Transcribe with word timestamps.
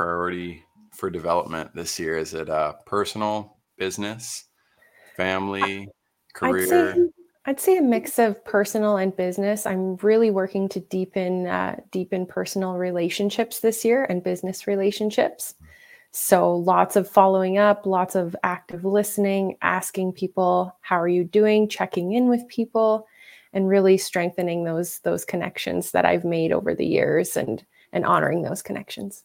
priority 0.00 0.64
for 0.92 1.10
development 1.10 1.74
this 1.74 1.98
year? 1.98 2.16
Is 2.16 2.32
it 2.32 2.48
uh, 2.48 2.72
personal, 2.86 3.58
business, 3.76 4.46
family, 5.14 5.90
career? 6.32 6.62
I'd 6.62 6.94
say, 6.94 7.08
I'd 7.44 7.60
say 7.60 7.76
a 7.76 7.82
mix 7.82 8.18
of 8.18 8.42
personal 8.46 8.96
and 8.96 9.14
business. 9.14 9.66
I'm 9.66 9.96
really 9.96 10.30
working 10.30 10.70
to 10.70 10.80
deepen 10.80 11.46
uh, 11.46 11.80
deepen 11.90 12.24
personal 12.24 12.76
relationships 12.76 13.60
this 13.60 13.84
year 13.84 14.06
and 14.08 14.24
business 14.24 14.66
relationships. 14.66 15.54
So 16.12 16.56
lots 16.56 16.96
of 16.96 17.06
following 17.06 17.58
up, 17.58 17.84
lots 17.84 18.14
of 18.14 18.34
active 18.42 18.86
listening, 18.86 19.58
asking 19.60 20.14
people 20.14 20.74
how 20.80 20.98
are 20.98 21.08
you 21.08 21.24
doing, 21.24 21.68
checking 21.68 22.12
in 22.12 22.30
with 22.30 22.48
people, 22.48 23.06
and 23.52 23.68
really 23.68 23.98
strengthening 23.98 24.64
those 24.64 25.00
those 25.00 25.26
connections 25.26 25.90
that 25.90 26.06
I've 26.06 26.24
made 26.24 26.52
over 26.52 26.74
the 26.74 26.86
years 26.86 27.36
and 27.36 27.62
and 27.92 28.06
honoring 28.06 28.40
those 28.40 28.62
connections. 28.62 29.24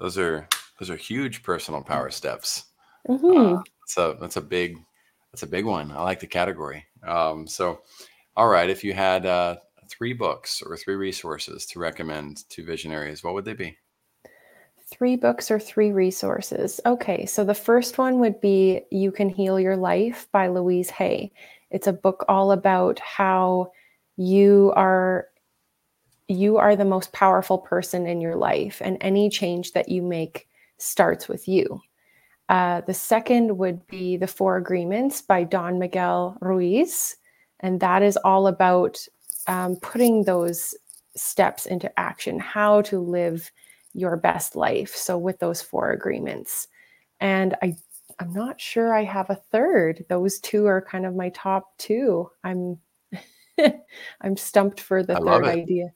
Those 0.00 0.16
are 0.18 0.48
those 0.78 0.90
are 0.90 0.96
huge 0.96 1.42
personal 1.42 1.82
power 1.82 2.10
steps. 2.10 2.64
Mm-hmm. 3.06 3.56
Uh, 3.56 3.62
so 3.86 4.16
that's 4.20 4.36
a 4.36 4.40
big 4.40 4.78
that's 5.30 5.42
a 5.42 5.46
big 5.46 5.66
one. 5.66 5.92
I 5.92 6.02
like 6.02 6.20
the 6.20 6.26
category. 6.26 6.86
Um, 7.06 7.46
so, 7.46 7.82
all 8.36 8.48
right, 8.48 8.68
if 8.68 8.82
you 8.82 8.94
had 8.94 9.26
uh, 9.26 9.56
three 9.88 10.14
books 10.14 10.62
or 10.64 10.76
three 10.76 10.96
resources 10.96 11.66
to 11.66 11.78
recommend 11.78 12.48
to 12.50 12.64
visionaries, 12.64 13.22
what 13.22 13.34
would 13.34 13.44
they 13.44 13.52
be? 13.52 13.76
Three 14.90 15.16
books 15.16 15.50
or 15.50 15.60
three 15.60 15.92
resources. 15.92 16.80
Okay, 16.84 17.24
so 17.26 17.44
the 17.44 17.54
first 17.54 17.98
one 17.98 18.18
would 18.18 18.40
be 18.40 18.82
You 18.90 19.12
Can 19.12 19.28
Heal 19.28 19.60
Your 19.60 19.76
Life 19.76 20.26
by 20.32 20.48
Louise 20.48 20.90
Hay. 20.90 21.30
It's 21.70 21.86
a 21.86 21.92
book 21.92 22.24
all 22.28 22.50
about 22.50 22.98
how 22.98 23.70
you 24.16 24.72
are 24.74 25.28
you 26.30 26.58
are 26.58 26.76
the 26.76 26.84
most 26.84 27.12
powerful 27.12 27.58
person 27.58 28.06
in 28.06 28.20
your 28.20 28.36
life 28.36 28.80
and 28.84 28.96
any 29.00 29.28
change 29.28 29.72
that 29.72 29.88
you 29.88 30.00
make 30.00 30.48
starts 30.78 31.28
with 31.28 31.48
you. 31.48 31.80
Uh, 32.48 32.80
the 32.82 32.94
second 32.94 33.58
would 33.58 33.86
be 33.86 34.16
The 34.16 34.26
Four 34.26 34.56
Agreements 34.56 35.20
by 35.20 35.44
Don 35.44 35.78
Miguel 35.78 36.36
Ruiz. 36.40 37.16
And 37.60 37.80
that 37.80 38.02
is 38.02 38.16
all 38.18 38.46
about 38.46 38.98
um, 39.46 39.76
putting 39.82 40.24
those 40.24 40.74
steps 41.16 41.66
into 41.66 41.96
action, 41.98 42.38
how 42.38 42.82
to 42.82 43.00
live 43.00 43.50
your 43.92 44.16
best 44.16 44.56
life. 44.56 44.94
So, 44.94 45.18
with 45.18 45.38
those 45.40 45.60
four 45.60 45.90
agreements. 45.90 46.68
And 47.20 47.56
I, 47.62 47.76
I'm 48.18 48.32
not 48.32 48.60
sure 48.60 48.94
I 48.94 49.04
have 49.04 49.30
a 49.30 49.34
third. 49.34 50.04
Those 50.08 50.38
two 50.38 50.66
are 50.66 50.80
kind 50.80 51.06
of 51.06 51.14
my 51.14 51.30
top 51.30 51.76
two. 51.78 52.30
I'm, 52.44 52.78
I'm 54.20 54.36
stumped 54.36 54.80
for 54.80 55.02
the 55.02 55.16
I 55.16 55.20
third 55.20 55.44
idea. 55.44 55.92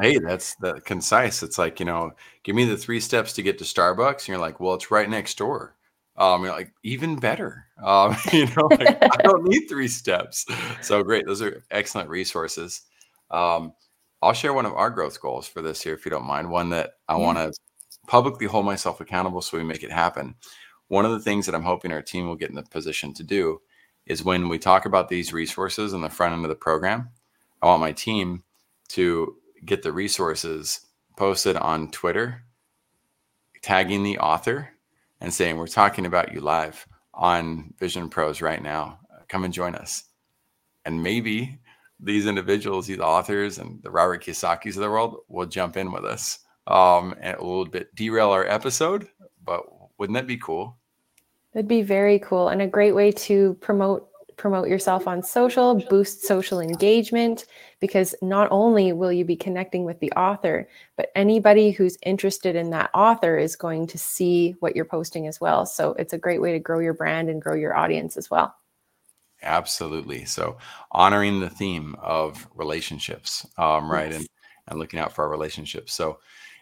Hey, 0.00 0.18
that's 0.22 0.54
the 0.56 0.80
concise. 0.84 1.42
It's 1.42 1.58
like, 1.58 1.80
you 1.80 1.86
know, 1.86 2.12
give 2.42 2.56
me 2.56 2.64
the 2.64 2.76
three 2.76 3.00
steps 3.00 3.32
to 3.34 3.42
get 3.42 3.58
to 3.58 3.64
Starbucks. 3.64 4.20
And 4.20 4.28
you're 4.28 4.38
like, 4.38 4.60
well, 4.60 4.74
it's 4.74 4.90
right 4.90 5.08
next 5.08 5.38
door. 5.38 5.74
Um, 6.16 6.42
you're 6.42 6.52
like 6.52 6.72
even 6.82 7.16
better. 7.16 7.64
Um, 7.78 8.16
you 8.32 8.46
know, 8.46 8.66
like, 8.72 8.98
I 9.00 9.16
don't 9.22 9.44
need 9.44 9.68
three 9.68 9.86
steps. 9.86 10.44
So 10.82 11.04
great. 11.04 11.24
Those 11.26 11.40
are 11.42 11.62
excellent 11.70 12.10
resources. 12.10 12.82
Um, 13.30 13.72
I'll 14.20 14.32
share 14.32 14.52
one 14.52 14.66
of 14.66 14.72
our 14.72 14.90
growth 14.90 15.20
goals 15.20 15.46
for 15.46 15.62
this 15.62 15.86
year, 15.86 15.94
if 15.94 16.04
you 16.04 16.10
don't 16.10 16.26
mind. 16.26 16.50
One 16.50 16.70
that 16.70 16.94
I 17.08 17.16
yeah. 17.16 17.24
want 17.24 17.38
to 17.38 17.52
publicly 18.08 18.48
hold 18.48 18.66
myself 18.66 19.00
accountable 19.00 19.40
so 19.42 19.56
we 19.56 19.62
make 19.62 19.84
it 19.84 19.92
happen. 19.92 20.34
One 20.88 21.04
of 21.04 21.12
the 21.12 21.20
things 21.20 21.46
that 21.46 21.54
I'm 21.54 21.62
hoping 21.62 21.92
our 21.92 22.02
team 22.02 22.26
will 22.26 22.34
get 22.34 22.50
in 22.50 22.56
the 22.56 22.64
position 22.64 23.14
to 23.14 23.22
do 23.22 23.60
is 24.06 24.24
when 24.24 24.48
we 24.48 24.58
talk 24.58 24.86
about 24.86 25.08
these 25.08 25.32
resources 25.32 25.92
in 25.92 26.00
the 26.00 26.10
front 26.10 26.32
end 26.34 26.44
of 26.44 26.48
the 26.48 26.56
program, 26.56 27.10
I 27.62 27.66
want 27.66 27.80
my 27.80 27.92
team 27.92 28.42
to 28.88 29.36
get 29.64 29.82
the 29.82 29.92
resources 29.92 30.80
posted 31.16 31.56
on 31.56 31.90
Twitter, 31.90 32.44
tagging 33.62 34.02
the 34.02 34.18
author 34.18 34.70
and 35.20 35.32
saying, 35.32 35.56
We're 35.56 35.66
talking 35.66 36.06
about 36.06 36.32
you 36.32 36.40
live 36.40 36.86
on 37.14 37.74
Vision 37.78 38.08
Pros 38.08 38.40
right 38.40 38.62
now. 38.62 39.00
Come 39.28 39.44
and 39.44 39.52
join 39.52 39.74
us. 39.74 40.04
And 40.84 41.02
maybe 41.02 41.58
these 42.00 42.26
individuals, 42.26 42.86
these 42.86 43.00
authors, 43.00 43.58
and 43.58 43.82
the 43.82 43.90
Robert 43.90 44.24
Kiyosaki's 44.24 44.76
of 44.76 44.82
the 44.82 44.90
world 44.90 45.18
will 45.28 45.46
jump 45.46 45.76
in 45.76 45.92
with 45.92 46.04
us. 46.04 46.38
Um, 46.66 47.14
and 47.20 47.36
a 47.36 47.42
little 47.42 47.64
bit 47.64 47.94
derail 47.94 48.30
our 48.30 48.46
episode, 48.46 49.08
but 49.44 49.62
wouldn't 49.98 50.14
that 50.14 50.26
be 50.26 50.36
cool? 50.36 50.76
That'd 51.52 51.66
be 51.66 51.82
very 51.82 52.18
cool 52.18 52.48
and 52.48 52.60
a 52.60 52.66
great 52.66 52.94
way 52.94 53.10
to 53.12 53.54
promote 53.60 54.08
promote 54.38 54.68
yourself 54.68 55.06
on 55.06 55.22
social, 55.22 55.74
boost 55.90 56.22
social 56.22 56.60
engagement, 56.60 57.44
because 57.80 58.14
not 58.22 58.48
only 58.50 58.92
will 58.92 59.12
you 59.12 59.24
be 59.24 59.36
connecting 59.36 59.84
with 59.84 60.00
the 60.00 60.12
author, 60.12 60.68
but 60.96 61.10
anybody 61.14 61.70
who's 61.70 61.98
interested 62.02 62.56
in 62.56 62.70
that 62.70 62.90
author 62.94 63.36
is 63.36 63.56
going 63.56 63.86
to 63.88 63.98
see 63.98 64.54
what 64.60 64.74
you're 64.74 64.84
posting 64.84 65.26
as 65.26 65.40
well. 65.40 65.66
So 65.66 65.92
it's 65.98 66.12
a 66.12 66.18
great 66.18 66.40
way 66.40 66.52
to 66.52 66.58
grow 66.58 66.78
your 66.78 66.94
brand 66.94 67.28
and 67.28 67.42
grow 67.42 67.54
your 67.54 67.76
audience 67.76 68.16
as 68.16 68.30
well. 68.30 68.54
Absolutely. 69.42 70.24
So 70.24 70.58
honoring 70.92 71.40
the 71.40 71.50
theme 71.50 71.94
of 72.00 72.48
relationships, 72.54 73.46
um, 73.58 73.90
right, 73.90 74.10
yes. 74.10 74.20
and 74.20 74.28
and 74.68 74.78
looking 74.78 75.00
out 75.00 75.14
for 75.14 75.24
our 75.24 75.30
relationships. 75.30 75.94
So 75.94 76.18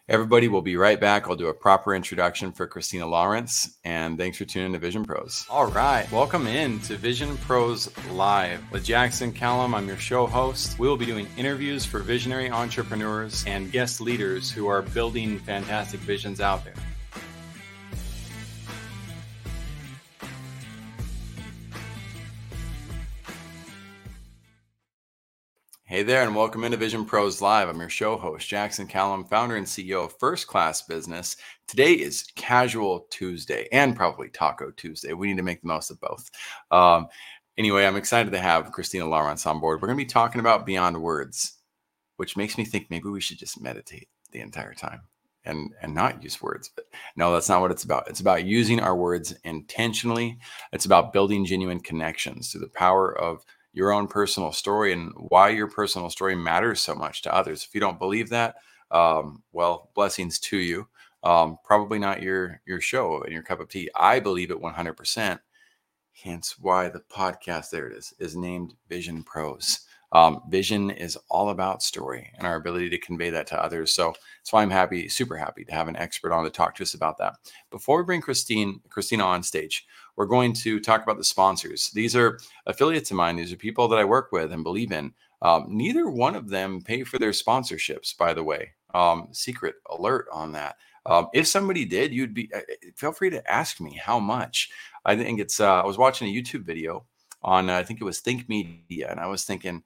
Everybody, 0.09 0.47
we'll 0.47 0.62
be 0.62 0.77
right 0.77 1.00
back. 1.00 1.27
I'll 1.27 1.34
do 1.34 1.49
a 1.49 1.53
proper 1.53 1.93
introduction 1.93 2.53
for 2.53 2.69
Christina 2.69 3.09
Lawrence, 3.09 3.77
and 3.83 4.17
thanks 4.17 4.39
for 4.39 4.44
tuning 4.44 4.72
to 4.72 4.78
Vision 4.78 5.05
Pros. 5.05 5.44
All 5.50 5.67
right, 5.67 6.09
welcome 6.12 6.47
in 6.47 6.78
to 6.83 6.97
Vision 6.97 7.37
Pros 7.39 7.91
Live 8.12 8.61
with 8.71 8.84
Jackson 8.84 9.33
Callum. 9.33 9.75
I'm 9.75 9.89
your 9.89 9.97
show 9.97 10.28
host. 10.28 10.78
We 10.78 10.87
will 10.87 10.97
be 10.97 11.06
doing 11.06 11.27
interviews 11.37 11.84
for 11.84 11.99
visionary 11.99 12.49
entrepreneurs 12.49 13.43
and 13.49 13.72
guest 13.72 14.00
leaders 14.00 14.49
who 14.49 14.69
are 14.69 14.83
building 14.83 15.41
fantastic 15.41 15.99
visions 15.99 16.41
out 16.41 16.65
there. 16.65 16.75
Hey 25.89 26.03
there, 26.03 26.25
and 26.25 26.35
welcome 26.35 26.65
into 26.65 26.77
Vision 26.77 27.05
Pros 27.05 27.41
Live. 27.41 27.69
I'm 27.69 27.79
your 27.79 27.89
show 27.89 28.17
host, 28.17 28.49
Jackson 28.49 28.89
Callum, 28.89 29.25
founder 29.25 29.55
and 29.55 29.65
CEO 29.65 30.07
of 30.07 30.19
First 30.19 30.49
Class 30.49 30.83
Business. 30.83 31.37
Today 31.69 31.93
is 31.93 32.25
Casual 32.35 33.07
Tuesday 33.09 33.69
and 33.71 33.95
probably 33.95 34.29
Taco 34.29 34.73
Tuesday. 34.73 35.13
We 35.13 35.29
need 35.29 35.37
to 35.37 35.45
make 35.45 35.63
the 35.63 35.69
most 35.69 35.93
of 35.93 36.01
both. 36.01 36.29
Um, 36.73 37.07
anyway, 37.57 37.87
I'm 37.87 37.95
excited 37.95 38.33
to 38.33 38.41
have 38.41 38.73
Christina 38.73 39.07
Lawrence 39.07 39.47
on 39.47 39.61
board. 39.61 39.81
We're 39.81 39.87
going 39.87 39.97
to 39.97 40.05
be 40.05 40.09
talking 40.09 40.41
about 40.41 40.67
Beyond 40.67 41.01
Words, 41.01 41.59
which 42.17 42.37
makes 42.37 42.59
me 42.59 42.65
think 42.65 42.91
maybe 42.91 43.09
we 43.09 43.21
should 43.21 43.39
just 43.39 43.61
meditate 43.61 44.09
the 44.33 44.41
entire 44.41 44.75
time 44.75 45.03
and 45.45 45.73
and 45.81 45.95
not 45.95 46.21
use 46.21 46.43
words 46.43 46.69
but 46.75 46.87
no 47.15 47.33
that's 47.33 47.49
not 47.49 47.61
what 47.61 47.71
it's 47.71 47.85
about 47.85 48.09
it's 48.09 48.19
about 48.19 48.45
using 48.45 48.81
our 48.81 48.97
words 48.97 49.33
intentionally 49.45 50.37
it's 50.73 50.87
about 50.87 51.13
building 51.13 51.45
genuine 51.45 51.79
connections 51.79 52.51
through 52.51 52.61
the 52.61 52.69
power 52.71 53.17
of 53.17 53.45
your 53.76 53.92
own 53.92 54.09
personal 54.09 54.53
story 54.53 54.94
and 54.94 55.12
why 55.19 55.50
your 55.50 55.69
personal 55.69 56.09
story 56.09 56.34
matters 56.34 56.81
so 56.81 56.94
much 56.94 57.20
to 57.20 57.34
others. 57.34 57.62
If 57.62 57.75
you 57.75 57.81
don't 57.81 57.98
believe 57.98 58.31
that, 58.31 58.56
um, 58.91 59.42
well, 59.53 59.91
blessings 59.94 60.38
to 60.41 60.56
you. 60.56 60.88
Um, 61.22 61.59
probably 61.62 61.98
not 61.98 62.22
your 62.22 62.62
your 62.66 62.81
show 62.81 63.22
and 63.22 63.32
your 63.32 63.42
cup 63.42 63.60
of 63.60 63.69
tea. 63.69 63.91
I 63.94 64.19
believe 64.19 64.50
it 64.50 64.60
100%. 64.60 65.38
Hence 66.25 66.59
why 66.59 66.88
the 66.88 67.03
podcast, 67.14 67.69
there 67.69 67.87
it 67.87 67.97
is, 67.98 68.14
is 68.19 68.34
named 68.34 68.75
Vision 68.88 69.22
Pros. 69.22 69.81
Um, 70.12 70.41
vision 70.48 70.91
is 70.91 71.19
all 71.28 71.50
about 71.50 71.82
story 71.82 72.31
and 72.38 72.47
our 72.47 72.56
ability 72.56 72.88
to 72.91 72.98
convey 72.98 73.28
that 73.31 73.47
to 73.48 73.62
others. 73.62 73.93
So 73.93 74.14
that's 74.41 74.53
why 74.53 74.62
I'm 74.62 74.70
happy, 74.70 75.08
super 75.08 75.37
happy 75.37 75.64
to 75.64 75.72
have 75.72 75.88
an 75.88 75.97
expert 75.97 76.32
on 76.32 76.44
to 76.44 76.50
talk 76.50 76.75
to 76.76 76.84
us 76.84 76.94
about 76.94 77.19
that. 77.19 77.34
Before 77.70 77.98
we 77.98 78.04
bring 78.04 78.22
Christine, 78.22 78.81
Christina 78.88 79.25
on 79.25 79.43
stage, 79.43 79.84
we're 80.16 80.27
going 80.27 80.53
to 80.54 80.81
talk 80.81 81.03
about 81.03 81.19
the 81.19 81.25
sponsors. 81.25 81.91
These 81.91 82.16
are 82.16 82.38
affiliates 82.66 83.10
of 83.10 83.16
mine. 83.16 83.37
These 83.37 83.53
are 83.53 83.56
people 83.56 83.88
that 83.88 83.99
I 83.99 84.04
work 84.04 84.32
with 84.32 84.53
and 84.53 84.65
believe 84.65 84.93
in. 84.93 85.12
Um, 85.43 85.66
neither 85.69 86.09
one 86.09 86.34
of 86.34 86.49
them 86.49 86.81
pay 86.81 87.04
for 87.04 87.19
their 87.19 87.31
sponsorships, 87.31 88.16
by 88.16 88.32
the 88.32 88.43
way. 88.43 88.72
Um, 88.94 89.28
secret 89.32 89.75
alert 89.91 90.26
on 90.32 90.53
that. 90.53 90.76
Um, 91.05 91.28
if 91.32 91.47
somebody 91.47 91.84
did, 91.84 92.12
you'd 92.12 92.34
be 92.34 92.50
uh, 92.53 92.58
uh, 92.58 92.91
feel 92.96 93.12
free 93.12 93.31
to 93.31 93.50
ask 93.50 93.81
me 93.81 94.00
how 94.02 94.19
much. 94.19 94.70
I 95.05 95.17
think 95.17 95.38
it's. 95.38 95.61
Uh, 95.61 95.82
I 95.82 95.87
was 95.87 95.99
watching 95.99 96.29
a 96.29 96.35
YouTube 96.35 96.64
video 96.64 97.05
on. 97.43 97.70
Uh, 97.70 97.76
I 97.76 97.85
think 97.85 98.00
it 98.00 98.05
was 98.05 98.20
Think 98.20 98.49
Media, 98.49 99.08
and 99.11 99.20
I 99.20 99.26
was 99.26 99.44
thinking. 99.44 99.82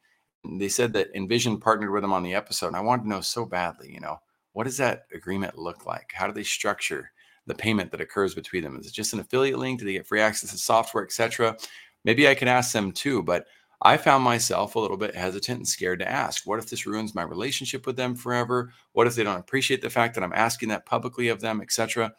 They 0.58 0.68
said 0.68 0.94
that 0.94 1.14
Envision 1.14 1.60
partnered 1.60 1.90
with 1.90 2.02
them 2.02 2.14
on 2.14 2.22
the 2.22 2.34
episode, 2.34 2.68
and 2.68 2.76
I 2.76 2.80
wanted 2.80 3.02
to 3.02 3.08
know 3.10 3.20
so 3.20 3.44
badly. 3.44 3.92
You 3.92 4.00
know, 4.00 4.20
what 4.52 4.64
does 4.64 4.78
that 4.78 5.06
agreement 5.12 5.58
look 5.58 5.84
like? 5.84 6.12
How 6.14 6.26
do 6.26 6.32
they 6.32 6.42
structure 6.42 7.12
the 7.50 7.54
payment 7.54 7.90
that 7.90 8.00
occurs 8.00 8.34
between 8.34 8.62
them? 8.62 8.78
Is 8.78 8.86
it 8.86 8.92
just 8.92 9.12
an 9.12 9.20
affiliate 9.20 9.58
link? 9.58 9.78
Do 9.78 9.84
they 9.84 9.92
get 9.92 10.06
free 10.06 10.20
access 10.20 10.50
to 10.50 10.58
software, 10.58 11.04
etc.? 11.04 11.56
Maybe 12.04 12.28
I 12.28 12.34
can 12.34 12.48
ask 12.48 12.72
them 12.72 12.92
too, 12.92 13.22
but 13.22 13.46
I 13.82 13.96
found 13.96 14.24
myself 14.24 14.74
a 14.74 14.78
little 14.78 14.96
bit 14.96 15.14
hesitant 15.14 15.58
and 15.58 15.68
scared 15.68 16.00
to 16.00 16.10
ask. 16.10 16.46
What 16.46 16.58
if 16.58 16.68
this 16.68 16.86
ruins 16.86 17.14
my 17.14 17.22
relationship 17.22 17.86
with 17.86 17.96
them 17.96 18.14
forever? 18.14 18.72
What 18.92 19.06
if 19.06 19.14
they 19.14 19.24
don't 19.24 19.40
appreciate 19.40 19.80
the 19.80 19.90
fact 19.90 20.14
that 20.14 20.24
I'm 20.24 20.34
asking 20.34 20.68
that 20.68 20.86
publicly 20.86 21.28
of 21.28 21.40
them, 21.40 21.60
etc.? 21.60 22.12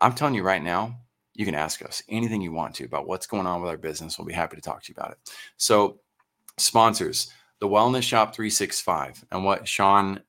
I'm 0.00 0.14
telling 0.14 0.34
you 0.34 0.42
right 0.42 0.62
now, 0.62 0.98
you 1.34 1.44
can 1.44 1.54
ask 1.54 1.84
us 1.84 2.02
anything 2.08 2.40
you 2.40 2.52
want 2.52 2.74
to 2.76 2.84
about 2.84 3.08
what's 3.08 3.26
going 3.26 3.46
on 3.46 3.60
with 3.60 3.70
our 3.70 3.76
business. 3.76 4.18
We'll 4.18 4.26
be 4.26 4.32
happy 4.32 4.56
to 4.56 4.62
talk 4.62 4.82
to 4.84 4.88
you 4.88 4.94
about 4.96 5.12
it. 5.12 5.18
So, 5.56 5.98
sponsors, 6.58 7.30
the 7.58 7.68
Wellness 7.68 8.02
Shop 8.02 8.34
365 8.34 9.24
and 9.32 9.44
what 9.44 9.66
Sean 9.66 10.20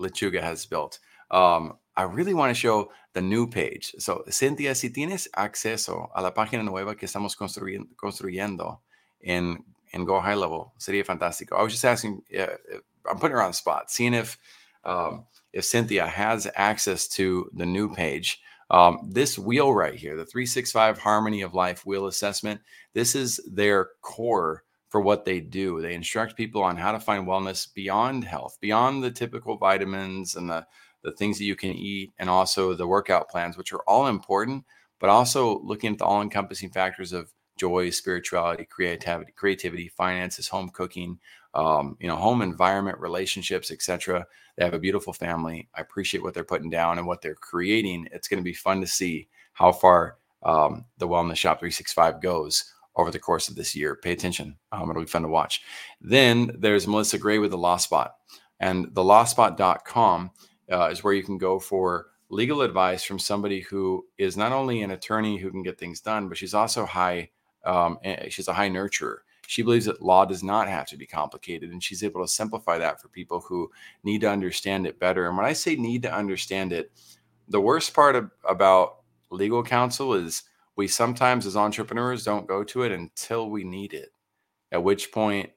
Lechuga 0.00 0.40
has 0.42 0.64
built. 0.64 1.00
Um, 1.30 1.76
I 1.96 2.02
really 2.02 2.34
want 2.34 2.50
to 2.50 2.58
show 2.58 2.90
the 3.14 3.22
new 3.22 3.46
page. 3.46 3.94
So, 3.98 4.24
Cynthia, 4.28 4.74
si 4.74 4.90
tienes 4.90 5.28
acceso 5.36 6.10
a 6.14 6.20
la 6.20 6.32
página 6.32 6.64
nueva 6.64 6.96
que 6.96 7.06
estamos 7.06 7.36
construyendo, 7.36 7.88
construyendo 7.96 8.80
en, 9.22 9.64
en 9.92 10.04
Go 10.04 10.20
High 10.20 10.36
Level, 10.36 10.72
sería 10.78 11.04
fantástico. 11.04 11.56
I 11.56 11.62
was 11.62 11.72
just 11.72 11.84
asking, 11.84 12.22
uh, 12.38 12.46
I'm 13.08 13.18
putting 13.18 13.36
her 13.36 13.42
on 13.42 13.50
the 13.50 13.56
spot, 13.56 13.90
seeing 13.90 14.14
if 14.14 14.38
um, 14.84 15.24
if 15.52 15.64
Cynthia 15.64 16.06
has 16.06 16.50
access 16.56 17.08
to 17.08 17.50
the 17.54 17.64
new 17.64 17.94
page. 17.94 18.40
Um, 18.70 19.08
this 19.12 19.38
wheel 19.38 19.72
right 19.72 19.94
here, 19.94 20.16
the 20.16 20.26
365 20.26 20.98
Harmony 20.98 21.42
of 21.42 21.54
Life 21.54 21.86
wheel 21.86 22.06
assessment, 22.06 22.60
this 22.92 23.14
is 23.14 23.40
their 23.46 23.90
core 24.02 24.64
for 24.88 25.00
what 25.00 25.24
they 25.24 25.40
do. 25.40 25.80
They 25.80 25.94
instruct 25.94 26.36
people 26.36 26.62
on 26.62 26.76
how 26.76 26.92
to 26.92 27.00
find 27.00 27.26
wellness 27.26 27.72
beyond 27.72 28.24
health, 28.24 28.58
beyond 28.60 29.02
the 29.02 29.10
typical 29.10 29.56
vitamins 29.56 30.34
and 30.36 30.48
the 30.48 30.66
the 31.04 31.12
things 31.12 31.38
that 31.38 31.44
you 31.44 31.54
can 31.54 31.70
eat, 31.70 32.12
and 32.18 32.28
also 32.28 32.74
the 32.74 32.86
workout 32.86 33.28
plans, 33.28 33.56
which 33.56 33.72
are 33.72 33.82
all 33.86 34.08
important, 34.08 34.64
but 34.98 35.10
also 35.10 35.60
looking 35.60 35.92
at 35.92 35.98
the 35.98 36.04
all 36.04 36.22
encompassing 36.22 36.70
factors 36.70 37.12
of 37.12 37.32
joy, 37.56 37.90
spirituality, 37.90 38.64
creativity, 38.64 39.32
creativity, 39.32 39.88
finances, 39.88 40.48
home 40.48 40.70
cooking, 40.70 41.18
um, 41.54 41.96
you 42.00 42.08
know, 42.08 42.16
home 42.16 42.42
environment, 42.42 42.98
relationships, 42.98 43.70
etc. 43.70 44.26
They 44.56 44.64
have 44.64 44.74
a 44.74 44.78
beautiful 44.78 45.12
family. 45.12 45.68
I 45.74 45.80
appreciate 45.80 46.22
what 46.22 46.34
they're 46.34 46.42
putting 46.44 46.70
down 46.70 46.98
and 46.98 47.06
what 47.06 47.22
they're 47.22 47.34
creating. 47.34 48.08
It's 48.12 48.28
going 48.28 48.40
to 48.40 48.44
be 48.44 48.54
fun 48.54 48.80
to 48.80 48.86
see 48.86 49.28
how 49.52 49.72
far 49.72 50.16
um, 50.42 50.84
the 50.98 51.06
Wellness 51.06 51.36
Shop 51.36 51.58
365 51.58 52.20
goes 52.20 52.72
over 52.96 53.10
the 53.10 53.18
course 53.18 53.48
of 53.48 53.56
this 53.56 53.74
year. 53.74 53.96
Pay 53.96 54.12
attention. 54.12 54.56
Um, 54.72 54.90
it'll 54.90 55.02
be 55.02 55.08
fun 55.08 55.22
to 55.22 55.28
watch. 55.28 55.62
Then 56.00 56.50
there's 56.58 56.86
Melissa 56.86 57.18
Gray 57.18 57.38
with 57.38 57.50
the 57.50 57.58
Law 57.58 57.76
Spot. 57.76 58.14
And 58.60 58.94
the 58.94 59.02
lawspot.com 59.02 60.30
uh, 60.70 60.88
is 60.90 61.04
where 61.04 61.14
you 61.14 61.22
can 61.22 61.38
go 61.38 61.58
for 61.58 62.06
legal 62.30 62.62
advice 62.62 63.04
from 63.04 63.18
somebody 63.18 63.60
who 63.60 64.06
is 64.18 64.36
not 64.36 64.52
only 64.52 64.82
an 64.82 64.90
attorney 64.92 65.36
who 65.36 65.50
can 65.50 65.62
get 65.62 65.78
things 65.78 66.00
done, 66.00 66.28
but 66.28 66.38
she's 66.38 66.54
also 66.54 66.84
high. 66.84 67.30
Um, 67.64 67.98
she's 68.28 68.48
a 68.48 68.52
high 68.52 68.68
nurturer. 68.68 69.18
She 69.46 69.62
believes 69.62 69.84
that 69.84 70.02
law 70.02 70.24
does 70.24 70.42
not 70.42 70.68
have 70.68 70.86
to 70.88 70.96
be 70.96 71.06
complicated, 71.06 71.70
and 71.70 71.82
she's 71.82 72.02
able 72.02 72.22
to 72.22 72.28
simplify 72.28 72.78
that 72.78 73.00
for 73.00 73.08
people 73.08 73.40
who 73.40 73.70
need 74.02 74.22
to 74.22 74.30
understand 74.30 74.86
it 74.86 74.98
better. 74.98 75.28
And 75.28 75.36
when 75.36 75.46
I 75.46 75.52
say 75.52 75.76
need 75.76 76.02
to 76.02 76.14
understand 76.14 76.72
it, 76.72 76.90
the 77.48 77.60
worst 77.60 77.92
part 77.92 78.16
of, 78.16 78.30
about 78.48 79.02
legal 79.30 79.62
counsel 79.62 80.14
is 80.14 80.44
we 80.76 80.88
sometimes, 80.88 81.46
as 81.46 81.56
entrepreneurs, 81.56 82.24
don't 82.24 82.48
go 82.48 82.64
to 82.64 82.82
it 82.82 82.92
until 82.92 83.50
we 83.50 83.64
need 83.64 83.92
it. 83.92 84.10
At 84.72 84.82
which 84.82 85.12
point, 85.12 85.50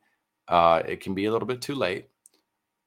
uh, 0.47 0.83
it 0.85 0.99
can 0.99 1.13
be 1.13 1.25
a 1.25 1.31
little 1.31 1.47
bit 1.47 1.61
too 1.61 1.75
late, 1.75 2.09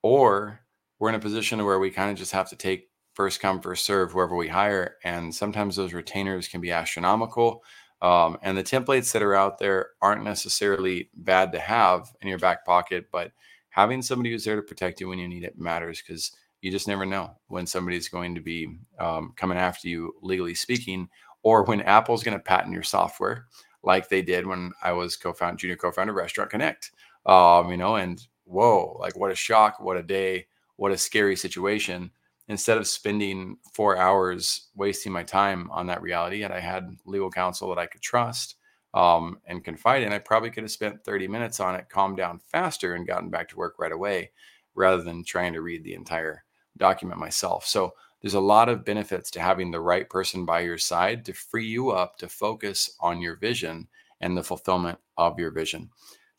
or 0.02 0.59
we're 1.00 1.08
in 1.08 1.14
a 1.16 1.20
position 1.20 1.64
where 1.64 1.80
we 1.80 1.90
kind 1.90 2.10
of 2.10 2.16
just 2.16 2.30
have 2.32 2.48
to 2.50 2.56
take 2.56 2.88
first 3.14 3.40
come 3.40 3.60
first 3.60 3.84
serve 3.84 4.12
whoever 4.12 4.36
we 4.36 4.46
hire 4.46 4.96
and 5.02 5.34
sometimes 5.34 5.74
those 5.74 5.92
retainers 5.92 6.46
can 6.46 6.60
be 6.60 6.70
astronomical 6.70 7.64
um, 8.02 8.38
and 8.42 8.56
the 8.56 8.62
templates 8.62 9.12
that 9.12 9.22
are 9.22 9.34
out 9.34 9.58
there 9.58 9.88
aren't 10.00 10.22
necessarily 10.22 11.10
bad 11.14 11.52
to 11.52 11.58
have 11.58 12.08
in 12.20 12.28
your 12.28 12.38
back 12.38 12.64
pocket 12.64 13.06
but 13.10 13.32
having 13.70 14.00
somebody 14.00 14.30
who's 14.30 14.44
there 14.44 14.56
to 14.56 14.62
protect 14.62 15.00
you 15.00 15.08
when 15.08 15.18
you 15.18 15.28
need 15.28 15.42
it 15.42 15.58
matters 15.58 16.00
because 16.00 16.32
you 16.60 16.70
just 16.70 16.86
never 16.86 17.04
know 17.04 17.30
when 17.48 17.66
somebody's 17.66 18.08
going 18.08 18.34
to 18.34 18.40
be 18.40 18.68
um, 18.98 19.32
coming 19.36 19.58
after 19.58 19.88
you 19.88 20.14
legally 20.22 20.54
speaking 20.54 21.08
or 21.42 21.64
when 21.64 21.80
apple's 21.82 22.22
going 22.22 22.36
to 22.36 22.42
patent 22.42 22.72
your 22.72 22.82
software 22.82 23.46
like 23.82 24.08
they 24.08 24.22
did 24.22 24.46
when 24.46 24.70
i 24.82 24.92
was 24.92 25.16
co-founder 25.16 25.56
junior 25.56 25.76
co-founder 25.76 26.12
of 26.12 26.16
restaurant 26.16 26.50
connect. 26.50 26.92
Um, 27.26 27.70
you 27.70 27.76
know 27.76 27.96
and 27.96 28.24
whoa 28.44 28.96
like 29.00 29.16
what 29.16 29.30
a 29.30 29.34
shock 29.34 29.80
what 29.80 29.96
a 29.96 30.02
day 30.02 30.46
what 30.80 30.92
a 30.92 30.98
scary 30.98 31.36
situation. 31.36 32.10
Instead 32.48 32.78
of 32.78 32.86
spending 32.88 33.58
four 33.74 33.96
hours 33.96 34.70
wasting 34.74 35.12
my 35.12 35.22
time 35.22 35.70
on 35.70 35.86
that 35.86 36.02
reality 36.02 36.42
and 36.42 36.52
i 36.52 36.58
had 36.58 36.96
legal 37.04 37.30
counsel 37.30 37.68
that 37.68 37.78
i 37.78 37.86
could 37.86 38.00
trust 38.00 38.56
um, 38.92 39.38
and 39.46 39.62
confide 39.62 40.02
in 40.02 40.12
i 40.12 40.18
probably 40.18 40.50
could 40.50 40.64
have 40.64 40.70
spent 40.72 41.04
30 41.04 41.28
minutes 41.28 41.60
on 41.60 41.76
it 41.76 41.88
calmed 41.88 42.16
down 42.16 42.40
faster 42.50 42.94
and 42.94 43.06
gotten 43.06 43.30
back 43.30 43.48
to 43.48 43.56
work 43.56 43.76
right 43.78 43.92
away 43.92 44.32
rather 44.74 45.02
than 45.02 45.22
trying 45.22 45.52
to 45.52 45.60
read 45.60 45.84
the 45.84 45.94
entire 45.94 46.44
document 46.76 47.20
myself. 47.20 47.66
So 47.66 47.94
there's 48.22 48.34
a 48.34 48.40
lot 48.40 48.68
of 48.68 48.84
benefits 48.84 49.30
to 49.32 49.40
having 49.40 49.70
the 49.70 49.80
right 49.80 50.08
person 50.08 50.44
by 50.44 50.60
your 50.60 50.78
side 50.78 51.24
to 51.26 51.32
free 51.32 51.66
you 51.66 51.90
up 51.90 52.16
to 52.18 52.28
focus 52.28 52.96
on 53.00 53.20
your 53.20 53.36
vision 53.36 53.88
and 54.20 54.36
the 54.36 54.42
fulfillment 54.42 54.98
of 55.16 55.38
your 55.38 55.50
vision 55.50 55.90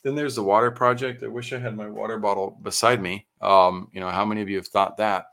then 0.04 0.16
there's 0.16 0.36
the 0.36 0.44
water 0.44 0.72
project. 0.72 1.24
I 1.24 1.28
wish 1.28 1.54
I 1.54 1.60
had 1.60 1.76
my 1.76 1.88
water 1.88 2.18
bottle 2.18 2.58
beside 2.62 3.02
me. 3.02 3.28
Um, 3.42 3.90
you 3.92 4.00
know, 4.00 4.10
how 4.10 4.26
many 4.26 4.42
of 4.42 4.50
you 4.50 4.58
have 4.58 4.68
thought 4.68 4.98
that? 4.98 5.26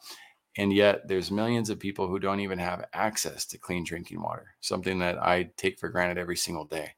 And 0.57 0.73
yet 0.73 1.07
there's 1.07 1.31
millions 1.31 1.71
of 1.71 1.79
people 1.79 2.09
who 2.09 2.19
don't 2.19 2.41
even 2.41 2.59
have 2.59 2.85
access 2.93 3.47
to 3.47 3.59
clean 3.59 3.85
drinking 3.85 4.21
water, 4.21 4.55
something 4.61 4.99
that 4.99 5.23
I 5.23 5.51
take 5.57 5.79
for 5.79 5.89
granted 5.89 6.19
every 6.19 6.37
single 6.37 6.65
day. 6.65 6.91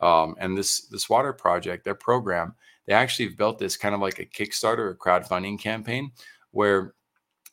Um, 0.00 0.36
and 0.38 0.56
this 0.56 0.86
this 0.86 1.10
water 1.10 1.32
project, 1.32 1.84
their 1.84 1.96
program, 1.96 2.54
they 2.86 2.92
actually 2.94 3.26
have 3.26 3.36
built 3.36 3.58
this 3.58 3.76
kind 3.76 3.94
of 3.94 4.00
like 4.00 4.20
a 4.20 4.24
Kickstarter, 4.24 4.92
a 4.92 4.94
crowdfunding 4.94 5.58
campaign, 5.58 6.12
where 6.52 6.94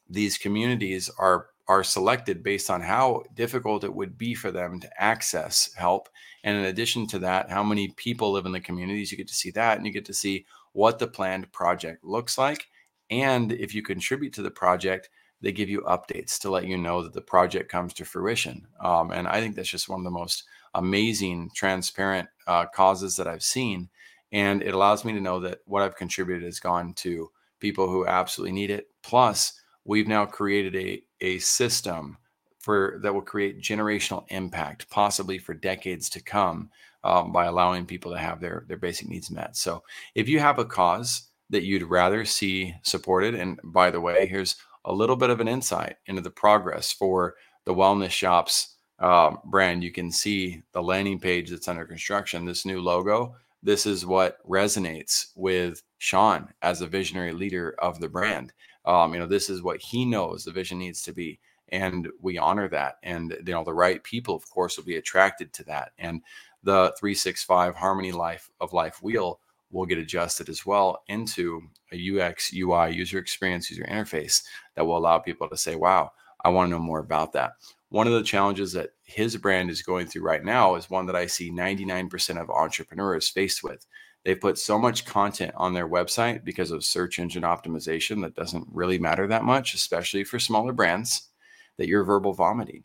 these 0.07 0.37
communities 0.37 1.09
are 1.17 1.47
are 1.67 1.83
selected 1.83 2.43
based 2.43 2.69
on 2.69 2.81
how 2.81 3.23
difficult 3.33 3.83
it 3.83 3.93
would 3.93 4.17
be 4.17 4.35
for 4.35 4.51
them 4.51 4.79
to 4.79 5.01
access 5.01 5.73
help. 5.75 6.07
And 6.45 6.57
in 6.57 6.65
addition 6.65 7.07
to 7.07 7.19
that, 7.19 7.49
how 7.49 7.63
many 7.63 7.89
people 7.89 8.31
live 8.31 8.45
in 8.45 8.51
the 8.51 8.59
communities, 8.59 9.11
you 9.11 9.17
get 9.17 9.27
to 9.27 9.33
see 9.33 9.49
that 9.51 9.77
and 9.77 9.85
you 9.85 9.91
get 9.91 10.05
to 10.05 10.13
see 10.13 10.45
what 10.73 10.99
the 10.99 11.07
planned 11.07 11.51
project 11.51 12.05
looks 12.05 12.37
like. 12.37 12.67
And 13.09 13.51
if 13.51 13.73
you 13.73 13.81
contribute 13.81 14.31
to 14.33 14.43
the 14.43 14.51
project, 14.51 15.09
they 15.41 15.51
give 15.51 15.69
you 15.69 15.81
updates 15.81 16.39
to 16.39 16.51
let 16.51 16.65
you 16.65 16.77
know 16.77 17.01
that 17.01 17.13
the 17.13 17.21
project 17.21 17.69
comes 17.71 17.93
to 17.95 18.05
fruition. 18.05 18.67
Um, 18.79 19.11
and 19.11 19.27
I 19.27 19.41
think 19.41 19.55
that's 19.55 19.69
just 19.69 19.89
one 19.89 19.99
of 20.01 20.03
the 20.03 20.11
most 20.11 20.43
amazing, 20.75 21.49
transparent 21.55 22.29
uh, 22.45 22.67
causes 22.67 23.15
that 23.15 23.27
I've 23.27 23.43
seen. 23.43 23.89
And 24.31 24.61
it 24.61 24.75
allows 24.75 25.03
me 25.03 25.13
to 25.13 25.21
know 25.21 25.39
that 25.39 25.59
what 25.65 25.81
I've 25.81 25.95
contributed 25.95 26.43
has 26.43 26.59
gone 26.59 26.93
to 26.95 27.31
people 27.59 27.89
who 27.89 28.05
absolutely 28.05 28.53
need 28.53 28.69
it. 28.69 28.87
Plus, 29.01 29.53
we've 29.83 30.07
now 30.07 30.25
created 30.25 30.75
a, 30.75 31.01
a 31.21 31.39
system 31.39 32.17
for 32.65 32.97
that 33.03 33.13
will 33.13 33.21
create 33.21 33.61
generational 33.61 34.25
impact, 34.29 34.89
possibly 34.89 35.37
for 35.37 35.53
decades 35.53 36.09
to 36.09 36.19
come, 36.19 36.71
um, 37.03 37.31
by 37.31 37.45
allowing 37.45 37.85
people 37.85 38.11
to 38.11 38.17
have 38.17 38.41
their 38.41 38.65
their 38.67 38.77
basic 38.77 39.07
needs 39.07 39.29
met. 39.29 39.55
So, 39.55 39.83
if 40.15 40.27
you 40.27 40.39
have 40.39 40.57
a 40.57 40.65
cause 40.65 41.29
that 41.51 41.63
you'd 41.63 41.83
rather 41.83 42.25
see 42.25 42.73
supported, 42.81 43.35
and 43.35 43.59
by 43.63 43.91
the 43.91 44.01
way, 44.01 44.25
here's 44.25 44.55
a 44.83 44.91
little 44.91 45.15
bit 45.15 45.29
of 45.29 45.39
an 45.41 45.47
insight 45.47 45.97
into 46.07 46.23
the 46.23 46.31
progress 46.31 46.91
for 46.91 47.35
the 47.65 47.73
Wellness 47.73 48.09
Shops 48.09 48.77
um, 48.97 49.37
brand. 49.45 49.83
You 49.83 49.91
can 49.91 50.11
see 50.11 50.63
the 50.71 50.81
landing 50.81 51.19
page 51.19 51.51
that's 51.51 51.67
under 51.67 51.85
construction. 51.85 52.45
This 52.45 52.65
new 52.65 52.81
logo. 52.81 53.35
This 53.61 53.85
is 53.85 54.07
what 54.07 54.47
resonates 54.47 55.27
with 55.35 55.83
Sean 55.99 56.49
as 56.63 56.81
a 56.81 56.87
visionary 56.87 57.31
leader 57.31 57.75
of 57.79 57.99
the 57.99 58.09
brand 58.09 58.53
um, 58.85 59.13
you 59.13 59.19
know 59.19 59.25
this 59.25 59.49
is 59.49 59.61
what 59.61 59.81
he 59.81 60.05
knows 60.05 60.43
the 60.43 60.51
vision 60.51 60.77
needs 60.77 61.01
to 61.03 61.13
be 61.13 61.39
and 61.69 62.09
we 62.21 62.37
honor 62.37 62.67
that 62.67 62.95
and 63.03 63.35
you 63.45 63.53
know 63.53 63.63
the 63.63 63.73
right 63.73 64.03
people 64.03 64.35
of 64.35 64.49
course 64.49 64.77
will 64.77 64.85
be 64.85 64.97
attracted 64.97 65.51
to 65.53 65.63
that 65.63 65.91
and 65.97 66.21
the 66.63 66.93
365 66.99 67.75
harmony 67.75 68.11
life 68.11 68.49
of 68.59 68.73
life 68.73 69.01
wheel 69.01 69.39
will 69.71 69.85
get 69.85 69.97
adjusted 69.97 70.47
as 70.47 70.65
well 70.65 71.03
into 71.07 71.61
a 71.91 72.09
ux 72.11 72.53
ui 72.53 72.91
user 72.91 73.17
experience 73.17 73.69
user 73.69 73.85
interface 73.89 74.43
that 74.75 74.85
will 74.85 74.97
allow 74.97 75.17
people 75.17 75.49
to 75.49 75.57
say 75.57 75.75
wow 75.75 76.11
i 76.43 76.49
want 76.49 76.67
to 76.67 76.71
know 76.71 76.79
more 76.79 76.99
about 76.99 77.33
that. 77.33 77.53
One 77.89 78.07
of 78.07 78.13
the 78.13 78.23
challenges 78.23 78.73
that 78.73 78.89
his 79.03 79.37
brand 79.37 79.69
is 79.69 79.81
going 79.81 80.07
through 80.07 80.23
right 80.23 80.43
now 80.43 80.75
is 80.75 80.89
one 80.89 81.05
that 81.05 81.15
i 81.15 81.25
see 81.27 81.51
99% 81.51 82.41
of 82.41 82.49
entrepreneurs 82.49 83.29
faced 83.29 83.63
with. 83.63 83.85
They've 84.25 84.39
put 84.39 84.57
so 84.57 84.79
much 84.79 85.05
content 85.05 85.53
on 85.55 85.73
their 85.73 85.87
website 85.87 86.43
because 86.43 86.71
of 86.71 86.83
search 86.83 87.19
engine 87.19 87.43
optimization 87.43 88.21
that 88.21 88.35
doesn't 88.35 88.67
really 88.71 88.97
matter 88.97 89.27
that 89.27 89.43
much, 89.43 89.75
especially 89.75 90.23
for 90.23 90.39
smaller 90.39 90.73
brands, 90.73 91.29
that 91.77 91.87
you're 91.87 92.03
verbal 92.03 92.33
vomiting 92.33 92.83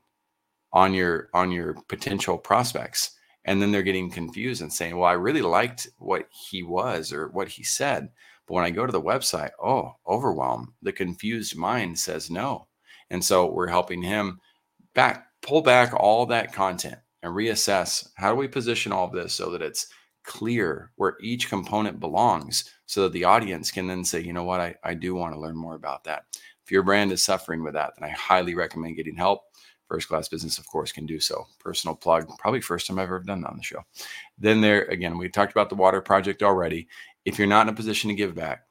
on 0.73 0.95
your 0.95 1.29
on 1.35 1.51
your 1.51 1.75
potential 1.89 2.39
prospects. 2.39 3.13
And 3.47 3.61
then 3.61 3.73
they're 3.73 3.83
getting 3.83 4.11
confused 4.11 4.63
and 4.63 4.73
saying, 4.73 4.97
Well, 4.97 5.09
I 5.09 5.15
really 5.15 5.43
liked 5.43 5.89
what 5.99 6.29
he 6.51 6.63
was 6.63 7.13
or 7.13 7.29
what 7.29 7.49
he 7.49 7.65
said. 7.65 8.11
But 8.47 8.55
when 8.55 8.65
I 8.65 8.71
go 8.71 8.87
to 8.87 8.93
the 8.93 9.01
website, 9.01 9.51
oh, 9.63 9.93
overwhelm. 10.07 10.75
The 10.83 10.93
confused 10.93 11.57
mind 11.57 11.99
says 11.99 12.31
no. 12.31 12.67
And 13.09 13.25
so 13.25 13.51
we're 13.51 13.69
helping 13.69 14.03
him 14.03 14.41
back, 14.95 15.27
pull 15.43 15.63
back 15.63 15.95
all 15.95 16.27
that 16.27 16.53
content 16.53 16.99
and 17.23 17.35
reassess 17.35 18.09
how 18.17 18.31
do 18.31 18.37
we 18.37 18.49
position 18.49 18.93
all 18.93 19.07
of 19.07 19.13
this 19.13 19.35
so 19.35 19.51
that 19.51 19.63
it's 19.63 19.87
clear 20.25 20.93
where 20.97 21.17
each 21.21 21.49
component 21.49 22.01
belongs 22.01 22.71
so 22.87 23.03
that 23.03 23.13
the 23.13 23.25
audience 23.25 23.71
can 23.71 23.87
then 23.87 24.05
say, 24.05 24.21
you 24.21 24.33
know 24.33 24.45
what, 24.45 24.61
I, 24.61 24.75
I 24.85 24.95
do 24.95 25.15
want 25.15 25.35
to 25.35 25.41
learn 25.41 25.57
more 25.57 25.75
about 25.75 26.05
that. 26.05 26.25
If 26.71 26.75
your 26.75 26.85
brand 26.85 27.11
is 27.11 27.21
suffering 27.21 27.65
with 27.65 27.75
that, 27.75 27.95
then 27.99 28.09
I 28.09 28.13
highly 28.13 28.55
recommend 28.55 28.95
getting 28.95 29.17
help. 29.17 29.43
First 29.89 30.07
class 30.07 30.29
business, 30.29 30.57
of 30.57 30.69
course, 30.69 30.93
can 30.93 31.05
do 31.05 31.19
so. 31.19 31.49
Personal 31.59 31.97
plug, 31.97 32.29
probably 32.39 32.61
first 32.61 32.87
time 32.87 33.01
I've 33.01 33.07
ever 33.07 33.19
done 33.19 33.41
that 33.41 33.51
on 33.51 33.57
the 33.57 33.63
show. 33.65 33.81
Then 34.39 34.61
there 34.61 34.85
again, 34.85 35.19
we 35.19 35.29
talked 35.29 35.51
about 35.51 35.69
the 35.69 35.75
water 35.75 36.01
project 36.01 36.45
already. 36.45 36.87
If 37.25 37.41
you're 37.41 37.49
not 37.49 37.67
in 37.67 37.73
a 37.73 37.77
position 37.77 38.07
to 38.07 38.15
give 38.15 38.37
back, 38.37 38.69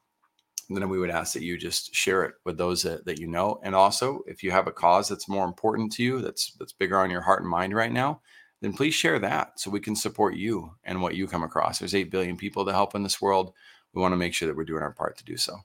then 0.70 0.88
we 0.88 0.98
would 0.98 1.10
ask 1.10 1.34
that 1.34 1.42
you 1.42 1.58
just 1.58 1.94
share 1.94 2.24
it 2.24 2.36
with 2.46 2.56
those 2.56 2.82
that, 2.84 3.04
that 3.04 3.20
you 3.20 3.26
know. 3.26 3.60
And 3.64 3.74
also, 3.74 4.22
if 4.26 4.42
you 4.42 4.50
have 4.50 4.66
a 4.66 4.72
cause 4.72 5.10
that's 5.10 5.28
more 5.28 5.44
important 5.44 5.92
to 5.92 6.02
you, 6.02 6.22
that's 6.22 6.54
that's 6.54 6.72
bigger 6.72 6.98
on 6.98 7.10
your 7.10 7.20
heart 7.20 7.42
and 7.42 7.50
mind 7.50 7.74
right 7.74 7.92
now, 7.92 8.22
then 8.62 8.72
please 8.72 8.94
share 8.94 9.18
that 9.18 9.60
so 9.60 9.70
we 9.70 9.78
can 9.78 9.94
support 9.94 10.36
you 10.36 10.72
and 10.84 11.02
what 11.02 11.16
you 11.16 11.26
come 11.26 11.42
across. 11.42 11.78
There's 11.78 11.94
8 11.94 12.10
billion 12.10 12.38
people 12.38 12.64
to 12.64 12.72
help 12.72 12.94
in 12.94 13.02
this 13.02 13.20
world. 13.20 13.52
We 13.92 14.00
want 14.00 14.12
to 14.12 14.16
make 14.16 14.32
sure 14.32 14.48
that 14.48 14.56
we're 14.56 14.64
doing 14.64 14.82
our 14.82 14.94
part 14.94 15.18
to 15.18 15.24
do 15.24 15.36
so. 15.36 15.58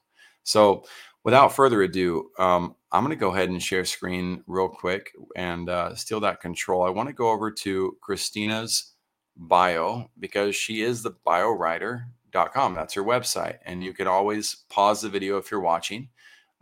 So, 0.43 0.83
without 1.25 1.53
further 1.53 1.81
ado, 1.81 2.29
um, 2.39 2.75
I'm 2.91 3.03
going 3.03 3.09
to 3.09 3.19
go 3.19 3.33
ahead 3.33 3.49
and 3.49 3.61
share 3.61 3.83
screen 3.83 4.43
real 4.47 4.69
quick 4.69 5.11
and 5.35 5.67
uh, 5.67 5.95
steal 5.95 6.21
that 6.21 6.39
control. 6.39 6.83
I 6.83 6.91
want 6.91 7.09
to 7.09 7.13
go 7.13 7.31
over 7.31 7.51
to 7.51 7.97
Christina's 7.99 8.93
bio 9.35 10.09
because 10.19 10.55
she 10.55 10.81
is 10.81 11.01
the 11.03 11.11
biowriter.com. 11.27 12.75
That's 12.75 12.93
her 12.93 13.03
website. 13.03 13.57
And 13.65 13.83
you 13.83 13.91
can 13.91 14.07
always 14.07 14.63
pause 14.69 15.01
the 15.01 15.09
video 15.09 15.37
if 15.37 15.51
you're 15.51 15.59
watching. 15.59 16.09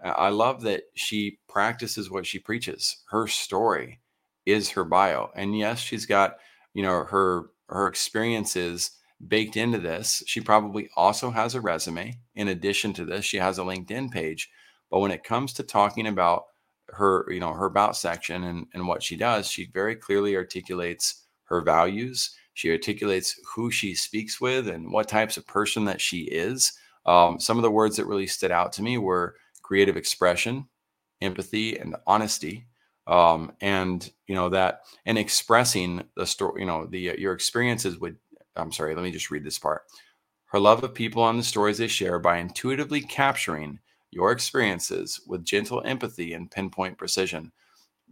I 0.03 0.29
love 0.29 0.61
that 0.63 0.83
she 0.95 1.39
practices 1.47 2.09
what 2.09 2.25
she 2.25 2.39
preaches. 2.39 3.03
Her 3.09 3.27
story 3.27 3.99
is 4.45 4.69
her 4.71 4.83
bio. 4.83 5.29
And 5.35 5.57
yes, 5.57 5.79
she's 5.79 6.05
got, 6.05 6.37
you 6.73 6.83
know, 6.83 7.03
her 7.03 7.51
her 7.67 7.87
experiences 7.87 8.91
baked 9.27 9.57
into 9.57 9.77
this. 9.77 10.23
She 10.25 10.41
probably 10.41 10.89
also 10.95 11.31
has 11.31 11.55
a 11.55 11.61
resume. 11.61 12.19
In 12.35 12.47
addition 12.47 12.93
to 12.93 13.05
this, 13.05 13.25
she 13.25 13.37
has 13.37 13.59
a 13.59 13.63
LinkedIn 13.63 14.11
page. 14.11 14.49
But 14.89 14.99
when 14.99 15.11
it 15.11 15.23
comes 15.23 15.53
to 15.53 15.63
talking 15.63 16.07
about 16.07 16.43
her, 16.89 17.25
you 17.31 17.39
know, 17.39 17.53
her 17.53 17.65
about 17.65 17.95
section 17.95 18.43
and, 18.43 18.67
and 18.73 18.87
what 18.87 19.03
she 19.03 19.15
does, 19.15 19.47
she 19.49 19.69
very 19.73 19.95
clearly 19.95 20.35
articulates 20.35 21.25
her 21.45 21.61
values 21.61 22.35
she 22.53 22.69
articulates 22.69 23.39
who 23.55 23.71
she 23.71 23.95
speaks 23.95 24.39
with 24.39 24.67
and 24.67 24.91
what 24.91 25.07
types 25.07 25.37
of 25.37 25.47
person 25.47 25.85
that 25.85 25.99
she 25.99 26.21
is. 26.21 26.73
Um, 27.05 27.39
some 27.39 27.57
of 27.57 27.63
the 27.63 27.71
words 27.71 27.97
that 27.97 28.05
really 28.05 28.27
stood 28.27 28.51
out 28.51 28.71
to 28.73 28.83
me 28.83 28.97
were 28.97 29.35
creative 29.61 29.97
expression, 29.97 30.67
empathy, 31.21 31.77
and 31.77 31.95
honesty. 32.05 32.67
Um, 33.05 33.51
and 33.59 34.09
you 34.27 34.35
know 34.35 34.47
that 34.49 34.83
and 35.05 35.17
expressing 35.17 36.03
the 36.15 36.25
story, 36.25 36.61
you 36.61 36.65
know, 36.65 36.85
the 36.85 36.99
your 37.17 37.33
experiences 37.33 37.97
with. 37.99 38.15
I'm 38.55 38.71
sorry, 38.71 38.95
let 38.95 39.03
me 39.03 39.11
just 39.11 39.31
read 39.31 39.43
this 39.43 39.59
part. 39.59 39.83
Her 40.45 40.59
love 40.59 40.83
of 40.83 40.93
people 40.93 41.27
and 41.27 41.39
the 41.39 41.43
stories 41.43 41.79
they 41.79 41.87
share 41.87 42.19
by 42.19 42.37
intuitively 42.37 43.01
capturing 43.01 43.79
your 44.11 44.31
experiences 44.31 45.19
with 45.27 45.43
gentle 45.43 45.81
empathy 45.85 46.33
and 46.33 46.51
pinpoint 46.51 46.97
precision. 46.97 47.51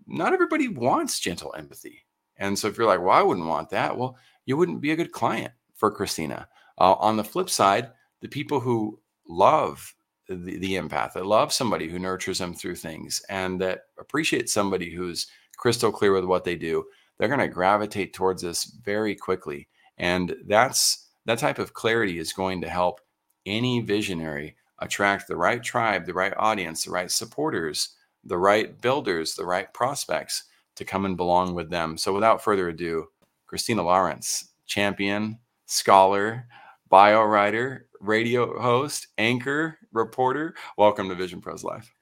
Not 0.07 0.33
everybody 0.33 0.67
wants 0.67 1.19
gentle 1.19 1.53
empathy. 1.55 2.03
And 2.37 2.57
so 2.57 2.67
if 2.67 2.77
you're 2.77 2.87
like, 2.87 3.01
well, 3.01 3.11
I 3.11 3.21
wouldn't 3.21 3.45
want 3.47 3.69
that. 3.69 3.95
Well, 3.95 4.17
you 4.45 4.57
wouldn't 4.57 4.81
be 4.81 4.91
a 4.91 4.95
good 4.95 5.11
client 5.11 5.53
for 5.75 5.91
Christina. 5.91 6.47
Uh, 6.79 6.93
on 6.93 7.17
the 7.17 7.23
flip 7.23 7.49
side, 7.49 7.91
the 8.21 8.27
people 8.27 8.59
who 8.59 8.99
love 9.27 9.93
the, 10.27 10.35
the 10.35 10.75
empath, 10.75 11.13
that 11.13 11.25
love 11.25 11.53
somebody 11.53 11.87
who 11.87 11.99
nurtures 11.99 12.39
them 12.39 12.53
through 12.53 12.75
things 12.75 13.21
and 13.29 13.61
that 13.61 13.81
appreciate 13.99 14.49
somebody 14.49 14.89
who's 14.91 15.27
crystal 15.57 15.91
clear 15.91 16.13
with 16.13 16.25
what 16.25 16.43
they 16.43 16.55
do, 16.55 16.83
they're 17.17 17.27
going 17.27 17.39
to 17.39 17.47
gravitate 17.47 18.13
towards 18.13 18.41
this 18.41 18.65
very 18.83 19.15
quickly. 19.15 19.67
And 20.01 20.35
that's 20.47 21.09
that 21.27 21.37
type 21.37 21.59
of 21.59 21.73
clarity 21.73 22.17
is 22.17 22.33
going 22.33 22.61
to 22.61 22.69
help 22.69 22.99
any 23.45 23.81
visionary 23.81 24.55
attract 24.79 25.27
the 25.27 25.35
right 25.35 25.61
tribe, 25.61 26.07
the 26.07 26.13
right 26.13 26.33
audience, 26.37 26.83
the 26.83 26.91
right 26.91 27.11
supporters, 27.11 27.95
the 28.23 28.37
right 28.37 28.81
builders, 28.81 29.35
the 29.35 29.45
right 29.45 29.71
prospects 29.75 30.45
to 30.75 30.85
come 30.85 31.05
and 31.05 31.15
belong 31.15 31.53
with 31.53 31.69
them. 31.69 31.99
So 31.99 32.13
without 32.13 32.43
further 32.43 32.69
ado, 32.69 33.09
Christina 33.45 33.83
Lawrence, 33.83 34.53
champion, 34.65 35.37
scholar, 35.67 36.47
bio 36.89 37.23
writer, 37.23 37.87
radio 37.99 38.59
host, 38.59 39.05
anchor, 39.19 39.77
reporter. 39.91 40.55
Welcome 40.79 41.09
to 41.09 41.15
Vision 41.15 41.41
Pros 41.41 41.63
Live. 41.63 41.93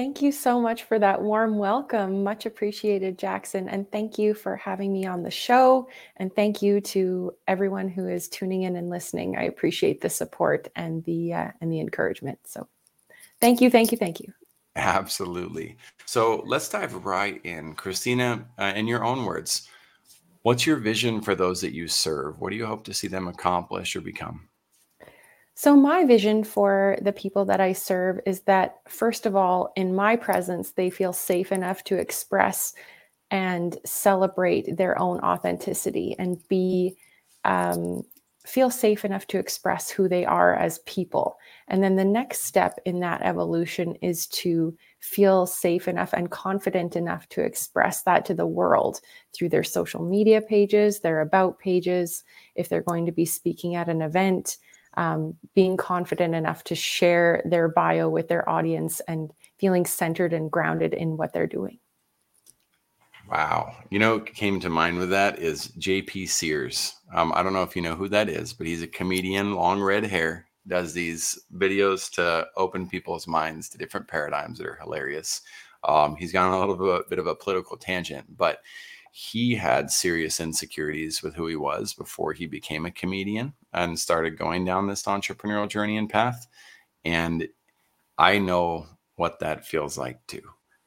Thank 0.00 0.22
you 0.22 0.32
so 0.32 0.58
much 0.58 0.84
for 0.84 0.98
that 0.98 1.20
warm 1.20 1.58
welcome. 1.58 2.24
Much 2.24 2.46
appreciated, 2.46 3.18
Jackson. 3.18 3.68
And 3.68 3.86
thank 3.92 4.16
you 4.16 4.32
for 4.32 4.56
having 4.56 4.94
me 4.94 5.04
on 5.04 5.22
the 5.22 5.30
show. 5.30 5.90
And 6.16 6.34
thank 6.34 6.62
you 6.62 6.80
to 6.80 7.34
everyone 7.46 7.86
who 7.86 8.08
is 8.08 8.26
tuning 8.26 8.62
in 8.62 8.76
and 8.76 8.88
listening. 8.88 9.36
I 9.36 9.42
appreciate 9.42 10.00
the 10.00 10.08
support 10.08 10.68
and 10.74 11.04
the 11.04 11.34
uh, 11.34 11.50
and 11.60 11.70
the 11.70 11.80
encouragement. 11.80 12.38
So, 12.44 12.66
thank 13.42 13.60
you, 13.60 13.68
thank 13.68 13.92
you, 13.92 13.98
thank 13.98 14.20
you. 14.20 14.32
Absolutely. 14.74 15.76
So 16.06 16.44
let's 16.46 16.70
dive 16.70 16.94
right 17.04 17.38
in, 17.44 17.74
Christina. 17.74 18.46
Uh, 18.58 18.72
in 18.74 18.86
your 18.86 19.04
own 19.04 19.26
words, 19.26 19.68
What's 20.42 20.66
your 20.66 20.76
vision 20.76 21.20
for 21.20 21.34
those 21.34 21.60
that 21.60 21.74
you 21.74 21.86
serve? 21.86 22.40
What 22.40 22.48
do 22.48 22.56
you 22.56 22.64
hope 22.64 22.84
to 22.84 22.94
see 22.94 23.08
them 23.08 23.28
accomplish 23.28 23.94
or 23.94 24.00
become? 24.00 24.48
So, 25.62 25.76
my 25.76 26.06
vision 26.06 26.42
for 26.42 26.96
the 27.02 27.12
people 27.12 27.44
that 27.44 27.60
I 27.60 27.74
serve 27.74 28.18
is 28.24 28.40
that, 28.44 28.76
first 28.88 29.26
of 29.26 29.36
all, 29.36 29.74
in 29.76 29.94
my 29.94 30.16
presence, 30.16 30.70
they 30.70 30.88
feel 30.88 31.12
safe 31.12 31.52
enough 31.52 31.84
to 31.84 31.98
express 31.98 32.72
and 33.30 33.76
celebrate 33.84 34.78
their 34.78 34.98
own 34.98 35.20
authenticity 35.20 36.16
and 36.18 36.38
be 36.48 36.96
um, 37.44 38.04
feel 38.46 38.70
safe 38.70 39.04
enough 39.04 39.26
to 39.26 39.38
express 39.38 39.90
who 39.90 40.08
they 40.08 40.24
are 40.24 40.54
as 40.54 40.78
people. 40.86 41.36
And 41.68 41.82
then 41.82 41.96
the 41.96 42.06
next 42.06 42.44
step 42.44 42.78
in 42.86 43.00
that 43.00 43.20
evolution 43.20 43.96
is 43.96 44.28
to 44.28 44.74
feel 45.00 45.44
safe 45.44 45.88
enough 45.88 46.14
and 46.14 46.30
confident 46.30 46.96
enough 46.96 47.28
to 47.28 47.42
express 47.42 48.02
that 48.04 48.24
to 48.24 48.34
the 48.34 48.46
world 48.46 49.02
through 49.34 49.50
their 49.50 49.62
social 49.62 50.02
media 50.02 50.40
pages, 50.40 51.00
their 51.00 51.20
about 51.20 51.58
pages, 51.58 52.24
if 52.54 52.70
they're 52.70 52.80
going 52.80 53.04
to 53.04 53.12
be 53.12 53.26
speaking 53.26 53.74
at 53.74 53.90
an 53.90 54.00
event, 54.00 54.56
um, 54.94 55.34
being 55.54 55.76
confident 55.76 56.34
enough 56.34 56.64
to 56.64 56.74
share 56.74 57.42
their 57.44 57.68
bio 57.68 58.08
with 58.08 58.28
their 58.28 58.48
audience 58.48 59.00
and 59.08 59.30
feeling 59.58 59.86
centered 59.86 60.32
and 60.32 60.50
grounded 60.50 60.94
in 60.94 61.16
what 61.16 61.32
they're 61.32 61.46
doing. 61.46 61.78
Wow. 63.30 63.76
You 63.90 64.00
know, 64.00 64.18
came 64.18 64.58
to 64.60 64.68
mind 64.68 64.98
with 64.98 65.10
that 65.10 65.38
is 65.38 65.68
JP 65.78 66.28
Sears. 66.28 66.96
Um, 67.14 67.32
I 67.34 67.42
don't 67.42 67.52
know 67.52 67.62
if 67.62 67.76
you 67.76 67.82
know 67.82 67.94
who 67.94 68.08
that 68.08 68.28
is, 68.28 68.52
but 68.52 68.66
he's 68.66 68.82
a 68.82 68.88
comedian, 68.88 69.54
long 69.54 69.80
red 69.80 70.04
hair, 70.04 70.46
does 70.66 70.92
these 70.92 71.38
videos 71.54 72.10
to 72.12 72.46
open 72.56 72.88
people's 72.88 73.28
minds 73.28 73.68
to 73.68 73.78
different 73.78 74.08
paradigms 74.08 74.58
that 74.58 74.66
are 74.66 74.78
hilarious. 74.82 75.42
Um, 75.84 76.16
he's 76.16 76.32
gone 76.32 76.52
a 76.52 76.58
little 76.58 76.76
bit, 76.76 77.08
bit 77.08 77.18
of 77.20 77.28
a 77.28 77.34
political 77.34 77.76
tangent, 77.76 78.36
but 78.36 78.58
he 79.12 79.54
had 79.54 79.90
serious 79.90 80.40
insecurities 80.40 81.22
with 81.22 81.34
who 81.34 81.46
he 81.46 81.56
was 81.56 81.94
before 81.94 82.32
he 82.32 82.46
became 82.46 82.86
a 82.86 82.90
comedian 82.90 83.52
and 83.72 83.98
started 83.98 84.38
going 84.38 84.64
down 84.64 84.86
this 84.86 85.04
entrepreneurial 85.04 85.68
journey 85.68 85.96
and 85.96 86.10
path. 86.10 86.46
And 87.04 87.48
I 88.18 88.38
know 88.38 88.86
what 89.16 89.38
that 89.40 89.66
feels 89.66 89.96
like 89.98 90.26
too 90.26 90.42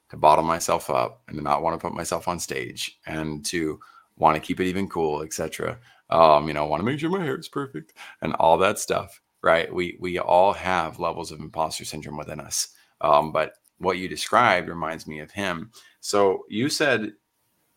to 0.09 0.17
bottle 0.17 0.43
myself 0.43 0.91
up 0.91 1.23
and 1.27 1.37
to 1.37 1.43
not 1.43 1.63
want 1.63 1.73
to 1.73 1.83
put 1.83 1.95
myself 1.95 2.27
on 2.27 2.37
stage 2.39 2.99
and 3.07 3.43
to 3.43 3.79
want 4.15 4.35
to 4.35 4.39
keep 4.39 4.59
it 4.59 4.67
even 4.67 4.87
cool, 4.87 5.23
etc. 5.23 5.79
Um, 6.11 6.47
you 6.47 6.53
know, 6.53 6.67
want 6.67 6.81
to 6.81 6.85
make 6.85 6.99
sure 6.99 7.09
my 7.09 7.23
hair 7.23 7.35
is 7.35 7.47
perfect 7.47 7.93
and 8.21 8.35
all 8.35 8.57
that 8.59 8.77
stuff. 8.77 9.19
Right? 9.41 9.73
We 9.73 9.97
we 9.99 10.19
all 10.19 10.53
have 10.53 10.99
levels 10.99 11.31
of 11.31 11.39
imposter 11.39 11.83
syndrome 11.83 12.17
within 12.17 12.39
us. 12.39 12.69
Um, 13.01 13.31
but 13.31 13.53
what 13.79 13.97
you 13.97 14.07
described 14.07 14.69
reminds 14.69 15.07
me 15.07 15.19
of 15.19 15.31
him. 15.31 15.71
So 15.99 16.43
you 16.47 16.69
said 16.69 17.13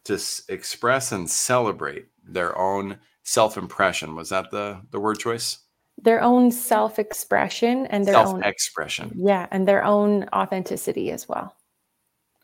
to 0.05 0.15
s- 0.15 0.43
express 0.49 1.13
and 1.13 1.29
celebrate 1.29 2.07
their 2.23 2.57
own 2.59 2.99
self-impression. 3.26 4.14
Was 4.16 4.30
that 4.30 4.50
the 4.50 4.80
the 4.90 5.00
word 5.00 5.18
choice? 5.18 5.59
Their 6.02 6.23
own 6.23 6.50
self-expression 6.50 7.87
and 7.87 8.06
their 8.06 8.14
self-expression. 8.14 8.45
own 8.45 8.50
expression. 8.50 9.12
Yeah, 9.16 9.47
and 9.50 9.66
their 9.66 9.85
own 9.85 10.28
authenticity 10.33 11.11
as 11.11 11.28
well 11.28 11.54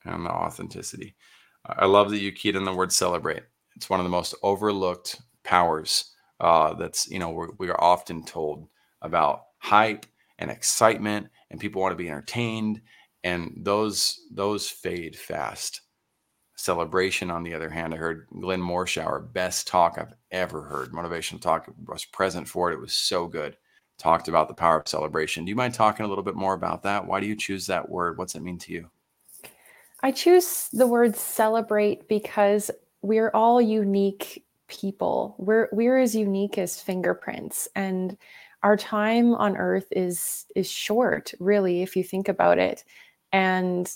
and 0.04 0.26
the 0.26 0.30
authenticity. 0.30 1.14
I 1.64 1.86
love 1.86 2.10
that 2.10 2.18
you 2.18 2.32
keyed 2.32 2.56
in 2.56 2.64
the 2.64 2.74
word 2.74 2.92
celebrate. 2.92 3.42
It's 3.76 3.88
one 3.88 4.00
of 4.00 4.04
the 4.04 4.10
most 4.10 4.34
overlooked 4.42 5.20
powers 5.44 6.12
uh, 6.40 6.74
that's, 6.74 7.08
you 7.08 7.18
know, 7.18 7.30
we're, 7.30 7.48
we 7.58 7.68
are 7.68 7.80
often 7.80 8.24
told 8.24 8.66
about 9.00 9.44
hype 9.58 10.06
and 10.38 10.50
excitement 10.50 11.28
and 11.50 11.60
people 11.60 11.80
want 11.80 11.92
to 11.92 12.02
be 12.02 12.08
entertained 12.08 12.80
and 13.24 13.52
those 13.56 14.20
those 14.32 14.68
fade 14.68 15.14
fast 15.14 15.81
celebration 16.54 17.30
on 17.30 17.42
the 17.42 17.54
other 17.54 17.70
hand 17.70 17.94
i 17.94 17.96
heard 17.96 18.26
glenn 18.40 18.60
morshower 18.60 19.32
best 19.32 19.66
talk 19.66 19.96
i've 19.98 20.14
ever 20.32 20.62
heard. 20.62 20.92
Motivational 20.92 21.40
talk 21.40 21.70
was 21.86 22.04
present 22.04 22.48
for 22.48 22.70
it. 22.70 22.74
It 22.74 22.80
was 22.80 22.94
so 22.94 23.26
good. 23.26 23.56
Talked 23.98 24.26
about 24.26 24.48
the 24.48 24.54
power 24.54 24.80
of 24.80 24.88
celebration. 24.88 25.44
Do 25.44 25.50
you 25.50 25.56
mind 25.56 25.74
talking 25.74 26.04
a 26.04 26.08
little 26.08 26.24
bit 26.24 26.34
more 26.34 26.54
about 26.54 26.82
that? 26.82 27.06
Why 27.06 27.20
do 27.20 27.26
you 27.26 27.36
choose 27.36 27.66
that 27.66 27.88
word? 27.88 28.18
What's 28.18 28.34
it 28.34 28.42
mean 28.42 28.58
to 28.58 28.72
you? 28.72 28.90
I 30.02 30.10
choose 30.10 30.68
the 30.72 30.86
word 30.86 31.14
celebrate 31.14 32.08
because 32.08 32.70
we're 33.02 33.30
all 33.34 33.60
unique 33.60 34.44
people. 34.66 35.36
We're 35.38 35.68
we're 35.70 35.98
as 35.98 36.16
unique 36.16 36.58
as 36.58 36.80
fingerprints 36.80 37.68
and 37.76 38.16
our 38.64 38.76
time 38.76 39.34
on 39.34 39.56
earth 39.56 39.86
is 39.90 40.46
is 40.56 40.70
short, 40.70 41.34
really 41.38 41.82
if 41.82 41.94
you 41.94 42.02
think 42.02 42.28
about 42.28 42.58
it. 42.58 42.84
And 43.32 43.90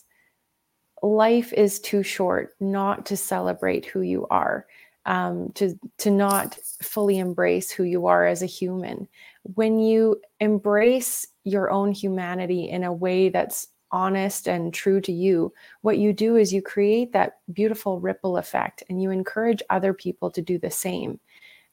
life 1.03 1.53
is 1.53 1.81
too 1.81 2.03
short 2.03 2.57
not 2.61 3.07
to 3.07 3.17
celebrate 3.17 3.87
who 3.87 4.01
you 4.03 4.27
are. 4.31 4.67
um, 5.07 5.53
to 5.55 5.79
to 5.99 6.11
not 6.11 6.57
fully 6.83 7.19
embrace 7.19 7.71
who 7.71 7.85
you 7.85 8.07
are 8.07 8.27
as 8.27 8.43
a 8.43 8.47
human. 8.47 9.09
When 9.45 9.79
you 9.79 10.21
embrace 10.41 11.27
your 11.45 11.71
own 11.71 11.93
humanity 11.93 12.69
in 12.69 12.83
a 12.83 12.93
way 12.93 13.29
that's 13.29 13.69
honest 13.93 14.49
and 14.49 14.75
true 14.75 15.01
to 15.01 15.13
you, 15.13 15.53
what 15.83 15.99
you 15.99 16.13
do 16.13 16.37
is 16.37 16.53
you 16.53 16.61
create 16.61 17.13
that 17.13 17.39
beautiful 17.53 18.01
ripple 18.01 18.37
effect 18.37 18.83
and 18.89 19.01
you 19.01 19.11
encourage 19.11 19.63
other 19.71 19.95
people 19.95 20.31
to 20.33 20.43
do 20.43 20.59
the 20.59 20.71
same. 20.73 21.21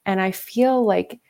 And 0.06 0.20
I 0.20 0.30
feel 0.30 0.84
like 0.84 1.20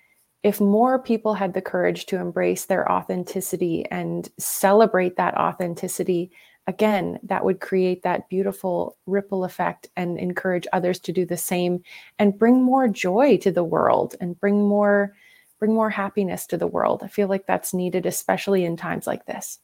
if 0.42 0.60
more 0.60 0.98
people 0.98 1.32
had 1.32 1.54
the 1.54 1.62
courage 1.62 2.04
to 2.06 2.16
embrace 2.18 2.66
their 2.66 2.90
authenticity 2.92 3.86
and 3.90 4.28
celebrate 4.38 5.16
that 5.16 5.34
authenticity, 5.38 6.32
again, 6.66 7.18
that 7.22 7.44
would 7.44 7.60
create 7.60 8.02
that 8.02 8.28
beautiful 8.28 8.96
ripple 9.06 9.44
effect 9.44 9.88
and 9.96 10.18
encourage 10.18 10.66
others 10.72 10.98
to 11.00 11.12
do 11.12 11.26
the 11.26 11.36
same 11.36 11.82
and 12.18 12.38
bring 12.38 12.62
more 12.62 12.88
joy 12.88 13.36
to 13.38 13.50
the 13.50 13.64
world 13.64 14.14
and 14.20 14.38
bring 14.40 14.66
more 14.66 15.14
bring 15.60 15.74
more 15.74 15.90
happiness 15.90 16.46
to 16.46 16.56
the 16.58 16.66
world. 16.66 17.02
I 17.02 17.08
feel 17.08 17.28
like 17.28 17.46
that's 17.46 17.72
needed 17.72 18.06
especially 18.06 18.64
in 18.64 18.76
times 18.76 19.06
like 19.06 19.24
this. 19.26 19.60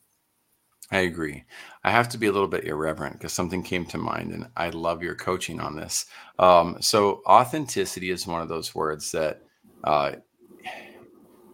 I 0.93 1.01
agree. 1.01 1.45
I 1.85 1.91
have 1.91 2.09
to 2.11 2.19
be 2.19 2.27
a 2.27 2.33
little 2.33 2.49
bit 2.49 2.65
irreverent 2.65 3.15
because 3.15 3.33
something 3.33 3.63
came 3.63 3.87
to 3.87 3.99
mind, 3.99 4.33
and 4.33 4.49
I 4.57 4.71
love 4.71 5.03
your 5.03 5.15
coaching 5.15 5.61
on 5.61 5.77
this. 5.77 6.07
Um, 6.39 6.79
so, 6.81 7.23
authenticity 7.27 8.11
is 8.11 8.27
one 8.27 8.43
of 8.43 8.49
those 8.49 8.75
words 8.75 9.13
that 9.13 9.43
uh, 9.85 10.13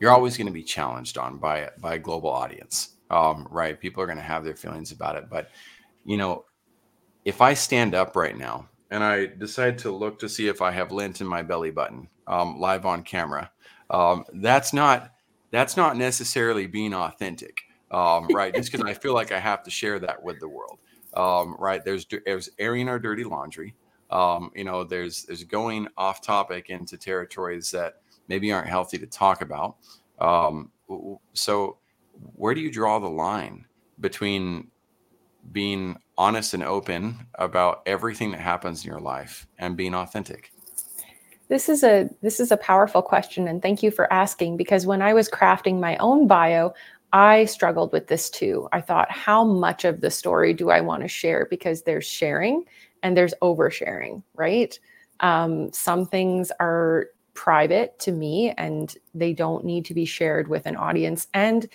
you're 0.01 0.13
always 0.13 0.37
going 0.37 0.47
to 0.47 0.53
be 0.53 0.63
challenged 0.63 1.19
on 1.19 1.37
by 1.37 1.69
by 1.81 1.95
a 1.95 1.99
global 1.99 2.31
audience, 2.31 2.96
um, 3.11 3.47
right? 3.51 3.79
People 3.79 4.03
are 4.03 4.07
going 4.07 4.19
to 4.19 4.25
have 4.25 4.45
their 4.45 4.57
feelings 4.57 4.93
about 4.93 5.17
it, 5.17 5.29
but 5.31 5.51
you 6.05 6.17
know, 6.17 6.45
if 7.25 7.41
I 7.41 7.55
stand 7.55 7.95
up 7.95 8.15
right 8.17 8.37
now 8.37 8.69
and 8.91 9.03
I 9.03 9.27
decide 9.27 9.79
to 9.79 9.91
look 9.91 10.19
to 10.21 10.29
see 10.29 10.49
if 10.49 10.63
I 10.63 10.71
have 10.71 10.93
lint 10.93 11.21
in 11.21 11.27
my 11.27 11.43
belly 11.43 11.71
button 11.71 12.09
um, 12.27 12.61
live 12.61 12.87
on 12.87 13.03
camera, 13.03 13.51
um, 13.91 14.25
that's 14.35 14.73
not 14.73 15.13
that's 15.51 15.77
not 15.77 15.97
necessarily 15.97 16.67
being 16.67 16.93
authentic 16.95 17.63
um, 17.91 18.29
right? 18.29 18.55
Just 18.55 18.73
because 18.73 18.87
I 18.87 18.95
feel 18.95 19.15
like 19.15 19.33
I 19.33 19.39
have 19.39 19.63
to 19.65 19.71
share 19.71 19.99
that 20.01 20.23
with 20.23 20.41
the 20.41 20.49
world, 20.49 20.79
um, 21.15 21.57
right? 21.59 21.85
There's 21.85 22.07
there's 22.25 22.51
airing 22.59 22.89
our 22.89 22.99
dirty 22.99 23.25
laundry. 23.25 23.75
Um, 24.11 24.51
you 24.55 24.65
know, 24.65 24.85
there's 24.85 25.25
there's 25.25 25.45
going 25.45 25.89
off 25.97 26.21
topic 26.21 26.71
into 26.71 26.97
territories 26.97 27.71
that 27.73 28.01
maybe 28.29 28.53
aren't 28.53 28.69
healthy 28.69 28.99
to 28.99 29.07
talk 29.07 29.41
about. 29.41 29.77
Um, 30.19 30.71
so, 31.33 31.79
where 32.35 32.55
do 32.55 32.61
you 32.61 32.71
draw 32.71 32.99
the 32.99 33.09
line 33.09 33.67
between 34.01 34.71
being 35.53 35.97
honest 36.19 36.55
and 36.55 36.63
open 36.63 37.27
about 37.37 37.83
everything 37.87 38.31
that 38.33 38.41
happens 38.41 38.85
in 38.85 38.91
your 38.91 39.01
life 39.01 39.47
and 39.59 39.77
being 39.77 39.95
authentic? 39.95 40.53
This 41.49 41.69
is 41.69 41.85
a 41.85 42.11
this 42.23 42.41
is 42.41 42.51
a 42.51 42.57
powerful 42.57 43.03
question 43.03 43.47
and 43.47 43.63
thank 43.63 43.83
you 43.83 43.93
for 43.93 44.13
asking 44.13 44.57
because 44.57 44.85
when 44.85 45.01
I 45.01 45.15
was 45.15 45.29
crafting 45.29 45.79
my 45.79 45.97
own 45.99 46.27
bio, 46.27 46.75
I 47.13 47.45
struggled 47.45 47.93
with 47.93 48.09
this 48.09 48.29
too. 48.29 48.69
I 48.73 48.81
thought, 48.81 49.11
how 49.11 49.45
much 49.45 49.85
of 49.85 50.01
the 50.01 50.11
story 50.11 50.53
do 50.53 50.71
I 50.71 50.81
want 50.81 51.03
to 51.03 51.09
share? 51.09 51.47
Because 51.49 51.83
there's 51.83 52.07
sharing 52.07 52.65
and 53.03 53.17
there's 53.17 53.35
oversharing, 53.43 54.23
right? 54.35 54.79
Um, 55.21 55.73
some 55.73 56.07
things 56.07 56.51
are 56.59 57.09
private 57.35 57.99
to 58.01 58.13
me 58.13 58.53
and 58.59 58.97
they 59.15 59.33
don't 59.33 59.65
need 59.65 59.85
to 59.85 59.95
be 59.95 60.05
shared 60.05 60.49
with 60.49 60.67
an 60.67 60.77
audience. 60.77 61.29
And 61.33 61.69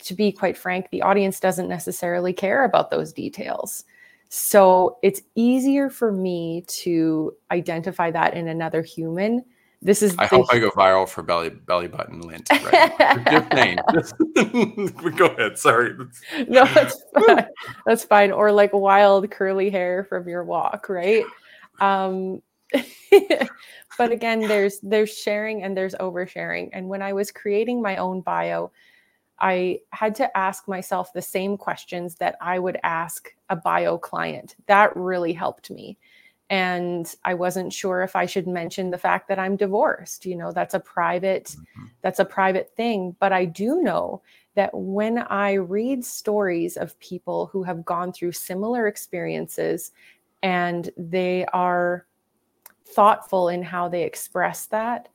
to 0.00 0.14
be 0.14 0.32
quite 0.32 0.56
frank, 0.56 0.88
the 0.90 1.02
audience 1.02 1.40
doesn't 1.40 1.68
necessarily 1.68 2.32
care 2.32 2.64
about 2.64 2.90
those 2.90 3.12
details. 3.12 3.84
So 4.28 4.98
it's 5.02 5.22
easier 5.34 5.88
for 5.88 6.10
me 6.10 6.64
to 6.68 7.34
identify 7.50 8.10
that 8.10 8.34
in 8.34 8.48
another 8.48 8.82
human 8.82 9.44
this 9.82 10.02
is. 10.02 10.14
I 10.18 10.26
hope 10.26 10.46
I 10.50 10.58
go 10.58 10.70
viral 10.70 11.08
for 11.08 11.22
belly 11.22 11.50
belly 11.50 11.88
button 11.88 12.20
lint. 12.20 12.48
Right? 12.50 12.98
Go 15.16 15.26
ahead. 15.26 15.58
Sorry. 15.58 15.94
no, 16.48 16.64
that's 16.64 17.02
fine. 17.14 17.46
that's 17.84 18.04
fine. 18.04 18.32
Or 18.32 18.52
like 18.52 18.72
wild 18.72 19.30
curly 19.30 19.70
hair 19.70 20.04
from 20.04 20.28
your 20.28 20.44
walk, 20.44 20.88
right? 20.88 21.24
Um, 21.80 22.42
but 23.98 24.10
again, 24.10 24.40
there's 24.40 24.80
there's 24.80 25.16
sharing 25.16 25.62
and 25.62 25.76
there's 25.76 25.94
oversharing. 25.94 26.70
And 26.72 26.88
when 26.88 27.02
I 27.02 27.12
was 27.12 27.30
creating 27.30 27.82
my 27.82 27.96
own 27.96 28.22
bio, 28.22 28.72
I 29.38 29.80
had 29.90 30.14
to 30.16 30.36
ask 30.36 30.66
myself 30.66 31.12
the 31.12 31.22
same 31.22 31.56
questions 31.56 32.16
that 32.16 32.36
I 32.40 32.58
would 32.58 32.78
ask 32.82 33.34
a 33.50 33.56
bio 33.56 33.98
client. 33.98 34.56
That 34.66 34.96
really 34.96 35.32
helped 35.32 35.70
me 35.70 35.98
and 36.48 37.16
i 37.24 37.34
wasn't 37.34 37.72
sure 37.72 38.02
if 38.02 38.14
i 38.14 38.24
should 38.24 38.46
mention 38.46 38.90
the 38.90 38.98
fact 38.98 39.28
that 39.28 39.38
i'm 39.38 39.56
divorced 39.56 40.24
you 40.24 40.36
know 40.36 40.52
that's 40.52 40.74
a 40.74 40.80
private 40.80 41.56
mm-hmm. 41.58 41.86
that's 42.02 42.20
a 42.20 42.24
private 42.24 42.70
thing 42.76 43.16
but 43.18 43.32
i 43.32 43.44
do 43.44 43.82
know 43.82 44.22
that 44.54 44.70
when 44.72 45.18
i 45.18 45.54
read 45.54 46.04
stories 46.04 46.76
of 46.76 46.98
people 47.00 47.46
who 47.46 47.62
have 47.64 47.84
gone 47.84 48.12
through 48.12 48.30
similar 48.30 48.86
experiences 48.86 49.90
and 50.42 50.90
they 50.96 51.44
are 51.46 52.06
thoughtful 52.84 53.48
in 53.48 53.62
how 53.62 53.88
they 53.88 54.04
express 54.04 54.66
that 54.66 55.08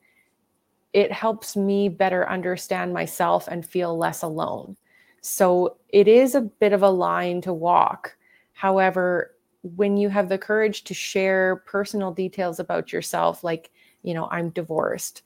it 0.93 1.11
helps 1.11 1.55
me 1.55 1.87
better 1.89 2.29
understand 2.29 2.93
myself 2.93 3.47
and 3.47 3.65
feel 3.65 3.97
less 3.97 4.21
alone 4.21 4.75
so 5.21 5.77
it 5.89 6.07
is 6.07 6.35
a 6.35 6.41
bit 6.41 6.73
of 6.73 6.83
a 6.83 6.89
line 6.89 7.41
to 7.41 7.53
walk 7.53 8.15
however 8.53 9.31
when 9.63 9.97
you 9.97 10.09
have 10.09 10.29
the 10.29 10.37
courage 10.37 10.83
to 10.85 10.93
share 10.93 11.57
personal 11.67 12.11
details 12.11 12.59
about 12.59 12.91
yourself, 12.91 13.43
like, 13.43 13.69
you 14.03 14.13
know, 14.13 14.27
I'm 14.31 14.49
divorced 14.49 15.23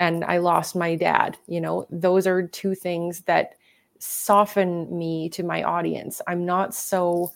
and 0.00 0.24
I 0.24 0.38
lost 0.38 0.76
my 0.76 0.94
dad, 0.94 1.38
you 1.46 1.60
know, 1.60 1.86
those 1.90 2.26
are 2.26 2.46
two 2.46 2.74
things 2.74 3.22
that 3.22 3.54
soften 3.98 4.96
me 4.96 5.28
to 5.30 5.42
my 5.42 5.62
audience. 5.62 6.20
I'm 6.26 6.44
not 6.44 6.74
so 6.74 7.32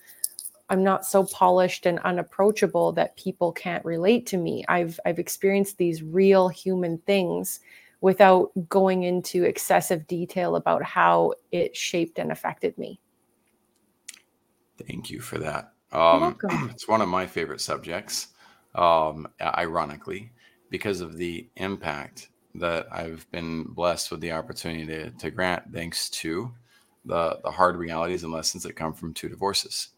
I'm 0.70 0.84
not 0.84 1.04
so 1.04 1.24
polished 1.24 1.84
and 1.84 1.98
unapproachable 2.00 2.92
that 2.92 3.16
people 3.16 3.50
can't 3.52 3.84
relate 3.84 4.24
to 4.26 4.36
me. 4.36 4.64
I've 4.68 4.98
I've 5.04 5.18
experienced 5.18 5.76
these 5.76 6.02
real 6.02 6.48
human 6.48 6.98
things 6.98 7.60
without 8.00 8.50
going 8.68 9.02
into 9.02 9.44
excessive 9.44 10.06
detail 10.06 10.56
about 10.56 10.82
how 10.82 11.34
it 11.52 11.76
shaped 11.76 12.18
and 12.18 12.32
affected 12.32 12.78
me. 12.78 13.00
Thank 14.86 15.10
you 15.10 15.20
for 15.20 15.38
that. 15.38 15.72
Um, 15.92 16.38
it's 16.70 16.88
one 16.88 17.02
of 17.02 17.08
my 17.08 17.26
favorite 17.26 17.60
subjects, 17.60 18.28
um, 18.74 19.26
ironically, 19.40 20.32
because 20.70 21.00
of 21.00 21.16
the 21.16 21.48
impact 21.56 22.30
that 22.54 22.86
I've 22.90 23.30
been 23.30 23.64
blessed 23.64 24.10
with 24.10 24.20
the 24.20 24.32
opportunity 24.32 24.86
to, 24.86 25.10
to 25.10 25.30
grant 25.30 25.72
thanks 25.72 26.08
to 26.10 26.52
the, 27.04 27.38
the 27.44 27.50
hard 27.50 27.76
realities 27.76 28.24
and 28.24 28.32
lessons 28.32 28.62
that 28.62 28.76
come 28.76 28.94
from 28.94 29.12
two 29.12 29.28
divorces. 29.28 29.88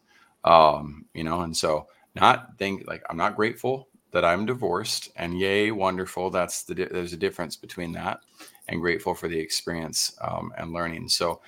Um, 0.43 1.05
you 1.13 1.23
know, 1.23 1.41
and 1.41 1.55
so 1.55 1.87
not 2.15 2.57
think 2.57 2.87
like 2.87 3.03
I'm 3.09 3.17
not 3.17 3.35
grateful 3.35 3.87
that 4.11 4.23
I'm 4.23 4.45
divorced 4.45 5.09
and 5.15 5.37
yay, 5.37 5.71
wonderful. 5.71 6.29
That's 6.29 6.63
the, 6.63 6.75
there's 6.75 7.13
a 7.13 7.17
difference 7.17 7.55
between 7.55 7.91
that 7.93 8.19
and 8.67 8.79
grateful 8.79 9.13
for 9.13 9.27
the 9.27 9.39
experience 9.39 10.15
um, 10.21 10.53
and 10.57 10.71
learning. 10.71 11.09
So, 11.09 11.41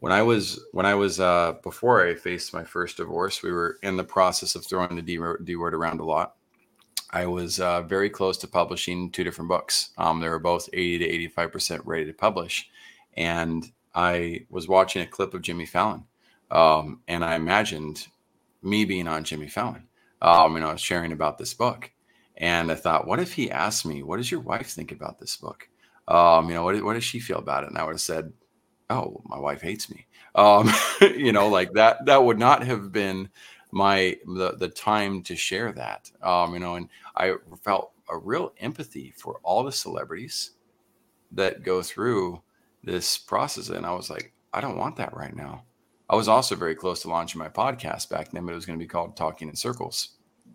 when 0.00 0.12
I 0.12 0.22
was 0.22 0.62
when 0.72 0.84
I 0.84 0.94
was 0.94 1.18
uh, 1.18 1.54
before 1.62 2.06
I 2.06 2.14
faced 2.14 2.52
my 2.52 2.62
first 2.62 2.98
divorce, 2.98 3.42
we 3.42 3.50
were 3.50 3.78
in 3.82 3.96
the 3.96 4.04
process 4.04 4.54
of 4.54 4.66
throwing 4.66 4.96
the 4.96 5.02
D, 5.02 5.18
D 5.42 5.56
word 5.56 5.74
around 5.74 6.00
a 6.00 6.04
lot. 6.04 6.36
I 7.10 7.26
was 7.26 7.58
uh, 7.58 7.82
very 7.82 8.10
close 8.10 8.36
to 8.38 8.48
publishing 8.48 9.10
two 9.10 9.24
different 9.24 9.48
books. 9.48 9.90
Um, 9.96 10.20
they 10.20 10.28
were 10.28 10.38
both 10.38 10.68
80 10.72 10.98
to 10.98 11.04
85 11.06 11.52
percent 11.52 11.82
ready 11.86 12.04
to 12.04 12.12
publish, 12.12 12.68
and 13.16 13.64
I 13.94 14.44
was 14.50 14.68
watching 14.68 15.00
a 15.00 15.06
clip 15.06 15.32
of 15.32 15.40
Jimmy 15.40 15.64
Fallon, 15.64 16.04
um, 16.50 17.00
and 17.08 17.24
I 17.24 17.36
imagined 17.36 18.08
me 18.64 18.84
being 18.84 19.08
on 19.08 19.24
Jimmy 19.24 19.48
Fallon. 19.48 19.88
Um, 20.22 20.56
and 20.56 20.64
I 20.64 20.72
was 20.72 20.80
sharing 20.80 21.12
about 21.12 21.38
this 21.38 21.54
book, 21.54 21.90
and 22.36 22.72
I 22.72 22.74
thought, 22.74 23.06
what 23.06 23.20
if 23.20 23.34
he 23.34 23.50
asked 23.50 23.84
me, 23.84 24.02
"What 24.02 24.16
does 24.16 24.30
your 24.30 24.40
wife 24.40 24.68
think 24.68 24.90
about 24.90 25.18
this 25.18 25.36
book?" 25.36 25.68
Um, 26.06 26.48
you 26.48 26.54
know, 26.54 26.64
what, 26.64 26.82
what 26.82 26.94
does 26.94 27.04
she 27.04 27.18
feel 27.18 27.38
about 27.38 27.64
it? 27.64 27.70
And 27.70 27.78
I 27.78 27.84
would 27.84 27.94
have 27.94 28.00
said, 28.00 28.32
oh, 28.90 29.22
my 29.24 29.38
wife 29.38 29.62
hates 29.62 29.90
me. 29.90 30.06
Um, 30.34 30.70
you 31.00 31.32
know, 31.32 31.48
like 31.48 31.72
that, 31.72 32.04
that 32.06 32.24
would 32.24 32.38
not 32.38 32.62
have 32.64 32.92
been 32.92 33.30
my, 33.70 34.16
the, 34.26 34.52
the 34.52 34.68
time 34.68 35.22
to 35.22 35.36
share 35.36 35.72
that. 35.72 36.10
Um, 36.22 36.54
you 36.54 36.60
know, 36.60 36.74
and 36.74 36.88
I 37.16 37.34
felt 37.62 37.92
a 38.08 38.18
real 38.18 38.52
empathy 38.58 39.12
for 39.16 39.40
all 39.42 39.64
the 39.64 39.72
celebrities 39.72 40.52
that 41.32 41.62
go 41.62 41.82
through 41.82 42.42
this 42.82 43.16
process. 43.16 43.70
And 43.70 43.86
I 43.86 43.92
was 43.92 44.10
like, 44.10 44.32
I 44.52 44.60
don't 44.60 44.78
want 44.78 44.96
that 44.96 45.16
right 45.16 45.34
now. 45.34 45.64
I 46.08 46.16
was 46.16 46.28
also 46.28 46.54
very 46.54 46.74
close 46.74 47.02
to 47.02 47.08
launching 47.08 47.38
my 47.38 47.48
podcast 47.48 48.10
back 48.10 48.30
then, 48.30 48.44
but 48.44 48.52
it 48.52 48.56
was 48.56 48.66
going 48.66 48.78
to 48.78 48.82
be 48.82 48.88
called 48.88 49.16
Talking 49.16 49.48
in 49.48 49.56
Circles, 49.56 50.10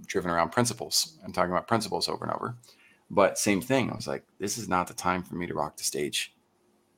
driven 0.05 0.29
around 0.29 0.51
principles 0.51 1.17
and 1.23 1.33
talking 1.33 1.51
about 1.51 1.67
principles 1.67 2.07
over 2.07 2.25
and 2.25 2.33
over. 2.33 2.55
But 3.09 3.39
same 3.39 3.61
thing. 3.61 3.89
I 3.89 3.95
was 3.95 4.07
like, 4.07 4.23
this 4.39 4.57
is 4.57 4.69
not 4.69 4.87
the 4.87 4.93
time 4.93 5.23
for 5.23 5.35
me 5.35 5.47
to 5.47 5.55
rock 5.55 5.77
the 5.77 5.83
stage, 5.83 6.35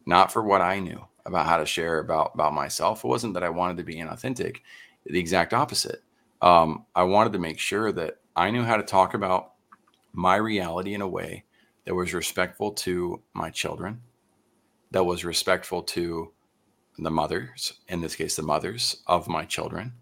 not 0.06 0.32
for 0.32 0.44
what 0.44 0.62
I 0.62 0.80
knew 0.80 1.06
about 1.26 1.46
how 1.46 1.58
to 1.58 1.66
share 1.66 2.00
about 2.00 2.32
about 2.34 2.54
myself. 2.54 3.04
It 3.04 3.08
wasn't 3.08 3.36
that 3.36 3.44
I 3.44 3.50
wanted 3.50 3.78
to 3.78 3.84
be 3.84 3.96
inauthentic; 3.96 4.58
the 5.06 5.20
exact 5.20 5.54
opposite. 5.54 6.04
Um, 6.42 6.86
I 6.96 7.04
wanted 7.04 7.34
to 7.34 7.40
make 7.40 7.60
sure 7.60 7.92
that 7.94 8.18
I 8.36 8.52
knew 8.52 8.64
how 8.64 8.76
to 8.76 8.84
talk 8.84 9.14
about 9.14 9.54
my 10.12 10.36
reality 10.36 10.94
in 10.94 11.02
a 11.02 11.08
way 11.08 11.46
that 11.86 11.96
was 11.96 12.14
respectful 12.14 12.72
to 12.72 13.22
my 13.34 13.50
children, 13.50 14.02
that 14.92 15.06
was 15.06 15.24
respectful 15.24 15.84
to 15.84 16.32
the 17.04 17.12
mothers, 17.12 17.74
in 17.88 18.02
this 18.02 18.16
case, 18.16 18.36
the 18.36 18.44
mothers 18.44 18.98
of 19.08 19.28
my 19.28 19.46
children, 19.46 19.94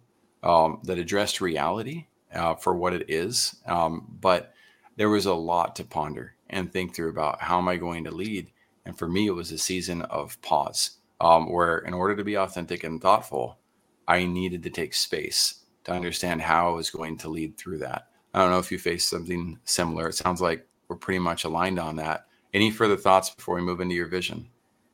um, 0.44 0.80
that 0.84 0.98
addressed 0.98 1.42
reality 1.42 2.08
uh, 2.34 2.56
for 2.56 2.76
what 2.76 2.94
it 2.94 3.10
is. 3.10 3.56
Um, 3.66 4.08
but 4.20 4.54
there 4.96 5.10
was 5.10 5.26
a 5.26 5.34
lot 5.34 5.76
to 5.78 5.84
ponder 5.84 6.36
and 6.50 6.72
think 6.72 6.94
through 6.94 7.10
about 7.10 7.42
how 7.42 7.58
am 7.58 7.68
I 7.68 7.78
going 7.78 8.04
to 8.06 8.12
lead. 8.12 8.52
And 8.86 8.98
for 8.98 9.08
me, 9.08 9.28
it 9.28 9.32
was 9.32 9.52
a 9.52 9.58
season 9.58 10.02
of 10.04 10.42
pause, 10.42 10.98
um, 11.22 11.52
where 11.52 11.80
in 11.80 11.94
order 11.94 12.16
to 12.16 12.24
be 12.24 12.36
authentic 12.36 12.84
and 12.84 13.02
thoughtful, 13.02 13.58
I 14.08 14.26
needed 14.26 14.64
to 14.64 14.70
take 14.70 14.94
space 14.94 15.64
to 15.84 15.94
understand 15.94 16.42
how 16.42 16.70
I 16.70 16.74
was 16.74 16.90
going 16.90 17.18
to 17.20 17.30
lead 17.30 17.58
through 17.58 17.80
that. 17.80 18.08
I 18.34 18.40
don't 18.40 18.52
know 18.52 18.60
if 18.60 18.72
you 18.72 18.80
faced 18.80 19.10
something 19.10 19.60
similar. 19.64 20.10
It 20.10 20.16
sounds 20.16 20.42
like 20.42 20.68
we're 20.88 20.96
pretty 20.96 21.20
much 21.20 21.44
aligned 21.44 21.80
on 21.80 21.96
that. 21.98 22.28
Any 22.54 22.72
further 22.72 22.98
thoughts 22.98 23.30
before 23.30 23.56
we 23.56 23.62
move 23.62 23.80
into 23.80 23.96
your 23.96 24.08
vision? 24.08 24.50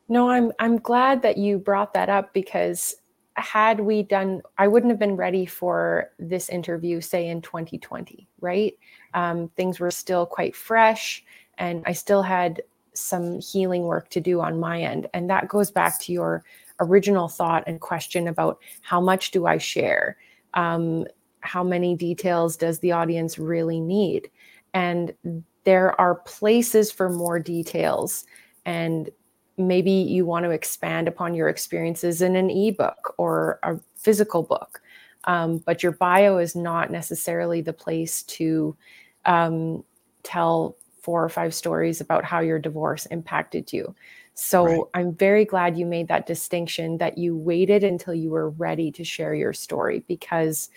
No, 0.07 0.29
I'm 0.29 0.51
I'm 0.59 0.77
glad 0.77 1.21
that 1.23 1.37
you 1.37 1.57
brought 1.57 1.93
that 1.93 2.09
up 2.09 2.33
because 2.33 2.95
had 3.35 3.79
we 3.79 4.03
done 4.03 4.41
I 4.57 4.67
wouldn't 4.67 4.91
have 4.91 4.99
been 4.99 5.15
ready 5.15 5.45
for 5.45 6.11
this 6.19 6.49
interview 6.49 7.01
say 7.01 7.27
in 7.27 7.41
2020, 7.41 8.27
right? 8.39 8.77
Um, 9.13 9.49
things 9.57 9.79
were 9.79 9.91
still 9.91 10.25
quite 10.25 10.55
fresh 10.55 11.23
and 11.57 11.83
I 11.85 11.93
still 11.93 12.21
had 12.21 12.61
some 12.93 13.39
healing 13.41 13.83
work 13.83 14.09
to 14.09 14.21
do 14.21 14.41
on 14.41 14.59
my 14.59 14.81
end. 14.81 15.07
And 15.13 15.29
that 15.29 15.47
goes 15.47 15.71
back 15.71 15.99
to 16.01 16.13
your 16.13 16.43
original 16.79 17.27
thought 17.27 17.63
and 17.67 17.81
question 17.81 18.27
about 18.27 18.59
how 18.81 19.01
much 19.01 19.31
do 19.31 19.45
I 19.45 19.57
share? 19.57 20.17
Um, 20.53 21.05
how 21.41 21.63
many 21.63 21.95
details 21.95 22.57
does 22.57 22.79
the 22.79 22.91
audience 22.91 23.37
really 23.37 23.79
need? 23.79 24.29
And 24.73 25.13
there 25.63 25.99
are 25.99 26.15
places 26.15 26.91
for 26.91 27.09
more 27.09 27.39
details. 27.39 28.25
And 28.65 29.09
maybe 29.57 29.91
you 29.91 30.25
want 30.25 30.43
to 30.45 30.51
expand 30.51 31.07
upon 31.07 31.33
your 31.33 31.49
experiences 31.49 32.21
in 32.21 32.35
an 32.35 32.49
ebook 32.49 33.13
or 33.17 33.59
a 33.63 33.79
physical 33.95 34.43
book. 34.43 34.81
Um, 35.25 35.57
but 35.59 35.81
your 35.81 35.93
bio 35.93 36.37
is 36.37 36.55
not 36.55 36.91
necessarily 36.91 37.61
the 37.61 37.73
place 37.73 38.23
to 38.23 38.75
um, 39.25 39.83
tell 40.23 40.75
four 41.01 41.23
or 41.23 41.29
five 41.29 41.53
stories 41.53 42.01
about 42.01 42.23
how 42.23 42.39
your 42.39 42.59
divorce 42.59 43.05
impacted 43.07 43.71
you. 43.71 43.95
So 44.33 44.65
right. 44.65 44.81
I'm 44.93 45.13
very 45.13 45.45
glad 45.45 45.77
you 45.77 45.85
made 45.85 46.09
that 46.09 46.27
distinction 46.27 46.97
that 46.97 47.17
you 47.17 47.37
waited 47.37 47.83
until 47.83 48.13
you 48.13 48.31
were 48.31 48.49
ready 48.49 48.91
to 48.91 49.03
share 49.03 49.33
your 49.33 49.53
story 49.53 50.03
because 50.07 50.69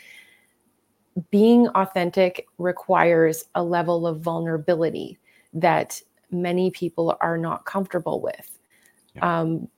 being 1.30 1.66
authentic 1.68 2.46
requires 2.58 3.44
a 3.54 3.62
level 3.62 4.06
of 4.06 4.20
vulnerability 4.20 5.18
that 5.52 6.00
many 6.30 6.70
people 6.70 7.16
are 7.20 7.36
not 7.36 7.64
comfortable 7.64 8.20
with. 8.20 8.57
Yeah. 9.18 9.40
Um, 9.40 9.68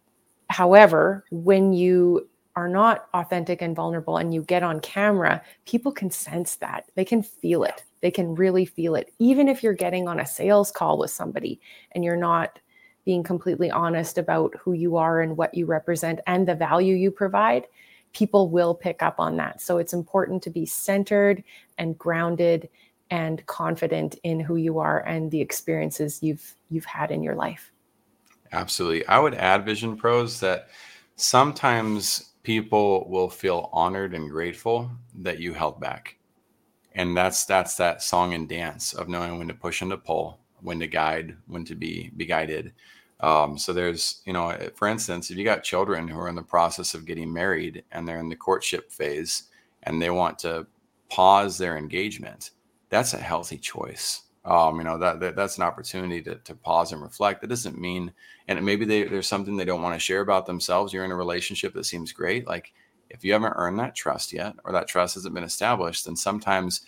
however, 0.49 1.25
when 1.31 1.73
you 1.73 2.29
are 2.57 2.69
not 2.69 3.07
authentic 3.15 3.63
and 3.63 3.77
vulnerable 3.77 4.17
and 4.17 4.35
you 4.35 4.43
get 4.43 4.63
on 4.63 4.81
camera, 4.81 5.43
people 5.67 5.93
can 5.93 6.11
sense 6.11 6.57
that. 6.57 6.85
They 6.95 7.05
can 7.05 7.23
feel 7.23 7.65
it. 7.65 7.85
They 8.01 8.11
can 8.11 8.35
really 8.35 8.65
feel 8.65 8.95
it. 8.97 9.13
Even 9.19 9.49
if 9.49 9.63
you're 9.63 9.73
getting 9.73 10.09
on 10.09 10.21
a 10.21 10.27
sales 10.27 10.71
call 10.71 10.99
with 10.99 11.11
somebody 11.11 11.61
and 11.93 12.05
you're 12.05 12.17
not 12.17 12.59
being 13.05 13.23
completely 13.23 13.71
honest 13.71 14.19
about 14.19 14.55
who 14.61 14.73
you 14.73 14.97
are 14.97 15.21
and 15.21 15.37
what 15.37 15.55
you 15.55 15.67
represent 15.67 16.21
and 16.27 16.47
the 16.47 16.55
value 16.55 16.95
you 16.95 17.11
provide, 17.11 17.67
people 18.13 18.49
will 18.49 18.75
pick 18.75 19.03
up 19.03 19.17
on 19.19 19.37
that. 19.37 19.61
So 19.61 19.79
it's 19.79 19.93
important 19.93 20.43
to 20.43 20.51
be 20.51 20.67
centered 20.67 21.43
and 21.79 21.97
grounded 21.99 22.69
and 23.11 23.45
confident 23.47 24.17
in 24.23 24.41
who 24.41 24.57
you 24.57 24.79
are 24.79 25.01
and 25.01 25.31
the 25.31 25.41
experiences 25.41 26.23
you've 26.23 26.55
you've 26.69 26.85
had 26.85 27.11
in 27.11 27.23
your 27.23 27.35
life. 27.35 27.73
Absolutely. 28.53 29.07
I 29.07 29.19
would 29.19 29.35
add 29.35 29.65
Vision 29.65 29.97
Pros 29.97 30.41
that 30.41 30.69
sometimes 31.17 32.33
people 32.43 33.09
will 33.09 33.29
feel 33.29 33.69
honored 33.73 34.15
and 34.15 34.31
grateful 34.31 34.91
that 35.15 35.39
you 35.39 35.53
held 35.53 35.81
back. 35.81 36.17
And 36.95 37.17
that's 37.17 37.45
that's 37.45 37.77
that 37.77 38.03
song 38.03 38.35
and 38.35 38.49
dance 38.49 38.93
of 38.95 39.09
knowing 39.09 39.39
when 39.39 39.49
to 39.49 39.55
push 39.55 39.83
and 39.83 39.91
to 39.93 39.97
pull 39.97 40.41
when 40.61 40.81
to 40.81 40.87
guide 40.87 41.37
when 41.47 41.65
to 41.67 41.75
be 41.77 42.11
be 42.17 42.27
guided. 42.27 42.73
Um, 43.21 43.59
so 43.59 43.73
there's 43.73 44.23
you 44.25 44.33
know 44.33 44.57
for 44.75 44.89
instance 44.89 45.31
if 45.31 45.37
you 45.37 45.45
got 45.45 45.63
children 45.63 46.09
who 46.09 46.19
are 46.19 46.29
in 46.29 46.35
the 46.35 46.43
process 46.43 46.95
of 46.95 47.07
getting 47.07 47.33
married 47.33 47.85
and 47.93 48.09
they're 48.09 48.19
in 48.19 48.29
the 48.29 48.37
courtship 48.37 48.91
phase 48.91 49.45
and 49.85 50.01
they 50.01 50.11
want 50.11 50.39
to 50.41 50.67
pause 51.11 51.59
their 51.59 51.77
engagement 51.77 52.51
that's 52.89 53.15
a 53.15 53.19
healthy 53.19 53.59
choice 53.59 54.23
um, 54.45 54.79
you 54.79 54.85
know 54.85 54.99
that, 54.99 55.21
that, 55.21 55.37
that's 55.37 55.59
an 55.59 55.65
opportunity 55.65 56.23
to, 56.23 56.37
to 56.37 56.55
pause 56.55 56.93
and 56.93 57.03
reflect. 57.03 57.41
That 57.41 57.49
doesn't 57.49 57.79
mean 57.79 58.13
and 58.49 58.65
maybe 58.65 58.85
they, 58.85 59.05
there's 59.05 59.29
something 59.29 59.57
they 59.57 59.65
don't 59.65 59.83
want 59.83 59.95
to 59.95 60.01
share 60.01 60.21
about 60.21 60.47
themselves. 60.47 60.93
You're 60.93 61.05
in 61.05 61.13
a 61.13 61.17
relationship 61.17 61.75
that 61.75 61.85
seems 61.85 62.13
great. 62.13 62.47
Like 62.47 62.73
if 63.11 63.25
you 63.25 63.33
haven't 63.33 63.55
earned 63.57 63.79
that 63.79 63.95
trust 63.95 64.33
yet 64.33 64.55
or 64.65 64.73
that 64.73 64.89
trust 64.89 65.15
hasn't 65.15 65.35
been 65.35 65.45
established 65.45 66.05
then 66.05 66.17
sometimes 66.17 66.83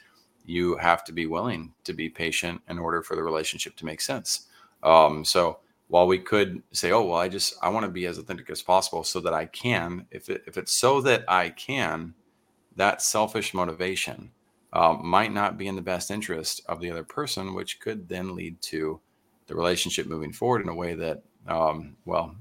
you 0.44 0.76
have 0.76 1.04
to 1.04 1.12
be 1.12 1.26
willing 1.26 1.72
to 1.84 1.92
be 1.92 2.08
patient 2.08 2.60
in 2.68 2.78
order 2.78 3.02
for 3.02 3.16
the 3.16 3.22
relationship 3.22 3.76
to 3.76 3.84
make 3.84 4.00
sense. 4.00 4.48
Um, 4.82 5.24
so 5.24 5.58
while 5.92 6.06
we 6.06 6.18
could 6.18 6.62
say 6.72 6.90
oh 6.90 7.04
well 7.04 7.18
i 7.18 7.28
just 7.28 7.52
i 7.60 7.68
want 7.68 7.84
to 7.84 7.92
be 7.92 8.06
as 8.06 8.16
authentic 8.16 8.48
as 8.48 8.62
possible 8.62 9.04
so 9.04 9.20
that 9.20 9.34
i 9.34 9.44
can 9.44 10.06
if, 10.10 10.30
it, 10.30 10.42
if 10.46 10.56
it's 10.56 10.72
so 10.72 11.02
that 11.02 11.22
i 11.28 11.50
can 11.50 12.14
that 12.76 13.02
selfish 13.02 13.52
motivation 13.52 14.30
um, 14.72 15.04
might 15.06 15.32
not 15.32 15.58
be 15.58 15.66
in 15.66 15.76
the 15.76 15.82
best 15.82 16.10
interest 16.10 16.62
of 16.66 16.80
the 16.80 16.90
other 16.90 17.04
person 17.04 17.54
which 17.54 17.80
could 17.80 18.08
then 18.08 18.34
lead 18.34 18.60
to 18.62 19.00
the 19.46 19.54
relationship 19.54 20.06
moving 20.06 20.32
forward 20.32 20.62
in 20.62 20.68
a 20.68 20.74
way 20.74 20.94
that 20.94 21.22
um, 21.48 21.96
well 22.04 22.34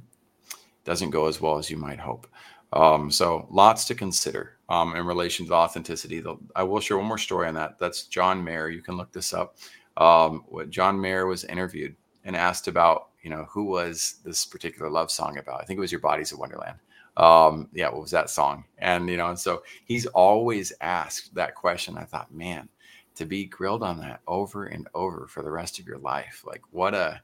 doesn't 0.84 1.12
go 1.12 1.28
as 1.28 1.40
well 1.40 1.58
as 1.58 1.70
you 1.70 1.78
might 1.78 2.00
hope 2.00 2.28
um, 2.74 3.12
so 3.12 3.48
lots 3.50 3.86
to 3.86 3.96
consider 3.96 4.58
um, 4.70 4.96
in 4.96 5.06
relation 5.06 5.46
to 5.48 5.54
authenticity. 5.54 6.24
I 6.56 6.64
will 6.64 6.80
share 6.80 6.98
one 6.98 7.08
more 7.08 7.18
story 7.18 7.48
on 7.48 7.54
that. 7.56 7.78
That's 7.80 8.04
John 8.04 8.44
Mayer. 8.44 8.70
You 8.70 8.82
can 8.82 8.96
look 8.96 9.12
this 9.12 9.34
up. 9.34 9.58
Um, 9.98 10.46
John 10.70 11.00
Mayer 11.00 11.26
was 11.26 11.44
interviewed 11.44 11.96
and 12.24 12.36
asked 12.36 12.68
about, 12.68 13.10
you 13.24 13.30
know, 13.30 13.46
who 13.50 13.66
was 13.66 14.22
this 14.24 14.46
particular 14.46 14.90
love 14.90 15.12
song 15.12 15.38
about? 15.38 15.62
I 15.62 15.66
think 15.66 15.78
it 15.78 15.82
was 15.82 15.92
Your 15.92 16.00
Body 16.00 16.22
Is 16.22 16.32
a 16.32 16.38
Wonderland. 16.38 16.78
Um, 17.18 17.70
yeah, 17.74 17.90
what 17.90 18.02
was 18.02 18.12
that 18.12 18.30
song? 18.30 18.66
And 18.78 19.10
you 19.10 19.18
know, 19.18 19.30
and 19.30 19.40
so 19.40 19.64
he's 19.86 20.06
always 20.08 20.72
asked 20.82 21.36
that 21.36 21.56
question. 21.56 21.98
I 21.98 22.06
thought, 22.06 22.34
man, 22.34 22.70
to 23.16 23.26
be 23.26 23.46
grilled 23.46 23.84
on 23.84 24.00
that 24.00 24.22
over 24.28 24.66
and 24.66 24.88
over 24.94 25.28
for 25.28 25.44
the 25.44 25.52
rest 25.52 25.80
of 25.80 25.88
your 25.88 26.00
life, 26.00 26.44
like 26.46 26.62
what 26.72 26.94
a, 26.94 27.22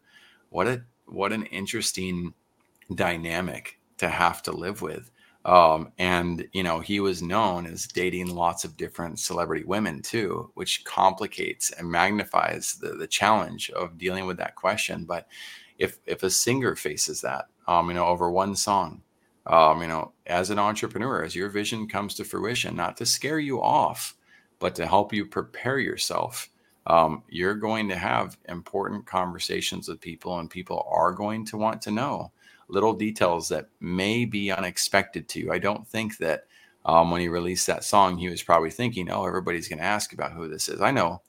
what 0.49 0.67
a, 0.67 0.83
what 1.05 1.31
an 1.31 1.45
interesting 1.45 2.33
dynamic 2.95 3.79
to 3.97 4.09
have 4.09 4.43
to 4.43 4.51
live 4.51 4.81
with 4.81 5.11
um, 5.47 5.93
and 5.97 6.45
you 6.51 6.61
know, 6.61 6.81
he 6.81 6.99
was 6.99 7.21
known 7.21 7.65
as 7.65 7.87
dating 7.87 8.35
lots 8.35 8.65
of 8.65 8.75
different 8.75 9.17
celebrity 9.17 9.63
women 9.63 10.01
too, 10.01 10.51
which 10.55 10.83
complicates 10.83 11.71
and 11.71 11.89
magnifies 11.89 12.75
the, 12.75 12.89
the 12.89 13.07
challenge 13.07 13.69
of 13.69 13.97
dealing 13.97 14.25
with 14.25 14.35
that 14.37 14.55
question. 14.55 15.05
But 15.05 15.27
if 15.77 15.99
if 16.05 16.23
a 16.23 16.29
singer 16.29 16.75
faces 16.75 17.21
that, 17.21 17.45
um, 17.65 17.87
you 17.87 17.93
know, 17.95 18.05
over 18.05 18.29
one 18.29 18.57
song, 18.57 19.01
um, 19.47 19.81
you 19.81 19.87
know, 19.87 20.11
as 20.25 20.49
an 20.49 20.59
entrepreneur, 20.59 21.23
as 21.23 21.35
your 21.35 21.49
vision 21.49 21.87
comes 21.87 22.13
to 22.15 22.23
fruition, 22.25 22.75
not 22.75 22.97
to 22.97 23.05
scare 23.05 23.39
you 23.39 23.61
off, 23.61 24.15
but 24.59 24.75
to 24.75 24.85
help 24.85 25.13
you 25.13 25.25
prepare 25.25 25.79
yourself. 25.79 26.49
Um, 26.85 27.23
you're 27.29 27.55
going 27.55 27.89
to 27.89 27.95
have 27.95 28.37
important 28.47 29.05
conversations 29.05 29.87
with 29.87 30.01
people, 30.01 30.39
and 30.39 30.49
people 30.49 30.85
are 30.89 31.11
going 31.11 31.45
to 31.47 31.57
want 31.57 31.81
to 31.83 31.91
know 31.91 32.31
little 32.69 32.93
details 32.93 33.47
that 33.49 33.69
may 33.79 34.25
be 34.25 34.51
unexpected 34.51 35.27
to 35.29 35.39
you. 35.39 35.51
I 35.51 35.59
don't 35.59 35.87
think 35.87 36.17
that 36.17 36.45
um, 36.85 37.11
when 37.11 37.21
he 37.21 37.27
released 37.27 37.67
that 37.67 37.83
song, 37.83 38.17
he 38.17 38.29
was 38.29 38.43
probably 38.43 38.69
thinking, 38.71 39.09
"Oh, 39.09 39.25
everybody's 39.25 39.67
going 39.67 39.79
to 39.79 39.85
ask 39.85 40.13
about 40.13 40.33
who 40.33 40.47
this 40.47 40.69
is." 40.69 40.81
I 40.81 40.91
know 40.91 41.21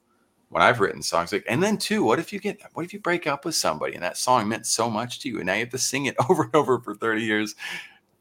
when 0.50 0.62
I've 0.62 0.81
written 0.81 1.02
songs 1.02 1.33
like, 1.33 1.44
and 1.48 1.62
then 1.62 1.76
too, 1.78 2.04
what 2.04 2.18
if 2.18 2.33
you 2.33 2.40
get, 2.40 2.61
what 2.74 2.85
if 2.85 2.92
you 2.92 3.00
break 3.00 3.26
up 3.26 3.44
with 3.44 3.54
somebody 3.54 3.94
and 3.94 4.02
that 4.02 4.16
song 4.16 4.48
meant 4.48 4.66
so 4.66 4.88
much 4.90 5.20
to 5.20 5.28
you, 5.28 5.38
and 5.38 5.46
now 5.46 5.54
you 5.54 5.61
have 5.61 5.70
to 5.70 5.78
sing 5.78 6.07
it 6.07 6.16
over 6.31 6.44
and 6.44 6.54
over 6.57 6.81
for 6.81 6.94
thirty 6.94 7.22
years? 7.22 7.54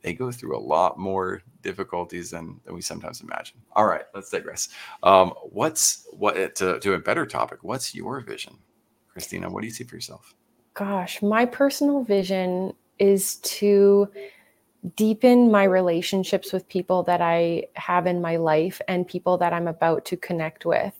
They 0.08 0.14
go 0.14 0.32
through 0.32 0.58
a 0.58 0.64
lot 0.76 0.98
more 0.98 1.42
difficulties 1.64 2.32
than, 2.32 2.62
than 2.64 2.74
we 2.74 2.82
sometimes 2.82 3.20
imagine. 3.20 3.58
All 3.74 3.86
right, 3.86 4.04
let's 4.16 4.30
digress. 4.30 4.70
Um, 5.04 5.34
what's 5.44 6.08
what 6.14 6.56
to, 6.56 6.80
to 6.80 6.94
a 6.94 6.98
better 6.98 7.26
topic? 7.26 7.58
What's 7.62 7.94
your 7.94 8.22
vision, 8.22 8.58
Christina? 9.10 9.50
What 9.50 9.60
do 9.60 9.68
you 9.68 9.74
see 9.74 9.84
for 9.84 9.96
yourself? 9.96 10.34
Gosh, 10.76 11.22
my 11.22 11.46
personal 11.46 12.06
vision 12.06 12.72
is 13.00 13.36
to 13.58 14.08
deepen 14.96 15.52
my 15.52 15.66
relationships 15.66 16.54
with 16.54 16.70
people 16.70 17.04
that 17.04 17.20
I 17.20 17.66
have 17.74 18.08
in 18.08 18.22
my 18.22 18.38
life 18.38 18.80
and 18.88 19.06
people 19.06 19.38
that 19.40 19.52
I'm 19.52 19.68
about 19.68 20.06
to 20.06 20.16
connect 20.16 20.66
with. 20.66 20.94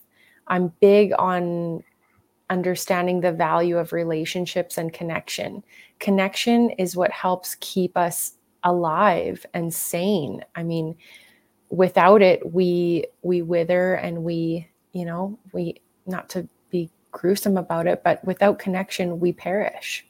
I'm 0.48 0.74
big 0.82 1.14
on 1.18 1.82
understanding 2.50 3.22
the 3.22 3.32
value 3.32 3.78
of 3.78 3.94
relationships 3.94 4.78
and 4.78 4.92
connection. 4.92 5.64
Connection 6.00 6.72
is 6.72 6.98
what 6.98 7.12
helps 7.12 7.56
keep 7.62 7.96
us 7.96 8.34
alive 8.64 9.46
and 9.54 9.74
sane. 9.74 10.44
I 10.56 10.64
mean, 10.64 10.96
without 11.70 12.22
it 12.22 12.54
we 12.54 13.06
we 13.22 13.42
wither 13.42 13.96
and 13.96 14.24
we, 14.24 14.68
you 14.94 15.06
know, 15.06 15.38
we 15.54 15.82
not 16.06 16.30
to 16.30 16.48
be 16.70 16.90
gruesome 17.12 17.58
about 17.58 17.88
it, 17.88 18.04
but 18.04 18.24
without 18.26 18.60
connection, 18.60 19.20
we 19.20 19.34
perish. 19.34 20.06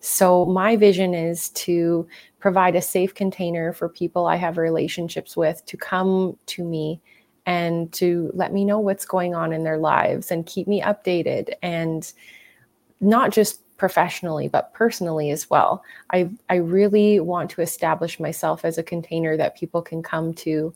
So, 0.00 0.44
my 0.44 0.76
vision 0.76 1.14
is 1.14 1.48
to 1.50 2.06
provide 2.38 2.76
a 2.76 2.82
safe 2.82 3.14
container 3.14 3.72
for 3.72 3.88
people 3.88 4.26
I 4.26 4.36
have 4.36 4.58
relationships 4.58 5.36
with 5.36 5.64
to 5.64 5.78
come 5.78 6.36
to 6.46 6.62
me 6.62 7.00
and 7.46 7.90
to 7.94 8.30
let 8.34 8.52
me 8.52 8.64
know 8.64 8.78
what's 8.78 9.06
going 9.06 9.34
on 9.34 9.52
in 9.52 9.64
their 9.64 9.78
lives 9.78 10.30
and 10.30 10.46
keep 10.46 10.66
me 10.66 10.82
updated 10.82 11.54
and 11.62 12.12
not 13.00 13.32
just 13.32 13.62
professionally 13.76 14.48
but 14.48 14.72
personally 14.74 15.30
as 15.30 15.50
well. 15.50 15.82
I 16.10 16.30
I 16.48 16.56
really 16.56 17.20
want 17.20 17.50
to 17.50 17.62
establish 17.62 18.20
myself 18.20 18.64
as 18.64 18.78
a 18.78 18.82
container 18.82 19.36
that 19.36 19.56
people 19.56 19.82
can 19.82 20.02
come 20.02 20.34
to 20.34 20.74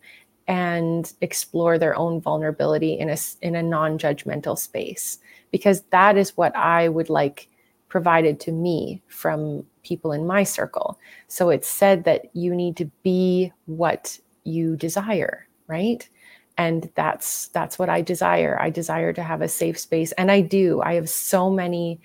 and 0.49 1.13
explore 1.21 1.79
their 1.79 1.95
own 1.95 2.21
vulnerability 2.21 2.99
in 2.99 3.11
a 3.11 3.17
in 3.43 3.55
a 3.55 3.63
non-judgmental 3.63 4.59
space 4.59 5.19
because 5.51 5.83
that 5.91 6.17
is 6.17 6.37
what 6.37 6.55
I 6.57 6.89
would 6.89 7.11
like 7.11 7.49
provided 7.89 8.41
to 8.41 8.53
me 8.53 9.03
from 9.09 9.65
people 9.83 10.13
in 10.13 10.27
my 10.27 10.45
circle. 10.45 10.99
So 11.29 11.51
it's 11.51 11.69
said 11.69 12.05
that 12.05 12.27
you 12.35 12.55
need 12.55 12.77
to 12.79 12.87
be 13.03 13.53
what 13.67 14.19
you 14.45 14.77
desire, 14.77 15.47
right? 15.67 16.09
And 16.57 16.91
that's 16.95 17.49
that's 17.49 17.79
what 17.79 17.89
I 17.89 18.03
desire. 18.03 18.59
I 18.61 18.71
desire 18.71 19.13
to 19.13 19.23
have 19.23 19.43
a 19.43 19.49
safe 19.49 19.79
space 19.79 20.13
and 20.13 20.31
I 20.31 20.41
do. 20.41 20.83
I 20.83 20.95
have 20.95 21.09
so 21.09 21.51
many 21.51 22.01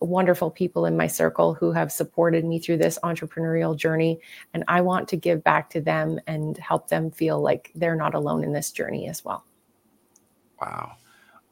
wonderful 0.00 0.50
people 0.50 0.86
in 0.86 0.96
my 0.96 1.06
circle 1.06 1.54
who 1.54 1.72
have 1.72 1.90
supported 1.90 2.44
me 2.44 2.58
through 2.58 2.78
this 2.78 2.98
entrepreneurial 3.02 3.76
journey. 3.76 4.20
And 4.54 4.64
I 4.68 4.80
want 4.80 5.08
to 5.08 5.16
give 5.16 5.42
back 5.42 5.70
to 5.70 5.80
them 5.80 6.20
and 6.26 6.56
help 6.58 6.88
them 6.88 7.10
feel 7.10 7.40
like 7.40 7.70
they're 7.74 7.96
not 7.96 8.14
alone 8.14 8.44
in 8.44 8.52
this 8.52 8.70
journey 8.70 9.08
as 9.08 9.24
well. 9.24 9.44
Wow. 10.60 10.92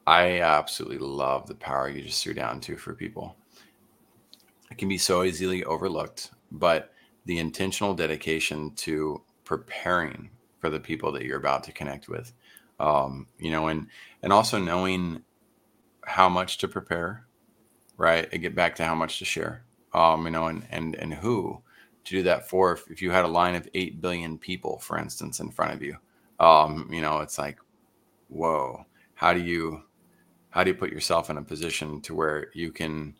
I 0.05 0.39
absolutely 0.39 0.99
love 0.99 1.47
the 1.47 1.55
power 1.55 1.89
you 1.89 2.01
just 2.01 2.23
threw 2.23 2.33
down 2.33 2.61
to 2.61 2.77
for 2.77 2.93
people. 2.93 3.35
It 4.71 4.77
can 4.77 4.87
be 4.87 4.97
so 4.97 5.23
easily 5.23 5.65
overlooked, 5.65 6.31
but 6.51 6.93
the 7.25 7.39
intentional 7.39 7.93
dedication 7.93 8.73
to 8.75 9.21
preparing 9.43 10.29
for 10.59 10.69
the 10.69 10.79
people 10.79 11.11
that 11.11 11.23
you're 11.23 11.37
about 11.37 11.63
to 11.65 11.73
connect 11.73 12.07
with, 12.07 12.33
um, 12.79 13.27
you 13.37 13.51
know, 13.51 13.67
and 13.67 13.87
and 14.23 14.31
also 14.31 14.57
knowing 14.57 15.23
how 16.05 16.29
much 16.29 16.57
to 16.59 16.67
prepare 16.69 17.26
right? 17.97 18.27
And 18.31 18.41
get 18.41 18.55
back 18.55 18.75
to 18.75 18.85
how 18.85 18.95
much 18.95 19.19
to 19.19 19.25
share, 19.25 19.63
um, 19.93 20.25
you 20.25 20.31
know, 20.31 20.47
and 20.47 20.65
and 20.71 20.95
and 20.95 21.13
who 21.13 21.61
to 22.05 22.11
do 22.11 22.23
that 22.23 22.47
for. 22.49 22.73
If, 22.73 22.89
if 22.89 23.01
you 23.01 23.11
had 23.11 23.25
a 23.25 23.29
line 23.29 23.55
of 23.55 23.67
eight 23.73 24.01
billion 24.01 24.37
people, 24.37 24.79
for 24.79 24.97
instance, 24.97 25.39
in 25.39 25.51
front 25.51 25.73
of 25.73 25.81
you, 25.81 25.97
um, 26.39 26.89
you 26.91 27.01
know, 27.01 27.19
it's 27.19 27.37
like, 27.37 27.59
whoa, 28.29 28.85
how 29.15 29.33
do 29.33 29.41
you 29.41 29.83
how 30.49 30.63
do 30.63 30.71
you 30.71 30.75
put 30.77 30.91
yourself 30.91 31.29
in 31.29 31.37
a 31.37 31.41
position 31.41 32.01
to 32.01 32.15
where 32.15 32.49
you 32.53 32.71
can 32.71 33.15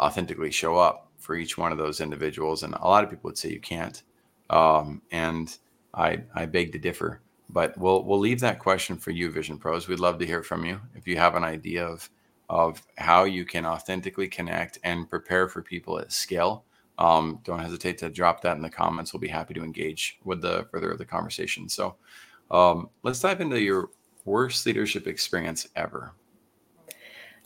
authentically 0.00 0.50
show 0.50 0.76
up 0.76 1.10
for 1.18 1.34
each 1.34 1.58
one 1.58 1.72
of 1.72 1.78
those 1.78 2.00
individuals? 2.00 2.62
And 2.62 2.74
a 2.74 2.86
lot 2.86 3.04
of 3.04 3.10
people 3.10 3.28
would 3.28 3.38
say 3.38 3.50
you 3.50 3.60
can't, 3.60 4.02
um, 4.50 5.02
and 5.10 5.56
I 5.94 6.22
I 6.34 6.46
beg 6.46 6.72
to 6.72 6.78
differ. 6.78 7.20
But 7.48 7.78
we'll 7.78 8.04
we'll 8.04 8.18
leave 8.18 8.40
that 8.40 8.58
question 8.58 8.96
for 8.96 9.10
you, 9.12 9.30
Vision 9.30 9.58
Pros. 9.58 9.88
We'd 9.88 10.00
love 10.00 10.18
to 10.18 10.26
hear 10.26 10.42
from 10.42 10.64
you 10.64 10.80
if 10.94 11.06
you 11.06 11.16
have 11.16 11.36
an 11.36 11.44
idea 11.44 11.86
of 11.86 12.10
of 12.48 12.82
how 12.96 13.24
you 13.24 13.44
can 13.44 13.66
authentically 13.66 14.28
connect 14.28 14.78
and 14.84 15.10
prepare 15.10 15.48
for 15.48 15.62
people 15.62 15.98
at 15.98 16.12
scale. 16.12 16.64
Um, 16.98 17.40
don't 17.44 17.58
hesitate 17.58 17.98
to 17.98 18.08
drop 18.08 18.40
that 18.42 18.56
in 18.56 18.62
the 18.62 18.70
comments. 18.70 19.12
We'll 19.12 19.20
be 19.20 19.28
happy 19.28 19.54
to 19.54 19.64
engage 19.64 20.18
with 20.24 20.40
the 20.40 20.66
further 20.70 20.90
of 20.90 20.98
the 20.98 21.04
conversation. 21.04 21.68
So 21.68 21.96
um, 22.50 22.88
let's 23.02 23.20
dive 23.20 23.40
into 23.40 23.60
your 23.60 23.90
worst 24.24 24.64
leadership 24.66 25.06
experience 25.06 25.68
ever. 25.76 26.12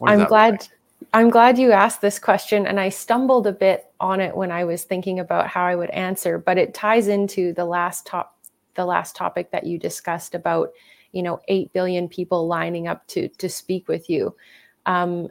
I'm 0.06 0.24
glad. 0.26 0.52
Like? 0.52 0.70
I'm 1.14 1.30
glad 1.30 1.58
you 1.58 1.72
asked 1.72 2.02
this 2.02 2.18
question, 2.18 2.66
and 2.66 2.78
I 2.78 2.90
stumbled 2.90 3.46
a 3.46 3.52
bit 3.52 3.86
on 4.00 4.20
it 4.20 4.36
when 4.36 4.52
I 4.52 4.64
was 4.64 4.84
thinking 4.84 5.18
about 5.18 5.48
how 5.48 5.64
I 5.64 5.74
would 5.74 5.90
answer. 5.90 6.38
But 6.38 6.58
it 6.58 6.74
ties 6.74 7.08
into 7.08 7.54
the 7.54 7.64
last 7.64 8.06
top, 8.06 8.36
the 8.74 8.84
last 8.84 9.16
topic 9.16 9.50
that 9.50 9.64
you 9.64 9.78
discussed 9.78 10.34
about, 10.34 10.70
you 11.12 11.22
know, 11.22 11.40
eight 11.48 11.72
billion 11.72 12.06
people 12.06 12.46
lining 12.46 12.86
up 12.86 13.06
to 13.08 13.28
to 13.28 13.48
speak 13.48 13.88
with 13.88 14.08
you. 14.10 14.34
Um, 14.90 15.28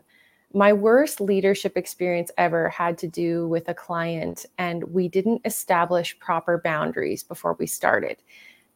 my 0.54 0.72
worst 0.72 1.20
leadership 1.20 1.76
experience 1.76 2.32
ever 2.38 2.70
had 2.70 2.98
to 3.00 3.08
do 3.08 3.48
with 3.50 3.68
a 3.68 3.74
client, 3.74 4.46
and 4.58 4.84
we 4.86 5.08
didn't 5.10 5.42
establish 5.46 6.18
proper 6.20 6.62
boundaries 6.64 7.24
before 7.24 7.56
we 7.60 7.68
started. 7.68 8.18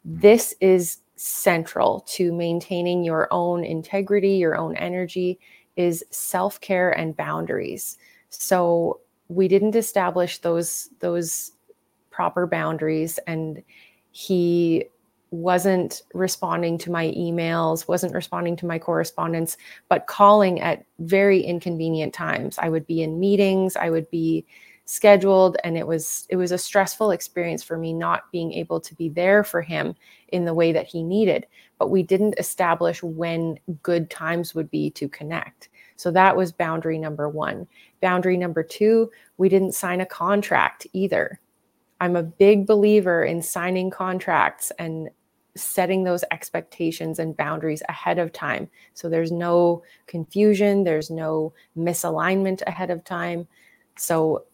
This 0.04 0.54
is 0.60 0.98
central 1.16 2.02
to 2.02 2.34
maintaining 2.34 3.04
your 3.04 3.28
own 3.32 3.64
integrity, 3.64 4.34
your 4.36 4.58
own 4.58 4.76
energy, 4.76 5.40
is 5.78 6.04
self-care 6.12 6.92
and 6.92 7.16
boundaries. 7.16 7.98
So 8.30 9.00
we 9.30 9.48
didn't 9.48 9.76
establish 9.76 10.40
those 10.40 10.90
those 11.00 11.52
proper 12.12 12.46
boundaries 12.46 13.20
and 13.26 13.64
he 14.12 14.86
wasn't 15.34 16.04
responding 16.14 16.78
to 16.78 16.92
my 16.92 17.08
emails, 17.18 17.88
wasn't 17.88 18.14
responding 18.14 18.56
to 18.56 18.68
my 18.68 18.78
correspondence, 18.78 19.58
but 19.90 20.06
calling 20.06 20.62
at 20.62 20.86
very 21.00 21.42
inconvenient 21.42 22.14
times. 22.14 22.60
I 22.60 22.70
would 22.70 22.86
be 22.86 23.02
in 23.02 23.20
meetings, 23.20 23.76
I 23.76 23.90
would 23.90 24.08
be 24.12 24.46
scheduled 24.86 25.58
and 25.64 25.76
it 25.76 25.88
was 25.88 26.28
it 26.30 26.36
was 26.36 26.52
a 26.52 26.58
stressful 26.58 27.10
experience 27.10 27.64
for 27.64 27.80
me 27.80 27.94
not 27.94 28.32
being 28.32 28.54
able 28.54 28.80
to 28.82 28.94
be 28.94 29.10
there 29.10 29.44
for 29.44 29.64
him 29.64 29.96
in 30.28 30.46
the 30.46 30.54
way 30.54 30.72
that 30.72 30.86
he 30.86 31.02
needed. 31.02 31.48
But 31.80 31.90
we 31.90 32.04
didn't 32.04 32.36
establish 32.38 33.02
when 33.02 33.58
good 33.82 34.12
times 34.12 34.54
would 34.54 34.70
be 34.70 34.92
to 34.92 35.10
connect. 35.10 35.70
So 35.96 36.12
that 36.12 36.38
was 36.38 36.52
boundary 36.52 37.00
number 37.00 37.28
1 37.28 37.66
boundary 38.02 38.38
number 38.38 38.62
2 38.62 39.10
we 39.38 39.50
didn't 39.50 39.74
sign 39.74 40.00
a 40.00 40.06
contract 40.06 40.86
either. 40.94 41.40
I'm 42.00 42.16
a 42.16 42.22
big 42.22 42.68
believer 42.68 43.24
in 43.24 43.42
signing 43.42 43.90
contracts 43.90 44.72
and 44.78 45.10
setting 45.56 46.04
those 46.04 46.24
expectations 46.32 47.20
and 47.20 47.38
boundaries 47.38 47.84
ahead 47.90 48.20
of 48.20 48.34
time. 48.34 48.70
So 48.94 49.10
there's 49.10 49.32
no 49.32 49.84
confusion, 50.08 50.84
there's 50.84 51.10
no 51.10 51.54
misalignment 51.78 52.62
ahead 52.66 52.90
of 52.90 53.04
time. 53.04 53.48
So 53.98 54.46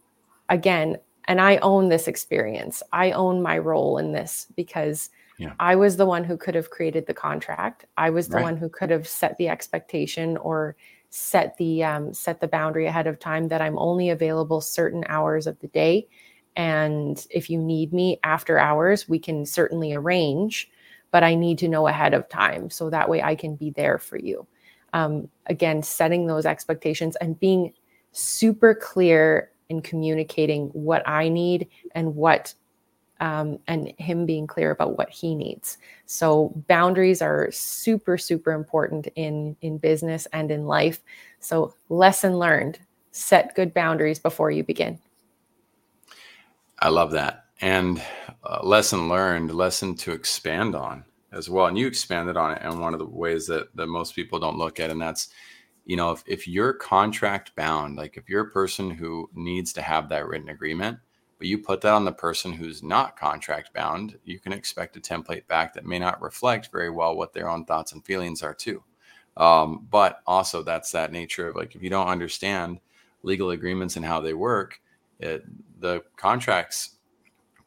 again, 0.50 0.98
and 1.26 1.40
I 1.40 1.58
own 1.58 1.90
this 1.90 2.08
experience. 2.08 2.82
I 2.92 3.12
own 3.12 3.42
my 3.42 3.60
role 3.60 3.98
in 3.98 4.12
this 4.12 4.48
because 4.56 5.10
yeah. 5.38 5.54
I 5.60 5.76
was 5.76 5.96
the 5.96 6.06
one 6.06 6.24
who 6.24 6.36
could 6.36 6.56
have 6.56 6.72
created 6.72 7.06
the 7.06 7.14
contract. 7.14 7.86
I 7.98 8.10
was 8.10 8.28
the 8.28 8.38
right. 8.38 8.44
one 8.44 8.58
who 8.58 8.68
could 8.68 8.90
have 8.90 9.08
set 9.08 9.38
the 9.38 9.48
expectation 9.48 10.38
or 10.38 10.76
set 11.12 11.56
the 11.58 11.84
um, 11.84 12.14
set 12.14 12.42
the 12.42 12.48
boundary 12.48 12.88
ahead 12.88 13.08
of 13.08 13.20
time 13.20 13.48
that 13.50 13.62
I'm 13.62 13.78
only 13.78 14.10
available 14.10 14.60
certain 14.60 15.04
hours 15.08 15.48
of 15.48 15.60
the 15.60 15.68
day. 15.68 16.08
And 16.56 17.26
if 17.30 17.50
you 17.50 17.58
need 17.58 17.94
me 17.94 18.20
after 18.24 18.58
hours, 18.58 19.08
we 19.08 19.20
can 19.20 19.46
certainly 19.46 19.94
arrange 19.94 20.70
but 21.12 21.24
I 21.24 21.36
need 21.36 21.58
to 21.60 21.68
know 21.68 21.88
ahead 21.88 22.14
of 22.14 22.30
time 22.30 22.70
so 22.70 22.90
that 22.90 23.10
way 23.10 23.22
I 23.22 23.36
can 23.36 23.56
be 23.56 23.72
there 23.72 23.98
for 23.98 24.18
you. 24.18 24.48
Um, 24.94 25.30
again, 25.48 25.84
setting 25.84 26.28
those 26.28 26.46
expectations 26.46 27.16
and 27.18 27.40
being 27.40 27.74
super 28.12 28.74
clear 28.74 29.52
in 29.70 29.82
communicating 29.82 30.68
what 30.70 31.08
I 31.08 31.30
need 31.30 31.68
and 31.94 32.16
what 32.16 32.54
um, 33.22 33.60
and 33.68 33.94
him 33.98 34.26
being 34.26 34.48
clear 34.48 34.72
about 34.72 34.98
what 34.98 35.10
he 35.10 35.36
needs. 35.36 35.78
So 36.06 36.54
boundaries 36.68 37.22
are 37.22 37.50
super, 37.52 38.18
super 38.18 38.54
important 38.54 39.08
in 39.16 39.56
in 39.62 39.78
business 39.78 40.26
and 40.32 40.50
in 40.52 40.66
life. 40.66 41.02
So 41.40 41.74
lesson 41.90 42.40
learned: 42.40 42.80
set 43.12 43.56
good 43.56 43.74
boundaries 43.74 44.20
before 44.20 44.52
you 44.52 44.64
begin. 44.64 45.00
I 46.80 46.90
love 46.90 47.12
that 47.12 47.49
and 47.62 48.02
uh, 48.44 48.60
lesson 48.64 49.10
learned, 49.10 49.54
lesson 49.54 49.96
to 49.96 50.12
expand 50.12 50.76
on 50.76 51.04
as 51.32 51.50
well. 51.50 51.68
And 51.68 51.78
you 51.78 51.88
expanded 51.88 52.38
on 52.38 52.54
it 52.54 52.64
in 52.64 52.80
one 52.80 52.94
of 52.94 53.00
the 53.00 53.06
ways 53.06 53.48
that 53.48 53.76
that 53.76 53.88
most 53.88 54.16
people 54.16 54.40
don't 54.40 54.58
look 54.58 54.80
at, 54.80 54.90
and 54.90 55.02
that's 55.02 55.30
you 55.86 55.96
know 55.96 56.12
if, 56.12 56.24
if 56.26 56.48
you're 56.48 56.74
contract 56.74 57.56
bound, 57.56 57.98
like 57.98 58.18
if 58.18 58.30
you're 58.30 58.48
a 58.48 58.52
person 58.52 58.90
who 58.90 59.30
needs 59.34 59.74
to 59.74 59.82
have 59.82 60.10
that 60.10 60.28
written 60.28 60.50
agreement, 60.50 60.98
but 61.38 61.48
you 61.48 61.58
put 61.58 61.82
that 61.82 61.94
on 61.94 62.06
the 62.06 62.12
person 62.12 62.54
who's 62.54 62.84
not 62.84 63.18
contract 63.18 63.74
bound, 63.74 64.18
you 64.26 64.40
can 64.40 64.54
expect 64.54 64.98
a 64.98 65.00
template 65.00 65.48
back 65.48 65.74
that 65.74 65.86
may 65.86 66.00
not 66.00 66.22
reflect 66.22 66.70
very 66.72 66.90
well 66.90 67.16
what 67.16 67.34
their 67.34 67.50
own 67.50 67.66
thoughts 67.66 67.94
and 67.94 68.06
feelings 68.06 68.42
are 68.44 68.54
too. 68.54 68.84
Um, 69.38 69.88
but 69.90 70.20
also 70.28 70.64
that's 70.64 70.92
that 70.92 71.14
nature 71.14 71.48
of 71.48 71.56
like 71.56 71.76
if 71.76 71.82
you 71.82 71.90
don't 71.90 72.08
understand 72.08 72.80
legal 73.24 73.52
agreements 73.52 73.96
and 73.96 74.06
how 74.06 74.20
they 74.20 74.34
work, 74.34 74.82
it, 75.20 75.46
the 75.80 76.04
contracts 76.18 76.98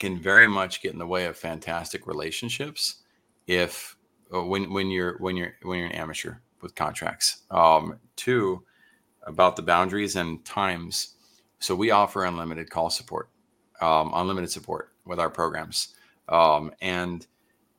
can 0.02 0.18
very 0.18 0.48
much 0.48 0.82
get 0.82 0.92
in 0.92 0.98
the 0.98 1.06
way 1.06 1.26
of 1.26 1.36
fantastic 1.36 2.08
relationships 2.08 3.04
if 3.46 3.96
uh, 4.34 4.42
when 4.42 4.72
when 4.72 4.90
you're 4.90 5.16
when 5.18 5.36
you're 5.36 5.54
when 5.62 5.78
you're 5.78 5.86
an 5.86 5.92
amateur 5.92 6.34
with 6.60 6.74
contracts. 6.74 7.42
Um, 7.52 8.00
two, 8.16 8.64
about 9.22 9.54
the 9.54 9.62
boundaries 9.62 10.16
and 10.16 10.44
times. 10.44 11.14
So 11.60 11.76
we 11.76 11.92
offer 11.92 12.24
unlimited 12.24 12.68
call 12.68 12.90
support, 12.90 13.30
um, 13.80 14.10
unlimited 14.12 14.50
support 14.50 14.90
with 15.04 15.20
our 15.20 15.30
programs, 15.30 15.94
um, 16.28 16.72
and 16.80 17.24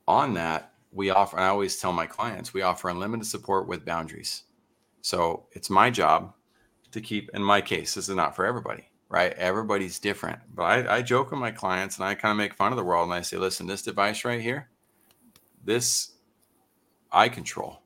on 0.07 0.33
that 0.35 0.71
we 0.93 1.09
offer. 1.09 1.37
I 1.37 1.49
always 1.49 1.75
tell 1.75 1.91
my 1.91 2.05
clients 2.05 2.53
we 2.53 2.61
offer 2.61 2.87
unlimited 2.87 3.27
support 3.27 3.67
with 3.67 3.83
boundaries. 3.83 4.43
So 5.01 5.47
it's 5.51 5.69
my 5.69 5.89
job 5.89 6.33
to 6.91 7.01
keep, 7.01 7.29
in 7.33 7.43
my 7.43 7.59
case, 7.59 7.95
this 7.95 8.07
is 8.07 8.15
not 8.15 8.33
for 8.33 8.45
everybody, 8.45 8.85
right? 9.13 9.33
Everybody's 9.33 9.99
different. 9.99 10.39
But 10.55 10.63
I, 10.63 10.95
I 10.95 11.01
joke 11.03 11.29
with 11.29 11.39
my 11.39 11.51
clients 11.51 11.97
and 11.97 12.05
I 12.05 12.15
kind 12.15 12.31
of 12.31 12.37
make 12.37 12.55
fun 12.55 12.71
of 12.71 12.77
the 12.77 12.83
world 12.83 13.03
and 13.03 13.13
I 13.13 13.21
say, 13.21 13.37
listen, 13.37 13.67
this 13.67 13.83
device 13.83 14.25
right 14.25 14.41
here, 14.41 14.69
this 15.63 16.13
I 17.11 17.29
control 17.29 17.83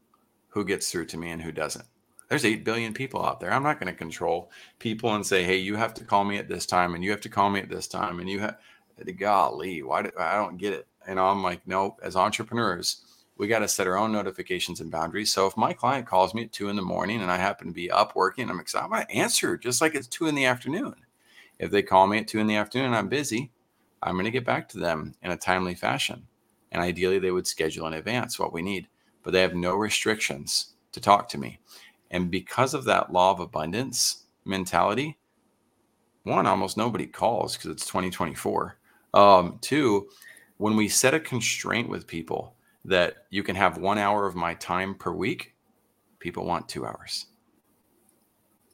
who 0.47 0.63
gets 0.63 0.89
through 0.89 1.07
to 1.07 1.17
me 1.17 1.31
and 1.31 1.41
who 1.41 1.51
doesn't. 1.51 1.83
There's 2.29 2.45
8 2.45 2.63
billion 2.63 2.93
people 2.93 3.25
out 3.25 3.41
there. 3.41 3.51
I'm 3.51 3.61
not 3.61 3.77
going 3.77 3.91
to 3.91 3.97
control 3.97 4.51
people 4.79 5.15
and 5.15 5.25
say, 5.25 5.43
hey, 5.43 5.57
you 5.57 5.75
have 5.75 5.93
to 5.95 6.05
call 6.05 6.23
me 6.23 6.37
at 6.37 6.47
this 6.47 6.65
time 6.65 6.95
and 6.95 7.03
you 7.03 7.11
have 7.11 7.19
to 7.21 7.29
call 7.29 7.49
me 7.49 7.59
at 7.59 7.67
this 7.67 7.89
time. 7.89 8.21
And 8.21 8.29
you 8.29 8.39
have, 8.39 8.55
golly, 9.19 9.83
why 9.83 10.03
do 10.03 10.11
I 10.17 10.35
don't 10.35 10.55
get 10.55 10.71
it? 10.71 10.87
And 11.05 11.19
I'm 11.19 11.43
like, 11.43 11.59
no, 11.67 11.97
as 12.01 12.15
entrepreneurs, 12.15 13.03
we 13.35 13.47
got 13.47 13.59
to 13.59 13.67
set 13.67 13.85
our 13.87 13.97
own 13.97 14.13
notifications 14.13 14.79
and 14.79 14.89
boundaries. 14.89 15.33
So 15.33 15.45
if 15.45 15.57
my 15.57 15.73
client 15.73 16.07
calls 16.07 16.33
me 16.33 16.43
at 16.43 16.53
two 16.53 16.69
in 16.69 16.77
the 16.77 16.81
morning 16.81 17.21
and 17.21 17.29
I 17.29 17.35
happen 17.35 17.67
to 17.67 17.73
be 17.73 17.91
up 17.91 18.15
working, 18.15 18.49
I'm 18.49 18.61
excited. 18.61 18.85
I'm 18.85 18.91
going 18.91 19.05
to 19.05 19.13
answer 19.13 19.57
just 19.57 19.81
like 19.81 19.93
it's 19.93 20.07
two 20.07 20.27
in 20.27 20.35
the 20.35 20.45
afternoon. 20.45 20.95
If 21.59 21.71
they 21.71 21.81
call 21.81 22.07
me 22.07 22.19
at 22.19 22.27
two 22.27 22.39
in 22.39 22.47
the 22.47 22.55
afternoon 22.55 22.87
and 22.87 22.95
I'm 22.95 23.09
busy, 23.09 23.51
I'm 24.03 24.15
going 24.15 24.25
to 24.25 24.31
get 24.31 24.45
back 24.45 24.69
to 24.69 24.79
them 24.79 25.15
in 25.23 25.31
a 25.31 25.37
timely 25.37 25.75
fashion. 25.75 26.27
And 26.71 26.81
ideally, 26.81 27.19
they 27.19 27.31
would 27.31 27.47
schedule 27.47 27.87
in 27.87 27.93
advance 27.93 28.37
what 28.37 28.53
we 28.53 28.61
need, 28.61 28.87
but 29.23 29.31
they 29.31 29.41
have 29.41 29.55
no 29.55 29.75
restrictions 29.75 30.73
to 30.91 31.01
talk 31.01 31.27
to 31.29 31.37
me. 31.37 31.59
And 32.11 32.29
because 32.29 32.73
of 32.73 32.85
that 32.85 33.11
law 33.11 33.31
of 33.31 33.39
abundance 33.39 34.25
mentality, 34.45 35.17
one, 36.23 36.45
almost 36.45 36.77
nobody 36.77 37.07
calls 37.07 37.55
because 37.55 37.71
it's 37.71 37.85
2024. 37.85 38.77
Um, 39.13 39.57
two, 39.61 40.09
when 40.57 40.75
we 40.75 40.89
set 40.89 41.13
a 41.13 41.19
constraint 41.19 41.89
with 41.89 42.07
people, 42.07 42.55
that 42.85 43.25
you 43.29 43.43
can 43.43 43.55
have 43.55 43.77
one 43.77 43.97
hour 43.97 44.25
of 44.25 44.35
my 44.35 44.53
time 44.53 44.95
per 44.95 45.11
week, 45.11 45.53
people 46.19 46.45
want 46.45 46.69
two 46.69 46.85
hours. 46.85 47.27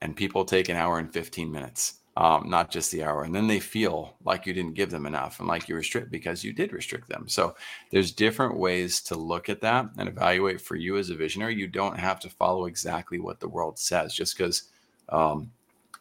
And 0.01 0.15
people 0.15 0.45
take 0.45 0.69
an 0.69 0.75
hour 0.75 0.99
and 0.99 1.11
15 1.11 1.51
minutes, 1.51 1.99
um, 2.15 2.49
not 2.49 2.69
just 2.69 2.91
the 2.91 3.03
hour. 3.03 3.23
And 3.23 3.33
then 3.33 3.47
they 3.47 3.59
feel 3.59 4.15
like 4.23 4.45
you 4.45 4.53
didn't 4.53 4.75
give 4.75 4.91
them 4.91 5.05
enough 5.05 5.39
and 5.39 5.47
like 5.47 5.67
you 5.67 5.75
restrict 5.75 6.11
because 6.11 6.43
you 6.43 6.53
did 6.53 6.71
restrict 6.71 7.09
them. 7.09 7.27
So 7.27 7.55
there's 7.89 8.11
different 8.11 8.57
ways 8.57 9.01
to 9.03 9.15
look 9.15 9.49
at 9.49 9.61
that 9.61 9.89
and 9.97 10.07
evaluate 10.07 10.61
for 10.61 10.75
you 10.75 10.97
as 10.97 11.09
a 11.09 11.15
visionary. 11.15 11.55
You 11.55 11.67
don't 11.67 11.97
have 11.97 12.19
to 12.21 12.29
follow 12.29 12.65
exactly 12.65 13.19
what 13.19 13.39
the 13.39 13.49
world 13.49 13.79
says 13.79 14.13
just 14.13 14.37
because 14.37 14.63
um, 15.09 15.51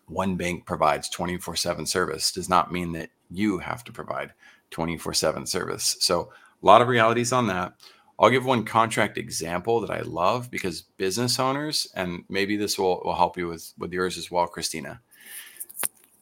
one 0.06 0.36
bank 0.36 0.66
provides 0.66 1.08
24 1.08 1.56
7 1.56 1.86
service 1.86 2.30
does 2.30 2.48
not 2.48 2.72
mean 2.72 2.92
that 2.92 3.08
you 3.30 3.58
have 3.58 3.82
to 3.84 3.92
provide 3.92 4.32
24 4.70 5.14
7 5.14 5.46
service. 5.46 5.96
So 6.00 6.30
a 6.62 6.66
lot 6.66 6.82
of 6.82 6.88
realities 6.88 7.32
on 7.32 7.46
that. 7.46 7.74
I'll 8.18 8.30
give 8.30 8.44
one 8.44 8.64
contract 8.64 9.18
example 9.18 9.80
that 9.80 9.90
I 9.90 10.02
love 10.02 10.50
because 10.50 10.82
business 10.82 11.40
owners, 11.40 11.88
and 11.96 12.24
maybe 12.28 12.56
this 12.56 12.78
will, 12.78 13.00
will 13.04 13.16
help 13.16 13.36
you 13.36 13.48
with, 13.48 13.72
with 13.78 13.92
yours 13.92 14.16
as 14.18 14.30
well, 14.30 14.46
Christina. 14.46 15.00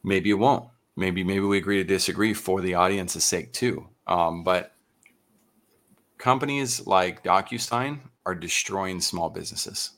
Maybe 0.02 0.30
it 0.30 0.34
won't. 0.34 0.68
Maybe 0.96 1.24
maybe 1.24 1.44
we 1.44 1.58
agree 1.58 1.78
to 1.78 1.84
disagree 1.84 2.34
for 2.34 2.60
the 2.60 2.74
audience's 2.74 3.24
sake 3.24 3.52
too. 3.52 3.88
Um, 4.06 4.44
but 4.44 4.72
companies 6.18 6.86
like 6.86 7.24
DocuSign 7.24 8.00
are 8.26 8.34
destroying 8.34 9.00
small 9.00 9.30
businesses, 9.30 9.92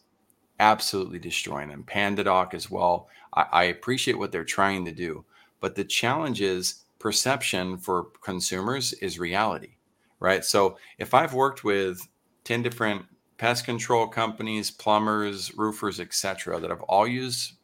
absolutely 0.61 1.19
destroying 1.19 1.69
them. 1.69 1.85
PandaDoc 1.85 2.55
as 2.55 2.71
well. 2.71 3.09
I, 3.35 3.47
I 3.53 3.65
appreciate 3.65 4.19
what 4.19 4.33
they're 4.33 4.45
trying 4.45 4.85
to 4.85 4.93
do, 4.93 5.25
but 5.61 5.75
the 5.75 5.85
challenge 5.85 6.41
is 6.41 6.85
perception 6.99 7.79
for 7.79 8.09
consumers 8.23 8.93
is 8.95 9.19
reality 9.19 9.77
right? 10.23 10.45
So 10.45 10.79
if 10.99 11.15
I've 11.15 11.35
worked 11.35 11.65
with 11.65 12.07
10 12.45 12.63
different 12.63 13.05
pest 13.39 13.65
control 13.65 14.07
companies, 14.07 14.71
plumbers, 14.71 15.53
roofers, 15.57 15.99
etc., 15.99 16.61
that 16.61 16.71
have 16.71 16.83
all 16.83 17.09
used 17.09 17.55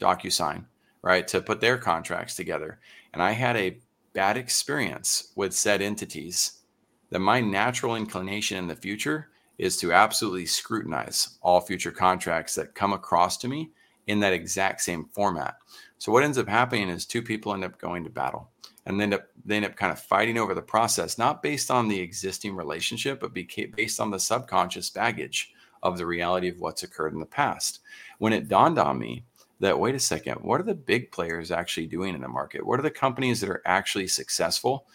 DocuSign, 0.00 0.64
right, 1.02 1.26
to 1.28 1.40
put 1.40 1.60
their 1.60 1.78
contracts 1.78 2.34
together, 2.34 2.78
and 3.12 3.22
I 3.22 3.32
had 3.32 3.56
a 3.56 3.78
bad 4.12 4.36
experience 4.36 5.32
with 5.36 5.54
said 5.54 5.80
entities, 5.80 6.60
then 7.10 7.22
my 7.22 7.40
natural 7.40 7.96
inclination 7.96 8.58
in 8.58 8.66
the 8.66 8.76
future 8.76 9.28
is 9.58 9.76
to 9.78 9.92
absolutely 9.92 10.46
scrutinize 10.46 11.38
all 11.42 11.60
future 11.60 11.90
contracts 11.90 12.54
that 12.54 12.74
come 12.74 12.92
across 12.92 13.36
to 13.38 13.48
me 13.48 13.70
in 14.06 14.20
that 14.20 14.32
exact 14.32 14.80
same 14.80 15.08
format. 15.12 15.56
So 15.98 16.12
what 16.12 16.22
ends 16.22 16.38
up 16.38 16.48
happening 16.48 16.88
is 16.88 17.04
two 17.04 17.22
people 17.22 17.52
end 17.52 17.64
up 17.64 17.78
going 17.78 18.04
to 18.04 18.10
battle 18.10 18.50
and 18.86 18.98
they 18.98 19.04
end 19.04 19.14
up 19.14 19.28
they 19.44 19.56
end 19.56 19.66
up 19.66 19.76
kind 19.76 19.92
of 19.92 20.00
fighting 20.00 20.38
over 20.38 20.54
the 20.54 20.62
process, 20.62 21.18
not 21.18 21.42
based 21.42 21.70
on 21.70 21.88
the 21.88 22.00
existing 22.00 22.56
relationship, 22.56 23.20
but 23.20 23.34
based 23.34 24.00
on 24.00 24.10
the 24.10 24.18
subconscious 24.18 24.90
baggage 24.90 25.52
of 25.82 25.96
the 25.96 26.06
reality 26.06 26.48
of 26.48 26.60
what's 26.60 26.82
occurred 26.82 27.12
in 27.12 27.20
the 27.20 27.26
past. 27.26 27.80
When 28.18 28.32
it 28.32 28.48
dawned 28.48 28.78
on 28.78 28.98
me 28.98 29.24
that 29.60 29.78
wait 29.78 29.94
a 29.94 30.00
second, 30.00 30.36
what 30.36 30.60
are 30.60 30.64
the 30.64 30.74
big 30.74 31.10
players 31.10 31.50
actually 31.50 31.86
doing 31.86 32.14
in 32.14 32.20
the 32.20 32.28
market? 32.28 32.64
What 32.64 32.78
are 32.78 32.82
the 32.82 32.90
companies 32.90 33.40
that 33.40 33.50
are 33.50 33.62
actually 33.66 34.08
successful? 34.08 34.86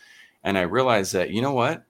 And 0.43 0.57
I 0.57 0.61
realized 0.61 1.13
that 1.13 1.31
you 1.31 1.41
know 1.41 1.53
what, 1.53 1.85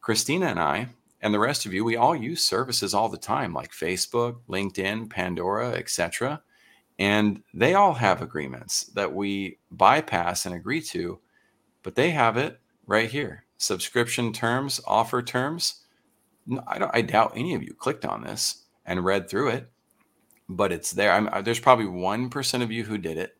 Christina 0.00 0.46
and 0.46 0.60
I 0.60 0.88
and 1.20 1.32
the 1.32 1.38
rest 1.38 1.66
of 1.66 1.72
you, 1.72 1.84
we 1.84 1.96
all 1.96 2.16
use 2.16 2.44
services 2.44 2.94
all 2.94 3.08
the 3.08 3.16
time, 3.16 3.54
like 3.54 3.70
Facebook, 3.72 4.38
LinkedIn, 4.48 5.08
Pandora, 5.10 5.70
etc. 5.70 6.42
And 6.98 7.42
they 7.54 7.74
all 7.74 7.94
have 7.94 8.22
agreements 8.22 8.84
that 8.94 9.12
we 9.12 9.58
bypass 9.70 10.46
and 10.46 10.54
agree 10.54 10.80
to 10.82 11.20
but 11.82 11.94
they 11.94 12.10
have 12.10 12.36
it 12.36 12.60
right 12.86 13.10
here 13.10 13.44
subscription 13.58 14.32
terms, 14.32 14.80
offer 14.88 15.22
terms. 15.22 15.84
I, 16.66 16.78
don't, 16.78 16.90
I 16.92 17.02
doubt 17.02 17.34
any 17.36 17.54
of 17.54 17.62
you 17.62 17.74
clicked 17.74 18.04
on 18.04 18.24
this 18.24 18.64
and 18.84 19.04
read 19.04 19.30
through 19.30 19.50
it, 19.50 19.70
but 20.48 20.72
it's 20.72 20.92
there. 20.92 21.12
I'm, 21.12 21.28
there's 21.44 21.60
probably 21.60 21.86
1% 21.86 22.62
of 22.62 22.72
you 22.72 22.84
who 22.84 22.98
did 22.98 23.16
it. 23.18 23.36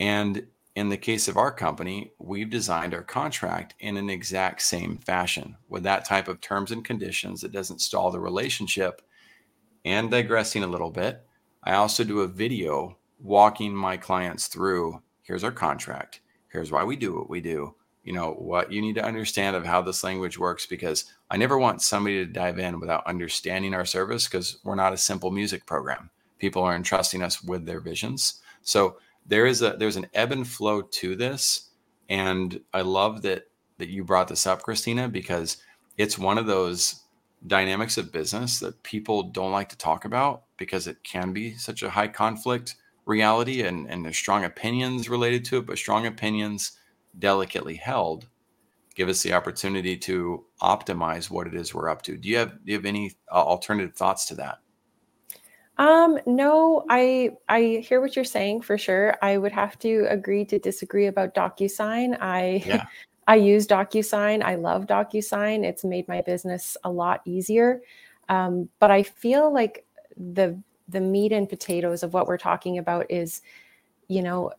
And 0.00 0.46
in 0.74 0.88
the 0.88 0.96
case 0.96 1.28
of 1.28 1.36
our 1.36 1.52
company, 1.52 2.12
we've 2.18 2.50
designed 2.50 2.94
our 2.94 3.02
contract 3.02 3.74
in 3.78 3.96
an 3.96 4.08
exact 4.08 4.62
same 4.62 4.96
fashion 4.98 5.56
with 5.68 5.82
that 5.82 6.04
type 6.04 6.28
of 6.28 6.40
terms 6.40 6.70
and 6.70 6.84
conditions 6.84 7.40
that 7.40 7.52
doesn't 7.52 7.80
stall 7.80 8.10
the 8.10 8.20
relationship. 8.20 9.02
And 9.84 10.10
digressing 10.10 10.62
a 10.62 10.68
little 10.68 10.90
bit, 10.90 11.24
I 11.62 11.74
also 11.74 12.04
do 12.04 12.20
a 12.20 12.28
video 12.28 12.96
walking 13.22 13.74
my 13.74 13.96
clients 13.96 14.48
through 14.48 15.00
here's 15.22 15.44
our 15.44 15.52
contract 15.52 16.20
here's 16.48 16.72
why 16.72 16.82
we 16.82 16.96
do 16.96 17.14
what 17.14 17.30
we 17.30 17.40
do 17.40 17.74
you 18.02 18.12
know 18.12 18.32
what 18.32 18.72
you 18.72 18.80
need 18.80 18.96
to 18.96 19.04
understand 19.04 19.54
of 19.54 19.64
how 19.64 19.80
this 19.80 20.02
language 20.02 20.36
works 20.36 20.66
because 20.66 21.04
i 21.30 21.36
never 21.36 21.56
want 21.56 21.80
somebody 21.80 22.16
to 22.16 22.32
dive 22.32 22.58
in 22.58 22.80
without 22.80 23.06
understanding 23.06 23.74
our 23.74 23.84
service 23.84 24.26
because 24.26 24.58
we're 24.64 24.74
not 24.74 24.92
a 24.92 24.98
simple 24.98 25.30
music 25.30 25.64
program 25.66 26.10
people 26.42 26.62
are 26.62 26.76
entrusting 26.76 27.22
us 27.22 27.42
with 27.42 27.64
their 27.64 27.80
visions 27.80 28.42
so 28.62 28.96
there 29.24 29.46
is 29.46 29.62
a 29.62 29.76
there's 29.78 29.96
an 29.96 30.08
ebb 30.12 30.32
and 30.32 30.46
flow 30.46 30.82
to 30.82 31.14
this 31.14 31.70
and 32.10 32.60
i 32.74 32.80
love 32.80 33.22
that 33.22 33.44
that 33.78 33.88
you 33.88 34.02
brought 34.04 34.28
this 34.28 34.46
up 34.46 34.62
christina 34.62 35.08
because 35.08 35.58
it's 35.96 36.18
one 36.18 36.38
of 36.38 36.46
those 36.46 37.04
dynamics 37.46 37.96
of 37.96 38.12
business 38.12 38.58
that 38.58 38.82
people 38.82 39.22
don't 39.22 39.52
like 39.52 39.68
to 39.68 39.78
talk 39.78 40.04
about 40.04 40.42
because 40.56 40.86
it 40.86 41.02
can 41.04 41.32
be 41.32 41.54
such 41.54 41.82
a 41.82 41.90
high 41.90 42.08
conflict 42.08 42.76
reality 43.04 43.62
and, 43.62 43.88
and 43.88 44.04
there's 44.04 44.16
strong 44.16 44.44
opinions 44.44 45.08
related 45.08 45.44
to 45.44 45.58
it, 45.58 45.66
but 45.66 45.76
strong 45.76 46.06
opinions 46.06 46.72
delicately 47.18 47.74
held 47.74 48.28
give 48.94 49.08
us 49.08 49.22
the 49.22 49.32
opportunity 49.32 49.96
to 49.96 50.44
optimize 50.60 51.30
what 51.30 51.46
it 51.46 51.54
is 51.54 51.74
we're 51.74 51.88
up 51.88 52.02
to. 52.02 52.16
Do 52.16 52.28
you 52.28 52.36
have 52.38 52.50
do 52.64 52.72
you 52.72 52.74
have 52.74 52.86
any 52.86 53.12
uh, 53.30 53.36
alternative 53.36 53.94
thoughts 53.94 54.26
to 54.26 54.34
that? 54.36 54.58
Um, 55.78 56.18
no, 56.26 56.84
I 56.90 57.30
I 57.48 57.82
hear 57.86 58.00
what 58.00 58.14
you're 58.14 58.24
saying 58.24 58.62
for 58.62 58.76
sure. 58.76 59.16
I 59.22 59.38
would 59.38 59.52
have 59.52 59.78
to 59.80 60.06
agree 60.08 60.44
to 60.46 60.58
disagree 60.58 61.06
about 61.06 61.34
DocuSign. 61.34 62.20
I 62.20 62.62
yeah. 62.66 62.84
I 63.28 63.36
use 63.36 63.66
DocuSign. 63.66 64.42
I 64.42 64.56
love 64.56 64.86
DocuSign. 64.86 65.64
It's 65.64 65.84
made 65.84 66.08
my 66.08 66.22
business 66.22 66.76
a 66.84 66.90
lot 66.90 67.22
easier. 67.24 67.80
Um, 68.28 68.68
but 68.80 68.90
I 68.90 69.02
feel 69.02 69.52
like 69.52 69.84
the 70.16 70.60
the 70.88 71.00
meat 71.00 71.32
and 71.32 71.48
potatoes 71.48 72.02
of 72.02 72.12
what 72.12 72.26
we're 72.26 72.38
talking 72.38 72.78
about 72.78 73.10
is, 73.10 73.40
you 74.08 74.22
know, 74.22 74.52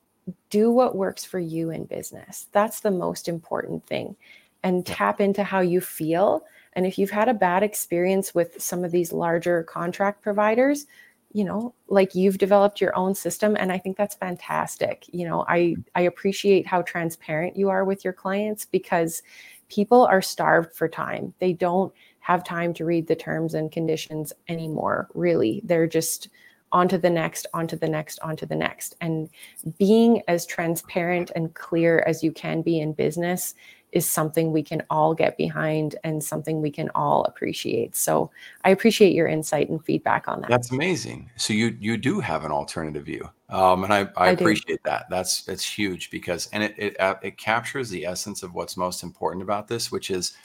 do 0.49 0.71
what 0.71 0.95
works 0.95 1.25
for 1.25 1.39
you 1.39 1.69
in 1.69 1.85
business. 1.85 2.47
That's 2.51 2.79
the 2.79 2.91
most 2.91 3.27
important 3.27 3.85
thing. 3.85 4.15
And 4.63 4.85
tap 4.85 5.19
into 5.19 5.43
how 5.43 5.59
you 5.59 5.81
feel. 5.81 6.45
And 6.75 6.85
if 6.85 6.97
you've 6.97 7.09
had 7.11 7.29
a 7.29 7.33
bad 7.33 7.63
experience 7.63 8.33
with 8.33 8.61
some 8.61 8.83
of 8.83 8.91
these 8.91 9.11
larger 9.11 9.63
contract 9.63 10.21
providers, 10.21 10.85
you 11.31 11.43
know, 11.43 11.73
like 11.87 12.13
you've 12.13 12.37
developed 12.37 12.79
your 12.79 12.95
own 12.95 13.15
system 13.15 13.57
and 13.59 13.71
I 13.71 13.79
think 13.79 13.97
that's 13.97 14.15
fantastic. 14.15 15.05
You 15.11 15.27
know, 15.27 15.45
I 15.47 15.75
I 15.95 16.01
appreciate 16.01 16.67
how 16.67 16.83
transparent 16.83 17.57
you 17.57 17.69
are 17.69 17.85
with 17.85 18.03
your 18.03 18.13
clients 18.13 18.65
because 18.65 19.23
people 19.67 20.05
are 20.05 20.21
starved 20.21 20.75
for 20.75 20.87
time. 20.87 21.33
They 21.39 21.53
don't 21.53 21.91
have 22.19 22.43
time 22.43 22.73
to 22.75 22.85
read 22.85 23.07
the 23.07 23.15
terms 23.15 23.53
and 23.53 23.71
conditions 23.71 24.31
anymore, 24.47 25.09
really. 25.13 25.61
They're 25.65 25.87
just 25.87 26.29
on 26.71 26.87
to 26.87 26.97
the 26.97 27.09
next, 27.09 27.47
on 27.53 27.67
to 27.67 27.75
the 27.75 27.87
next, 27.87 28.19
on 28.19 28.35
to 28.35 28.45
the 28.45 28.55
next. 28.55 28.95
And 29.01 29.29
being 29.77 30.21
as 30.27 30.45
transparent 30.45 31.31
and 31.35 31.53
clear 31.53 32.03
as 32.07 32.23
you 32.23 32.31
can 32.31 32.61
be 32.61 32.79
in 32.79 32.93
business 32.93 33.53
is 33.93 34.09
something 34.09 34.51
we 34.51 34.63
can 34.63 34.81
all 34.89 35.13
get 35.13 35.37
behind 35.37 35.95
and 36.03 36.21
something 36.21 36.61
we 36.61 36.71
can 36.71 36.89
all 36.95 37.23
appreciate. 37.25 37.95
So 37.95 38.31
I 38.65 38.71
appreciate 38.71 39.13
your 39.13 39.27
insight 39.27 39.69
and 39.69 39.83
feedback 39.85 40.27
on 40.27 40.41
that. 40.41 40.49
That's 40.49 40.71
amazing. 40.71 41.29
So 41.35 41.53
you 41.53 41.77
you 41.79 41.95
do 41.97 42.19
have 42.19 42.43
an 42.43 42.51
alternative 42.51 43.05
view, 43.05 43.29
um, 43.49 43.83
and 43.83 43.93
I, 43.93 43.99
I, 44.17 44.29
I 44.29 44.29
appreciate 44.31 44.83
do. 44.83 44.89
that. 44.89 45.05
That's 45.11 45.43
that's 45.43 45.63
huge 45.63 46.09
because 46.09 46.49
and 46.53 46.63
it 46.63 46.73
it 46.77 46.99
uh, 46.99 47.15
it 47.21 47.37
captures 47.37 47.89
the 47.89 48.05
essence 48.05 48.41
of 48.41 48.55
what's 48.55 48.75
most 48.75 49.03
important 49.03 49.43
about 49.43 49.67
this, 49.67 49.91
which 49.91 50.09
is 50.09 50.35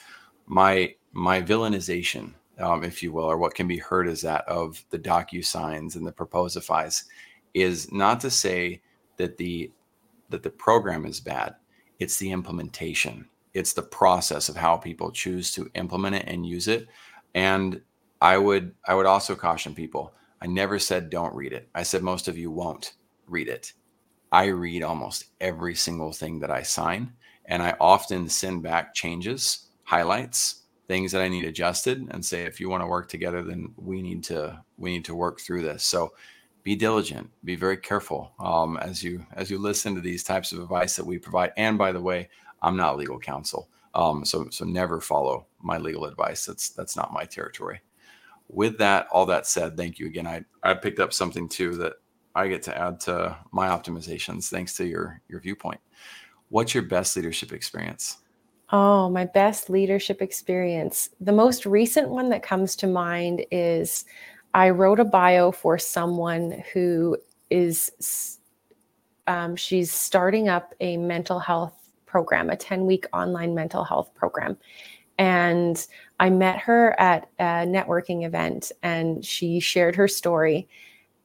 my 0.45 0.93
my 1.11 1.41
villainization, 1.41 2.33
um, 2.59 2.83
if 2.83 3.01
you 3.01 3.11
will, 3.11 3.25
or 3.25 3.37
what 3.37 3.55
can 3.55 3.67
be 3.67 3.77
heard 3.77 4.07
as 4.07 4.21
that 4.21 4.47
of 4.47 4.85
the 4.91 4.99
DocuSigns 4.99 5.95
and 5.95 6.05
the 6.05 6.11
proposifies, 6.11 7.05
is 7.55 7.91
not 7.91 8.19
to 8.19 8.29
say 8.29 8.79
that 9.17 9.37
the 9.37 9.71
that 10.29 10.43
the 10.43 10.51
program 10.51 11.07
is 11.07 11.19
bad. 11.19 11.55
It's 11.97 12.17
the 12.17 12.31
implementation. 12.31 13.27
It's 13.53 13.73
the 13.73 13.81
process 13.81 14.49
of 14.49 14.55
how 14.55 14.77
people 14.77 15.11
choose 15.11 15.51
to 15.53 15.69
implement 15.75 16.15
it 16.15 16.25
and 16.27 16.45
use 16.45 16.67
it. 16.67 16.87
And 17.33 17.81
I 18.21 18.37
would 18.37 18.73
I 18.87 18.95
would 18.95 19.05
also 19.05 19.35
caution 19.35 19.73
people. 19.73 20.13
I 20.41 20.47
never 20.47 20.79
said 20.79 21.09
don't 21.09 21.35
read 21.35 21.53
it. 21.53 21.69
I 21.75 21.83
said 21.83 22.03
most 22.03 22.27
of 22.27 22.37
you 22.37 22.51
won't 22.51 22.93
read 23.27 23.47
it. 23.47 23.73
I 24.31 24.45
read 24.45 24.83
almost 24.83 25.25
every 25.41 25.75
single 25.75 26.11
thing 26.11 26.39
that 26.39 26.51
I 26.51 26.61
sign, 26.61 27.13
and 27.45 27.63
I 27.63 27.75
often 27.79 28.29
send 28.29 28.61
back 28.61 28.93
changes 28.93 29.69
highlights 29.83 30.59
things 30.87 31.11
that 31.11 31.21
I 31.21 31.29
need 31.29 31.45
adjusted 31.45 32.07
and 32.11 32.23
say 32.23 32.43
if 32.43 32.59
you 32.59 32.69
want 32.69 32.83
to 32.83 32.87
work 32.87 33.09
together 33.09 33.43
then 33.43 33.73
we 33.75 34.01
need 34.03 34.23
to 34.25 34.59
we 34.77 34.91
need 34.91 35.05
to 35.05 35.15
work 35.15 35.39
through 35.39 35.63
this 35.63 35.83
so 35.83 36.13
be 36.63 36.75
diligent 36.75 37.29
be 37.43 37.55
very 37.55 37.77
careful 37.77 38.31
um, 38.39 38.77
as 38.77 39.03
you 39.03 39.25
as 39.33 39.49
you 39.49 39.57
listen 39.57 39.95
to 39.95 40.01
these 40.01 40.23
types 40.23 40.51
of 40.51 40.59
advice 40.59 40.95
that 40.95 41.05
we 41.05 41.17
provide 41.17 41.53
and 41.57 41.77
by 41.77 41.91
the 41.91 42.01
way 42.01 42.29
I'm 42.61 42.77
not 42.77 42.97
legal 42.97 43.19
counsel. 43.19 43.69
Um, 43.95 44.23
so 44.23 44.47
so 44.49 44.65
never 44.65 45.01
follow 45.01 45.47
my 45.61 45.77
legal 45.77 46.05
advice. 46.05 46.45
That's 46.45 46.69
that's 46.69 46.95
not 46.95 47.13
my 47.13 47.25
territory. 47.25 47.81
With 48.47 48.77
that 48.79 49.07
all 49.11 49.25
that 49.27 49.47
said 49.47 49.77
thank 49.77 49.99
you 49.99 50.07
again. 50.07 50.27
I 50.27 50.43
I 50.63 50.73
picked 50.73 50.99
up 50.99 51.13
something 51.13 51.49
too 51.49 51.75
that 51.77 51.93
I 52.35 52.47
get 52.47 52.63
to 52.63 52.77
add 52.77 52.99
to 53.01 53.37
my 53.51 53.67
optimizations 53.69 54.49
thanks 54.49 54.75
to 54.77 54.85
your 54.85 55.21
your 55.27 55.39
viewpoint. 55.39 55.79
What's 56.49 56.73
your 56.73 56.83
best 56.83 57.15
leadership 57.15 57.51
experience? 57.51 58.17
Oh, 58.71 59.09
my 59.09 59.25
best 59.25 59.69
leadership 59.69 60.21
experience. 60.21 61.09
The 61.19 61.31
most 61.31 61.65
recent 61.65 62.09
one 62.09 62.29
that 62.29 62.43
comes 62.43 62.75
to 62.77 62.87
mind 62.87 63.45
is 63.51 64.05
I 64.53 64.69
wrote 64.69 64.99
a 64.99 65.05
bio 65.05 65.51
for 65.51 65.79
someone 65.79 66.63
who 66.73 67.17
is, 67.49 68.39
um, 69.25 69.55
she's 69.55 69.91
starting 69.91 70.49
up 70.49 70.75
a 70.79 70.97
mental 70.97 71.39
health 71.39 71.78
program, 72.09 72.49
a 72.49 72.57
10 72.57 72.85
week 72.85 73.05
online 73.13 73.53
mental 73.55 73.83
health 73.83 74.13
program. 74.15 74.57
And 75.17 75.85
I 76.19 76.29
met 76.29 76.59
her 76.59 76.99
at 76.99 77.29
a 77.39 77.65
networking 77.65 78.25
event 78.25 78.71
and 78.81 79.23
she 79.23 79.59
shared 79.59 79.95
her 79.95 80.07
story 80.07 80.67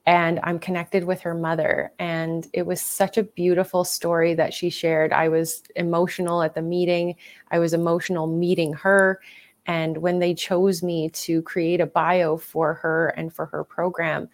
and 0.07 0.39
I'm 0.43 0.59
connected 0.59 1.05
with 1.05 1.21
her 1.23 1.35
mother. 1.35 1.93
And 1.99 2.47
it 2.53 2.67
was 2.67 2.83
such 2.83 3.17
a 3.17 3.23
beautiful 3.23 3.85
story 3.85 4.35
that 4.35 4.53
she 4.53 4.69
shared. 4.69 5.13
I 5.13 5.29
was 5.29 5.63
emotional 5.77 6.43
at 6.43 6.55
the 6.55 6.63
meeting, 6.63 7.17
I 7.51 7.59
was 7.59 7.73
emotional 7.73 8.27
meeting 8.27 8.75
her. 8.75 9.21
And 9.67 9.99
when 9.99 10.19
they 10.19 10.35
chose 10.35 10.83
me 10.83 11.09
to 11.11 11.41
create 11.43 11.81
a 11.81 11.87
bio 11.87 12.37
for 12.37 12.75
her 12.75 13.09
and 13.17 13.33
for 13.33 13.47
her 13.47 13.65
program, 13.65 14.29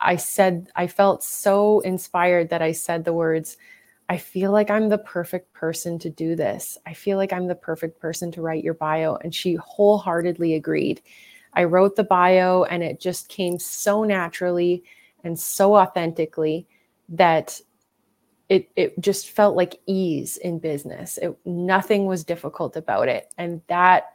I 0.00 0.16
said, 0.16 0.70
I 0.76 0.86
felt 0.86 1.22
so 1.22 1.80
inspired 1.80 2.48
that 2.50 2.62
I 2.62 2.72
said 2.72 3.04
the 3.04 3.12
words, 3.12 3.58
I 4.08 4.18
feel 4.18 4.52
like 4.52 4.70
I'm 4.70 4.88
the 4.88 4.98
perfect 4.98 5.52
person 5.52 5.98
to 6.00 6.10
do 6.10 6.36
this. 6.36 6.76
I 6.86 6.92
feel 6.92 7.16
like 7.16 7.32
I'm 7.32 7.46
the 7.46 7.54
perfect 7.54 8.00
person 8.00 8.30
to 8.32 8.42
write 8.42 8.64
your 8.64 8.74
bio. 8.74 9.16
And 9.16 9.34
she 9.34 9.54
wholeheartedly 9.54 10.54
agreed. 10.54 11.00
I 11.54 11.64
wrote 11.64 11.96
the 11.96 12.04
bio 12.04 12.64
and 12.64 12.82
it 12.82 13.00
just 13.00 13.28
came 13.28 13.58
so 13.58 14.04
naturally 14.04 14.84
and 15.24 15.38
so 15.38 15.76
authentically 15.76 16.66
that 17.10 17.60
it 18.48 18.68
it 18.76 18.98
just 19.00 19.30
felt 19.30 19.56
like 19.56 19.80
ease 19.86 20.36
in 20.36 20.58
business. 20.58 21.18
It, 21.18 21.34
nothing 21.46 22.06
was 22.06 22.24
difficult 22.24 22.76
about 22.76 23.08
it, 23.08 23.32
and 23.38 23.62
that 23.68 24.12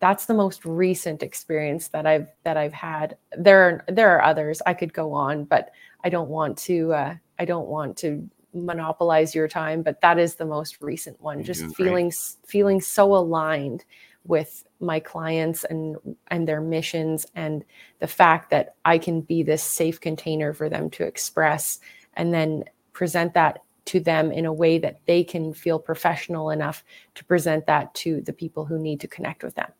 that's 0.00 0.26
the 0.26 0.34
most 0.34 0.64
recent 0.64 1.22
experience 1.22 1.88
that 1.88 2.06
I've 2.06 2.28
that 2.44 2.56
I've 2.56 2.72
had. 2.72 3.16
There 3.36 3.62
are 3.62 3.84
there 3.88 4.10
are 4.10 4.22
others 4.22 4.60
I 4.66 4.74
could 4.74 4.92
go 4.92 5.12
on, 5.12 5.44
but 5.44 5.70
I 6.04 6.10
don't 6.10 6.28
want 6.28 6.58
to. 6.58 6.92
Uh, 6.92 7.14
I 7.38 7.44
don't 7.44 7.68
want 7.68 7.96
to 7.98 8.28
monopolize 8.54 9.34
your 9.34 9.48
time, 9.48 9.82
but 9.82 10.00
that 10.00 10.18
is 10.18 10.34
the 10.34 10.46
most 10.46 10.80
recent 10.80 11.20
one. 11.20 11.42
Just 11.42 11.74
feeling 11.76 12.12
feeling 12.46 12.80
so 12.80 13.14
aligned 13.14 13.84
with 14.24 14.64
my 14.80 15.00
clients 15.00 15.64
and 15.64 15.96
and 16.28 16.46
their 16.46 16.60
missions 16.60 17.26
and 17.34 17.64
the 17.98 18.06
fact 18.06 18.50
that 18.50 18.74
I 18.84 18.98
can 18.98 19.22
be 19.22 19.42
this 19.42 19.62
safe 19.62 20.00
container 20.00 20.52
for 20.52 20.68
them 20.68 20.90
to 20.90 21.04
express 21.04 21.80
and 22.14 22.32
then 22.32 22.64
present 22.92 23.34
that 23.34 23.62
to 23.86 24.00
them 24.00 24.30
in 24.30 24.44
a 24.44 24.52
way 24.52 24.78
that 24.78 25.00
they 25.06 25.24
can 25.24 25.54
feel 25.54 25.78
professional 25.78 26.50
enough 26.50 26.84
to 27.14 27.24
present 27.24 27.66
that 27.66 27.94
to 27.94 28.20
the 28.20 28.34
people 28.34 28.66
who 28.66 28.78
need 28.78 29.00
to 29.00 29.08
connect 29.08 29.42
with 29.42 29.54
them. 29.54 29.72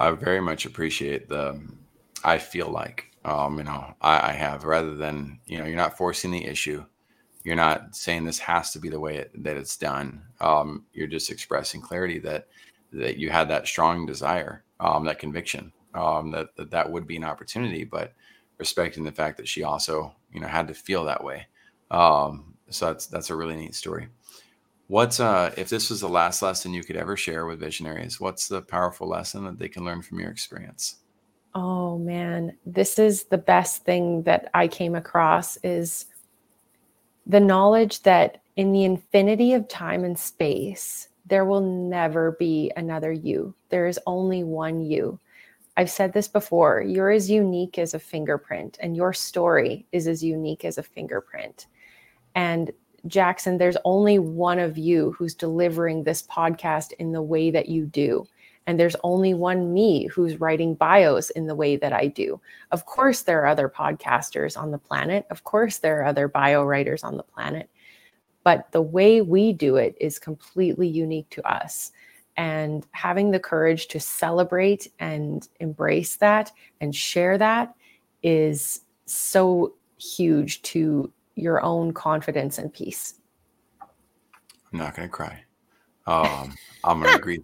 I 0.00 0.10
very 0.10 0.40
much 0.40 0.66
appreciate 0.66 1.28
the 1.28 1.60
I 2.24 2.38
feel 2.38 2.68
like 2.68 3.06
um, 3.24 3.58
you 3.58 3.64
know 3.64 3.94
I, 4.00 4.30
I 4.30 4.32
have 4.32 4.64
rather 4.64 4.94
than 4.94 5.38
you 5.46 5.58
know 5.58 5.64
you're 5.64 5.76
not 5.76 5.96
forcing 5.96 6.32
the 6.32 6.44
issue 6.44 6.84
you're 7.44 7.56
not 7.56 7.94
saying 7.94 8.24
this 8.24 8.38
has 8.38 8.72
to 8.72 8.78
be 8.78 8.88
the 8.88 9.00
way 9.00 9.16
it, 9.16 9.30
that 9.42 9.56
it's 9.56 9.76
done 9.76 10.22
um, 10.40 10.84
you're 10.92 11.06
just 11.06 11.30
expressing 11.30 11.80
clarity 11.80 12.18
that 12.18 12.46
that 12.92 13.16
you 13.16 13.30
had 13.30 13.48
that 13.48 13.66
strong 13.66 14.06
desire, 14.06 14.64
um, 14.80 15.04
that 15.04 15.18
conviction, 15.18 15.72
um, 15.94 16.30
that, 16.30 16.54
that 16.56 16.70
that 16.70 16.90
would 16.90 17.06
be 17.06 17.16
an 17.16 17.24
opportunity, 17.24 17.84
but 17.84 18.12
respecting 18.58 19.04
the 19.04 19.12
fact 19.12 19.36
that 19.38 19.48
she 19.48 19.62
also, 19.62 20.14
you 20.32 20.40
know, 20.40 20.46
had 20.46 20.68
to 20.68 20.74
feel 20.74 21.04
that 21.04 21.24
way. 21.24 21.46
Um, 21.90 22.54
so 22.70 22.86
that's 22.86 23.06
that's 23.06 23.30
a 23.30 23.36
really 23.36 23.56
neat 23.56 23.74
story. 23.74 24.08
What's 24.88 25.20
uh, 25.20 25.52
if 25.56 25.68
this 25.68 25.90
was 25.90 26.00
the 26.00 26.08
last 26.08 26.42
lesson 26.42 26.74
you 26.74 26.84
could 26.84 26.96
ever 26.96 27.16
share 27.16 27.46
with 27.46 27.60
visionaries? 27.60 28.20
What's 28.20 28.48
the 28.48 28.62
powerful 28.62 29.08
lesson 29.08 29.44
that 29.44 29.58
they 29.58 29.68
can 29.68 29.84
learn 29.84 30.02
from 30.02 30.20
your 30.20 30.30
experience? 30.30 30.96
Oh 31.54 31.98
man, 31.98 32.56
this 32.64 32.98
is 32.98 33.24
the 33.24 33.38
best 33.38 33.84
thing 33.84 34.22
that 34.22 34.50
I 34.54 34.68
came 34.68 34.94
across 34.94 35.58
is 35.58 36.06
the 37.26 37.40
knowledge 37.40 38.02
that 38.02 38.42
in 38.56 38.72
the 38.72 38.84
infinity 38.84 39.54
of 39.54 39.68
time 39.68 40.04
and 40.04 40.18
space, 40.18 41.08
there 41.26 41.44
will 41.44 41.60
never 41.60 42.32
be 42.32 42.72
another 42.76 43.12
you. 43.12 43.54
There 43.70 43.86
is 43.86 43.98
only 44.06 44.44
one 44.44 44.80
you. 44.80 45.18
I've 45.76 45.90
said 45.90 46.12
this 46.12 46.28
before 46.28 46.82
you're 46.82 47.10
as 47.10 47.30
unique 47.30 47.78
as 47.78 47.94
a 47.94 47.98
fingerprint, 47.98 48.76
and 48.80 48.96
your 48.96 49.12
story 49.12 49.86
is 49.92 50.06
as 50.06 50.22
unique 50.22 50.64
as 50.64 50.76
a 50.78 50.82
fingerprint. 50.82 51.66
And 52.34 52.70
Jackson, 53.06 53.58
there's 53.58 53.76
only 53.84 54.18
one 54.18 54.58
of 54.58 54.76
you 54.76 55.12
who's 55.12 55.34
delivering 55.34 56.04
this 56.04 56.22
podcast 56.22 56.92
in 56.98 57.12
the 57.12 57.22
way 57.22 57.50
that 57.50 57.68
you 57.68 57.86
do. 57.86 58.26
And 58.66 58.78
there's 58.78 58.96
only 59.02 59.34
one 59.34 59.72
me 59.72 60.06
who's 60.06 60.40
writing 60.40 60.74
bios 60.74 61.30
in 61.30 61.46
the 61.46 61.54
way 61.54 61.76
that 61.76 61.92
I 61.92 62.06
do. 62.06 62.40
Of 62.70 62.86
course, 62.86 63.22
there 63.22 63.42
are 63.42 63.46
other 63.46 63.68
podcasters 63.68 64.56
on 64.56 64.70
the 64.70 64.78
planet. 64.78 65.26
Of 65.30 65.44
course, 65.44 65.78
there 65.78 66.00
are 66.00 66.04
other 66.04 66.28
bio 66.28 66.64
writers 66.64 67.02
on 67.02 67.16
the 67.16 67.22
planet. 67.22 67.68
But 68.44 68.70
the 68.72 68.82
way 68.82 69.20
we 69.20 69.52
do 69.52 69.76
it 69.76 69.96
is 70.00 70.18
completely 70.18 70.88
unique 70.88 71.28
to 71.30 71.46
us. 71.50 71.92
And 72.36 72.86
having 72.92 73.30
the 73.30 73.40
courage 73.40 73.88
to 73.88 74.00
celebrate 74.00 74.90
and 74.98 75.46
embrace 75.60 76.16
that 76.16 76.52
and 76.80 76.94
share 76.94 77.36
that 77.38 77.74
is 78.22 78.80
so 79.06 79.74
huge 79.98 80.62
to 80.62 81.12
your 81.34 81.62
own 81.62 81.92
confidence 81.92 82.58
and 82.58 82.72
peace. 82.72 83.14
I'm 83.80 84.78
not 84.78 84.96
going 84.96 85.08
to 85.08 85.12
cry. 85.12 85.44
Um, 86.06 86.54
i'm 86.84 87.00
going 87.00 87.12
to 87.12 87.18
agree 87.18 87.38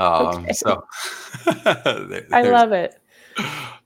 um, 0.00 0.44
okay. 0.44 0.52
so 0.52 0.84
there, 1.64 2.26
i 2.32 2.42
love 2.42 2.72
it 2.72 3.00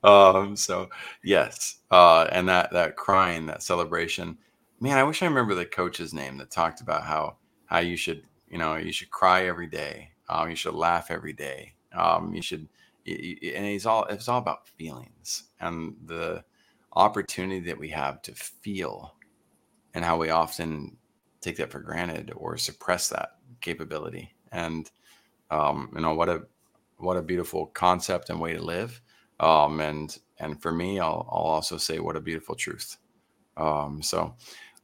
um, 0.03 0.55
so 0.55 0.89
yes 1.23 1.77
uh, 1.91 2.27
and 2.31 2.49
that 2.49 2.71
that 2.71 2.95
crying 2.95 3.45
that 3.45 3.61
celebration 3.61 4.37
man, 4.79 4.97
I 4.97 5.03
wish 5.03 5.21
I 5.21 5.27
remember 5.27 5.55
the 5.55 5.65
coach's 5.65 6.13
name 6.13 6.37
that 6.37 6.51
talked 6.51 6.81
about 6.81 7.03
how 7.03 7.37
how 7.65 7.79
you 7.79 7.97
should 7.97 8.23
you 8.49 8.57
know 8.57 8.75
you 8.75 8.91
should 8.91 9.09
cry 9.09 9.45
every 9.47 9.67
day, 9.67 10.11
um, 10.29 10.49
you 10.49 10.55
should 10.55 10.75
laugh 10.75 11.11
every 11.11 11.33
day, 11.33 11.73
um, 11.93 12.33
you 12.33 12.41
should, 12.41 12.67
and 13.05 13.65
he's 13.65 13.85
all 13.85 14.05
it's 14.05 14.27
all 14.27 14.39
about 14.39 14.67
feelings 14.67 15.45
and 15.59 15.95
the 16.05 16.43
opportunity 16.93 17.59
that 17.67 17.77
we 17.77 17.89
have 17.89 18.21
to 18.23 18.33
feel, 18.33 19.15
and 19.93 20.05
how 20.05 20.17
we 20.17 20.29
often 20.29 20.97
take 21.41 21.57
that 21.57 21.71
for 21.71 21.79
granted 21.79 22.31
or 22.35 22.57
suppress 22.57 23.09
that 23.09 23.31
capability. 23.61 24.33
And 24.51 24.89
um, 25.51 25.91
you 25.95 26.01
know 26.01 26.13
what 26.13 26.29
a 26.29 26.43
what 26.97 27.17
a 27.17 27.21
beautiful 27.21 27.67
concept 27.67 28.29
and 28.29 28.39
way 28.39 28.53
to 28.53 28.61
live. 28.61 29.01
Um, 29.39 29.79
and 29.79 30.17
and 30.39 30.61
for 30.61 30.71
me, 30.71 30.99
I'll 30.99 31.27
I'll 31.31 31.43
also 31.43 31.77
say 31.77 31.99
what 31.99 32.15
a 32.15 32.21
beautiful 32.21 32.55
truth. 32.55 32.97
Um, 33.57 34.01
so 34.01 34.35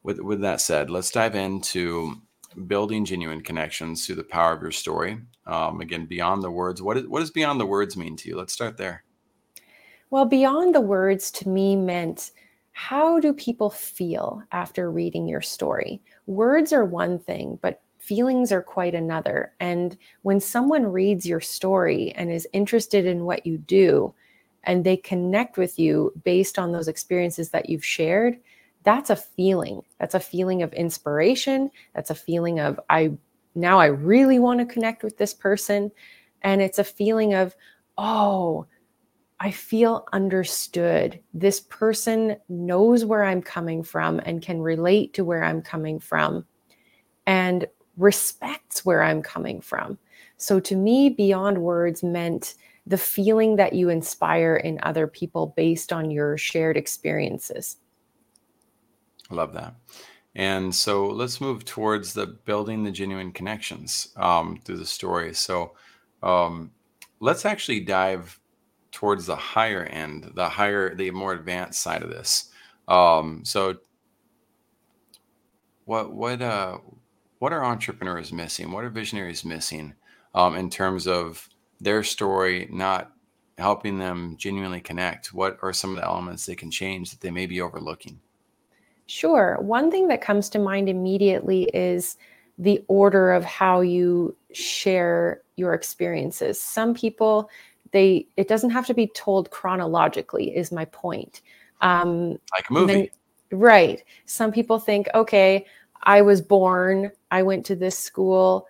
with 0.03 0.19
with 0.19 0.41
that 0.41 0.61
said, 0.61 0.89
let's 0.89 1.11
dive 1.11 1.35
into 1.35 2.21
building 2.67 3.05
genuine 3.05 3.41
connections 3.41 4.05
through 4.05 4.15
the 4.15 4.23
power 4.23 4.53
of 4.53 4.61
your 4.61 4.71
story. 4.71 5.19
Um, 5.45 5.81
again, 5.81 6.05
beyond 6.05 6.43
the 6.43 6.51
words, 6.51 6.81
what, 6.81 6.97
is, 6.97 7.07
what 7.07 7.19
does 7.19 7.31
beyond 7.31 7.59
the 7.59 7.65
words 7.65 7.95
mean 7.97 8.15
to 8.17 8.29
you? 8.29 8.37
Let's 8.37 8.53
start 8.53 8.77
there. 8.77 9.03
Well, 10.09 10.25
beyond 10.25 10.75
the 10.75 10.81
words 10.81 11.31
to 11.31 11.49
me 11.49 11.75
meant 11.75 12.31
how 12.73 13.19
do 13.19 13.33
people 13.33 13.69
feel 13.69 14.43
after 14.51 14.91
reading 14.91 15.27
your 15.27 15.41
story? 15.41 16.01
Words 16.25 16.73
are 16.73 16.85
one 16.85 17.19
thing, 17.19 17.59
but 17.61 17.81
feelings 18.01 18.51
are 18.51 18.63
quite 18.63 18.95
another. 18.95 19.53
And 19.59 19.95
when 20.23 20.39
someone 20.39 20.91
reads 20.91 21.25
your 21.25 21.39
story 21.39 22.11
and 22.13 22.31
is 22.31 22.47
interested 22.51 23.05
in 23.05 23.25
what 23.25 23.45
you 23.45 23.57
do, 23.59 24.13
and 24.63 24.83
they 24.83 24.97
connect 24.97 25.57
with 25.57 25.79
you 25.79 26.11
based 26.23 26.59
on 26.59 26.71
those 26.71 26.87
experiences 26.87 27.49
that 27.49 27.69
you've 27.69 27.85
shared, 27.85 28.37
that's 28.83 29.09
a 29.09 29.15
feeling. 29.15 29.81
That's 29.99 30.15
a 30.15 30.19
feeling 30.19 30.63
of 30.63 30.73
inspiration. 30.73 31.69
That's 31.93 32.09
a 32.09 32.15
feeling 32.15 32.59
of, 32.59 32.79
I 32.89 33.13
now 33.53 33.79
I 33.79 33.87
really 33.87 34.39
want 34.39 34.59
to 34.59 34.65
connect 34.65 35.03
with 35.03 35.17
this 35.17 35.33
person. 35.33 35.91
And 36.41 36.61
it's 36.61 36.79
a 36.79 36.83
feeling 36.83 37.33
of, 37.33 37.55
oh, 37.97 38.65
I 39.39 39.51
feel 39.51 40.07
understood. 40.13 41.19
This 41.33 41.59
person 41.59 42.37
knows 42.49 43.05
where 43.05 43.23
I'm 43.23 43.41
coming 43.41 43.83
from 43.83 44.19
and 44.25 44.41
can 44.41 44.61
relate 44.61 45.13
to 45.15 45.23
where 45.23 45.43
I'm 45.43 45.61
coming 45.61 45.99
from 45.99 46.45
and 47.25 47.67
respects 47.97 48.85
where 48.85 49.03
I'm 49.03 49.21
coming 49.21 49.61
from. 49.61 49.97
So 50.37 50.59
to 50.61 50.75
me, 50.75 51.09
beyond 51.09 51.57
words 51.57 52.03
meant 52.03 52.55
the 52.87 52.97
feeling 52.97 53.55
that 53.57 53.73
you 53.73 53.89
inspire 53.89 54.55
in 54.55 54.79
other 54.83 55.07
people 55.07 55.53
based 55.55 55.93
on 55.93 56.09
your 56.09 56.37
shared 56.37 56.77
experiences. 56.77 57.77
I 59.29 59.35
love 59.35 59.53
that. 59.53 59.75
And 60.35 60.73
so 60.73 61.07
let's 61.07 61.41
move 61.41 61.65
towards 61.65 62.13
the 62.13 62.25
building 62.25 62.83
the 62.83 62.91
genuine 62.91 63.31
connections 63.31 64.09
um, 64.15 64.59
through 64.63 64.77
the 64.77 64.85
story. 64.85 65.33
So 65.33 65.75
um, 66.23 66.71
let's 67.19 67.45
actually 67.45 67.81
dive 67.81 68.39
towards 68.91 69.25
the 69.25 69.35
higher 69.35 69.83
end, 69.83 70.31
the 70.35 70.47
higher, 70.47 70.95
the 70.95 71.11
more 71.11 71.33
advanced 71.33 71.81
side 71.81 72.01
of 72.01 72.09
this. 72.09 72.49
Um, 72.87 73.43
so 73.43 73.77
what 75.85 76.13
what 76.13 76.41
uh, 76.41 76.77
what 77.41 77.51
are 77.51 77.65
entrepreneurs 77.65 78.31
missing? 78.31 78.71
What 78.71 78.83
are 78.83 78.89
visionaries 78.91 79.43
missing 79.43 79.95
um, 80.35 80.55
in 80.55 80.69
terms 80.69 81.07
of 81.07 81.49
their 81.79 82.03
story 82.03 82.69
not 82.71 83.11
helping 83.57 83.97
them 83.97 84.35
genuinely 84.37 84.79
connect? 84.79 85.33
What 85.33 85.57
are 85.63 85.73
some 85.73 85.89
of 85.89 85.95
the 85.95 86.05
elements 86.05 86.45
they 86.45 86.53
can 86.53 86.69
change 86.69 87.09
that 87.09 87.19
they 87.19 87.31
may 87.31 87.47
be 87.47 87.59
overlooking? 87.59 88.19
Sure. 89.07 89.57
One 89.59 89.89
thing 89.89 90.07
that 90.09 90.21
comes 90.21 90.49
to 90.49 90.59
mind 90.59 90.87
immediately 90.87 91.63
is 91.73 92.15
the 92.59 92.85
order 92.87 93.31
of 93.31 93.43
how 93.43 93.81
you 93.81 94.35
share 94.53 95.41
your 95.55 95.73
experiences. 95.73 96.61
Some 96.61 96.93
people, 96.93 97.49
they 97.91 98.27
it 98.37 98.47
doesn't 98.47 98.69
have 98.69 98.85
to 98.85 98.93
be 98.93 99.07
told 99.07 99.49
chronologically. 99.49 100.55
Is 100.55 100.71
my 100.71 100.85
point? 100.85 101.41
Um, 101.81 102.37
like 102.55 102.69
a 102.69 102.73
movie, 102.73 102.93
then, 102.93 103.59
right? 103.59 104.03
Some 104.27 104.51
people 104.51 104.77
think, 104.77 105.07
okay, 105.15 105.65
I 106.03 106.21
was 106.21 106.39
born, 106.39 107.11
I 107.31 107.41
went 107.43 107.65
to 107.67 107.75
this 107.75 107.97
school. 107.97 108.67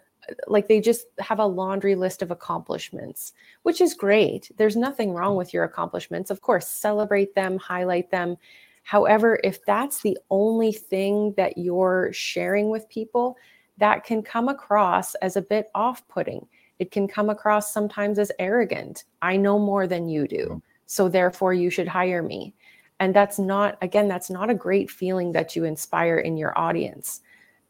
Like 0.48 0.68
they 0.68 0.80
just 0.80 1.08
have 1.20 1.40
a 1.40 1.46
laundry 1.46 1.96
list 1.96 2.22
of 2.22 2.32
accomplishments, 2.32 3.34
which 3.64 3.82
is 3.82 3.94
great. 3.94 4.50
There's 4.58 4.78
nothing 4.78 5.12
wrong 5.12 5.36
with 5.36 5.54
your 5.54 5.66
accomplishments. 5.66 6.30
Of 6.30 6.42
course, 6.42 6.68
celebrate 6.68 7.36
them, 7.36 7.58
highlight 7.58 8.12
them 8.12 8.38
However, 8.84 9.40
if 9.44 9.64
that's 9.66 10.02
the 10.02 10.18
only 10.30 10.72
thing 10.72 11.34
that 11.38 11.58
you're 11.58 12.12
sharing 12.14 12.70
with 12.70 12.90
people, 12.90 13.38
that 13.78 14.04
can 14.04 14.22
come 14.22 14.50
across 14.50 15.16
as 15.16 15.38
a 15.38 15.42
bit 15.42 15.70
off 15.74 16.08
putting. 16.08 16.48
It 16.80 16.92
can 16.92 17.08
come 17.08 17.30
across 17.30 17.74
sometimes 17.74 18.20
as 18.20 18.32
arrogant. 18.40 19.06
I 19.22 19.38
know 19.38 19.60
more 19.60 19.88
than 19.88 20.10
you 20.10 20.28
do. 20.28 20.62
So 20.88 21.08
therefore, 21.08 21.54
you 21.54 21.70
should 21.70 21.88
hire 21.88 22.22
me. 22.22 22.54
And 23.00 23.16
that's 23.16 23.40
not, 23.40 23.78
again, 23.82 24.08
that's 24.08 24.30
not 24.30 24.50
a 24.50 24.56
great 24.56 24.92
feeling 24.92 25.32
that 25.32 25.56
you 25.56 25.64
inspire 25.64 26.18
in 26.18 26.38
your 26.38 26.58
audience. 26.58 27.22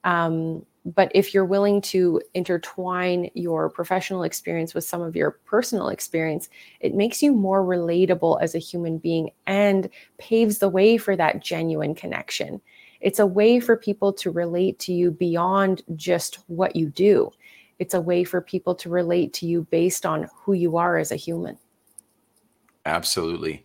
Um, 0.03 0.65
but 0.85 1.11
if 1.13 1.33
you're 1.33 1.45
willing 1.45 1.81
to 1.81 2.21
intertwine 2.33 3.29
your 3.33 3.69
professional 3.69 4.23
experience 4.23 4.73
with 4.73 4.83
some 4.83 5.01
of 5.01 5.15
your 5.15 5.31
personal 5.31 5.89
experience, 5.89 6.49
it 6.79 6.95
makes 6.95 7.21
you 7.21 7.33
more 7.33 7.63
relatable 7.63 8.41
as 8.41 8.55
a 8.55 8.59
human 8.59 8.97
being 8.97 9.29
and 9.45 9.89
paves 10.17 10.57
the 10.57 10.69
way 10.69 10.97
for 10.97 11.15
that 11.15 11.41
genuine 11.43 11.93
connection. 11.93 12.61
It's 12.99 13.19
a 13.19 13.25
way 13.25 13.59
for 13.59 13.77
people 13.77 14.13
to 14.13 14.31
relate 14.31 14.79
to 14.79 14.93
you 14.93 15.11
beyond 15.11 15.83
just 15.95 16.39
what 16.47 16.75
you 16.75 16.87
do. 16.89 17.31
It's 17.79 17.93
a 17.93 18.01
way 18.01 18.23
for 18.23 18.41
people 18.41 18.75
to 18.75 18.89
relate 18.89 19.33
to 19.33 19.47
you 19.47 19.67
based 19.71 20.05
on 20.05 20.27
who 20.35 20.53
you 20.53 20.77
are 20.77 20.97
as 20.97 21.11
a 21.11 21.15
human. 21.15 21.57
Absolutely. 22.85 23.63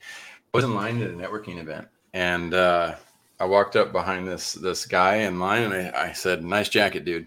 I 0.55 0.57
was 0.57 0.65
in 0.65 0.75
line 0.75 1.03
at 1.03 1.11
a 1.11 1.15
networking 1.15 1.59
event 1.59 1.89
and 2.15 2.55
uh, 2.55 2.95
I 3.39 3.45
walked 3.45 3.77
up 3.77 3.93
behind 3.93 4.27
this 4.27 4.53
this 4.55 4.87
guy 4.87 5.17
in 5.17 5.39
line 5.39 5.65
and 5.65 5.75
I, 5.75 6.09
I 6.09 6.13
said, 6.13 6.45
"Nice 6.45 6.69
jacket, 6.69 7.05
dude." 7.05 7.27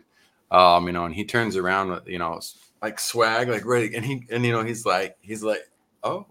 Um, 0.51 0.87
you 0.87 0.93
know, 0.93 1.05
and 1.05 1.13
he 1.13 1.25
turns 1.25 1.55
around 1.55 1.89
with 1.91 2.07
you 2.07 2.19
know 2.19 2.39
like 2.81 2.99
swag, 2.99 3.49
like 3.49 3.65
ready, 3.65 3.95
and 3.95 4.05
he 4.05 4.25
and 4.31 4.45
you 4.45 4.51
know 4.51 4.63
he's 4.63 4.85
like 4.85 5.17
he's 5.21 5.43
like, 5.43 5.69
"Oh, 6.03 6.25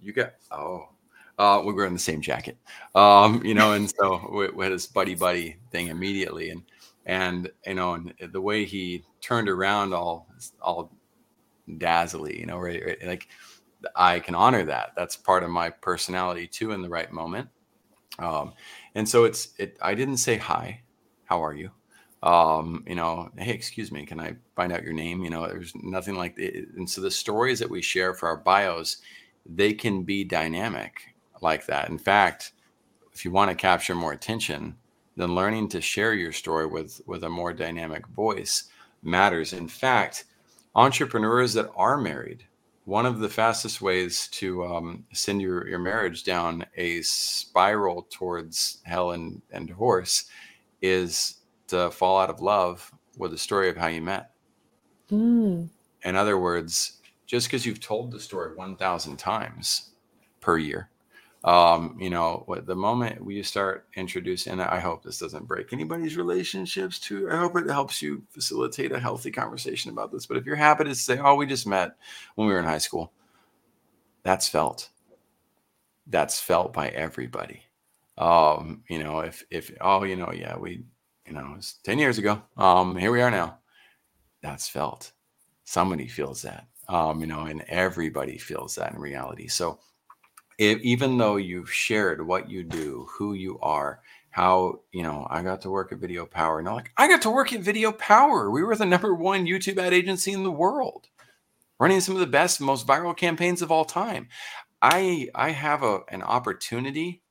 you 0.00 0.12
got 0.12 0.34
oh." 0.50 0.88
Uh, 1.38 1.62
we 1.64 1.72
were 1.74 1.86
in 1.86 1.92
the 1.92 1.98
same 1.98 2.22
jacket, 2.22 2.56
um, 2.94 3.44
you 3.44 3.54
know, 3.54 3.72
and 3.74 3.90
so 3.90 4.26
we, 4.32 4.48
we 4.50 4.64
had 4.64 4.72
this 4.72 4.86
buddy 4.86 5.14
buddy 5.14 5.56
thing 5.70 5.88
immediately, 5.88 6.50
and 6.50 6.62
and 7.06 7.50
you 7.66 7.74
know, 7.74 7.94
and 7.94 8.14
the 8.32 8.40
way 8.40 8.64
he 8.64 9.04
turned 9.20 9.48
around, 9.48 9.92
all 9.94 10.28
all 10.62 10.92
dazzly, 11.78 12.38
you 12.38 12.46
know, 12.46 12.58
right, 12.58 12.82
right, 12.84 13.06
like 13.06 13.28
I 13.96 14.20
can 14.20 14.34
honor 14.34 14.64
that. 14.66 14.92
That's 14.96 15.16
part 15.16 15.42
of 15.42 15.50
my 15.50 15.70
personality 15.70 16.46
too 16.46 16.72
in 16.72 16.82
the 16.82 16.88
right 16.88 17.12
moment. 17.12 17.48
Um, 18.18 18.52
and 18.94 19.08
so 19.08 19.24
it's 19.24 19.48
it. 19.58 19.76
I 19.82 19.94
didn't 19.94 20.18
say 20.18 20.36
hi. 20.36 20.82
How 21.24 21.44
are 21.44 21.54
you? 21.54 21.70
Um, 22.22 22.84
you 22.86 22.94
know, 22.94 23.30
hey, 23.36 23.52
excuse 23.52 23.92
me, 23.92 24.06
can 24.06 24.20
I 24.20 24.36
find 24.54 24.72
out 24.72 24.82
your 24.82 24.92
name? 24.92 25.22
You 25.22 25.30
know, 25.30 25.46
there's 25.46 25.72
nothing 25.76 26.16
like 26.16 26.38
it. 26.38 26.68
And 26.76 26.88
so 26.88 27.00
the 27.00 27.10
stories 27.10 27.58
that 27.58 27.70
we 27.70 27.82
share 27.82 28.14
for 28.14 28.28
our 28.28 28.36
bios, 28.36 28.98
they 29.44 29.74
can 29.74 30.02
be 30.02 30.24
dynamic 30.24 31.14
like 31.42 31.66
that. 31.66 31.88
In 31.88 31.98
fact, 31.98 32.52
if 33.12 33.24
you 33.24 33.30
want 33.30 33.50
to 33.50 33.56
capture 33.56 33.94
more 33.94 34.12
attention, 34.12 34.76
then 35.16 35.34
learning 35.34 35.68
to 35.68 35.80
share 35.80 36.14
your 36.14 36.32
story 36.32 36.66
with 36.66 37.00
with 37.06 37.24
a 37.24 37.30
more 37.30 37.52
dynamic 37.52 38.06
voice 38.08 38.64
matters. 39.02 39.52
In 39.52 39.68
fact, 39.68 40.24
entrepreneurs 40.74 41.54
that 41.54 41.70
are 41.76 41.96
married 41.96 42.44
one 42.86 43.04
of 43.04 43.18
the 43.18 43.28
fastest 43.28 43.82
ways 43.82 44.28
to 44.28 44.64
um, 44.64 45.04
send 45.12 45.42
your, 45.42 45.66
your 45.68 45.80
marriage 45.80 46.22
down 46.22 46.64
a 46.76 47.02
spiral 47.02 48.06
towards 48.10 48.78
hell 48.84 49.10
and, 49.10 49.42
and 49.50 49.66
divorce 49.66 50.26
is 50.80 51.38
to 51.66 51.90
fall 51.90 52.16
out 52.20 52.30
of 52.30 52.40
love 52.40 52.92
with 53.18 53.32
the 53.32 53.38
story 53.38 53.68
of 53.68 53.76
how 53.76 53.88
you 53.88 54.00
met. 54.00 54.30
Mm. 55.10 55.68
In 56.04 56.16
other 56.16 56.38
words, 56.38 57.00
just 57.26 57.48
because 57.48 57.66
you've 57.66 57.80
told 57.80 58.12
the 58.12 58.20
story 58.20 58.54
1,000 58.54 59.16
times 59.16 59.90
per 60.40 60.56
year 60.56 60.88
um, 61.46 61.96
you 62.00 62.10
know, 62.10 62.44
the 62.66 62.74
moment 62.74 63.24
we 63.24 63.40
start 63.44 63.86
introducing, 63.94 64.54
and 64.54 64.62
I 64.62 64.80
hope 64.80 65.04
this 65.04 65.20
doesn't 65.20 65.46
break 65.46 65.72
anybody's 65.72 66.16
relationships 66.16 66.98
too. 66.98 67.30
I 67.30 67.36
hope 67.36 67.56
it 67.56 67.70
helps 67.70 68.02
you 68.02 68.24
facilitate 68.30 68.90
a 68.90 68.98
healthy 68.98 69.30
conversation 69.30 69.92
about 69.92 70.10
this. 70.10 70.26
But 70.26 70.38
if 70.38 70.44
your 70.44 70.56
habit 70.56 70.88
is 70.88 70.98
to 70.98 71.04
say, 71.04 71.18
oh, 71.20 71.36
we 71.36 71.46
just 71.46 71.64
met 71.64 71.92
when 72.34 72.48
we 72.48 72.52
were 72.52 72.58
in 72.58 72.64
high 72.64 72.78
school, 72.78 73.12
that's 74.24 74.48
felt. 74.48 74.90
That's 76.08 76.40
felt 76.40 76.72
by 76.72 76.88
everybody. 76.88 77.62
Um, 78.18 78.82
you 78.88 78.98
know, 78.98 79.20
if, 79.20 79.44
if, 79.48 79.70
oh, 79.80 80.02
you 80.02 80.16
know, 80.16 80.32
yeah, 80.32 80.56
we, 80.56 80.84
you 81.28 81.32
know, 81.32 81.52
it 81.52 81.56
was 81.56 81.76
10 81.84 82.00
years 82.00 82.18
ago. 82.18 82.42
Um, 82.56 82.96
here 82.96 83.12
we 83.12 83.22
are 83.22 83.30
now. 83.30 83.58
That's 84.42 84.68
felt. 84.68 85.12
Somebody 85.62 86.08
feels 86.08 86.42
that. 86.42 86.66
Um, 86.88 87.20
you 87.20 87.28
know, 87.28 87.46
and 87.46 87.62
everybody 87.68 88.36
feels 88.36 88.74
that 88.76 88.94
in 88.94 88.98
reality. 88.98 89.46
So 89.46 89.78
even 90.58 91.18
though 91.18 91.36
you've 91.36 91.72
shared 91.72 92.26
what 92.26 92.50
you 92.50 92.62
do, 92.62 93.06
who 93.10 93.34
you 93.34 93.58
are, 93.60 94.00
how 94.30 94.80
you 94.92 95.02
know 95.02 95.26
I 95.30 95.42
got 95.42 95.62
to 95.62 95.70
work 95.70 95.92
at 95.92 95.98
Video 95.98 96.26
Power, 96.26 96.58
and 96.58 96.68
I'm 96.68 96.74
like, 96.74 96.92
I 96.96 97.08
got 97.08 97.22
to 97.22 97.30
work 97.30 97.52
at 97.52 97.60
Video 97.60 97.92
Power. 97.92 98.50
We 98.50 98.62
were 98.62 98.76
the 98.76 98.86
number 98.86 99.14
one 99.14 99.46
YouTube 99.46 99.78
ad 99.78 99.92
agency 99.92 100.32
in 100.32 100.44
the 100.44 100.50
world, 100.50 101.08
running 101.78 102.00
some 102.00 102.14
of 102.14 102.20
the 102.20 102.26
best, 102.26 102.60
most 102.60 102.86
viral 102.86 103.16
campaigns 103.16 103.62
of 103.62 103.70
all 103.70 103.84
time. 103.84 104.28
I 104.82 105.28
I 105.34 105.50
have 105.50 105.82
a 105.82 106.00
an 106.08 106.22
opportunity 106.22 107.22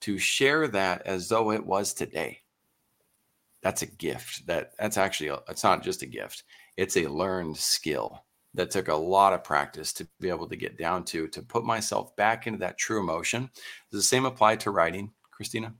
to 0.00 0.18
share 0.18 0.68
that 0.68 1.02
as 1.02 1.28
though 1.28 1.52
it 1.52 1.64
was 1.64 1.94
today. 1.94 2.40
That's 3.62 3.82
a 3.82 3.86
gift. 3.86 4.46
That 4.46 4.72
that's 4.78 4.96
actually 4.96 5.28
a, 5.28 5.40
it's 5.48 5.64
not 5.64 5.82
just 5.82 6.02
a 6.02 6.06
gift. 6.06 6.44
It's 6.76 6.96
a 6.96 7.06
learned 7.06 7.56
skill 7.56 8.24
that 8.54 8.70
took 8.70 8.88
a 8.88 8.94
lot 8.94 9.32
of 9.32 9.44
practice 9.44 9.92
to 9.94 10.06
be 10.20 10.28
able 10.28 10.48
to 10.48 10.56
get 10.56 10.78
down 10.78 11.04
to 11.04 11.28
to 11.28 11.42
put 11.42 11.64
myself 11.64 12.14
back 12.16 12.46
into 12.46 12.58
that 12.58 12.78
true 12.78 13.00
emotion. 13.00 13.50
Does 13.90 14.00
the 14.00 14.04
same 14.04 14.24
apply 14.24 14.56
to 14.56 14.70
writing, 14.70 15.10
Christina? 15.30 15.74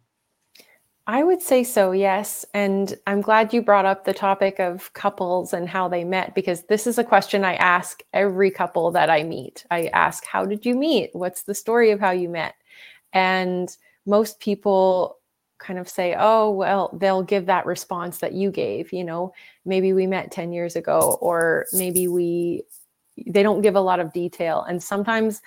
I 1.06 1.24
would 1.24 1.42
say 1.42 1.64
so, 1.64 1.90
yes. 1.90 2.44
And 2.54 2.96
I'm 3.08 3.22
glad 3.22 3.52
you 3.52 3.60
brought 3.60 3.86
up 3.86 4.04
the 4.04 4.14
topic 4.14 4.60
of 4.60 4.92
couples 4.92 5.52
and 5.52 5.68
how 5.68 5.88
they 5.88 6.04
met 6.04 6.34
because 6.34 6.62
this 6.64 6.86
is 6.86 6.96
a 6.96 7.04
question 7.04 7.44
I 7.44 7.54
ask 7.56 8.02
every 8.12 8.52
couple 8.52 8.92
that 8.92 9.10
I 9.10 9.24
meet. 9.24 9.66
I 9.70 9.86
ask, 9.92 10.24
How 10.24 10.44
did 10.46 10.64
you 10.64 10.76
meet? 10.76 11.10
What's 11.12 11.42
the 11.42 11.56
story 11.56 11.90
of 11.90 11.98
how 11.98 12.12
you 12.12 12.28
met? 12.28 12.54
And 13.12 13.76
most 14.06 14.38
people 14.38 15.18
kind 15.62 15.78
of 15.78 15.88
say, 15.88 16.14
Oh, 16.18 16.50
well, 16.50 16.90
they'll 17.00 17.22
give 17.22 17.46
that 17.46 17.66
response 17.66 18.18
that 18.18 18.34
you 18.34 18.50
gave. 18.50 18.92
You 18.92 19.04
know, 19.04 19.32
maybe 19.64 19.92
we 19.92 20.06
met 20.06 20.30
10 20.30 20.52
years 20.52 20.76
ago, 20.76 21.18
or 21.20 21.66
maybe 21.72 22.08
we, 22.08 22.62
they 23.26 23.42
don't 23.42 23.62
give 23.62 23.76
a 23.76 23.80
lot 23.80 24.00
of 24.00 24.12
detail. 24.12 24.62
And 24.62 24.82
sometimes 24.82 25.40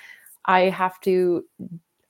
I 0.46 0.62
have 0.62 1.00
to 1.02 1.46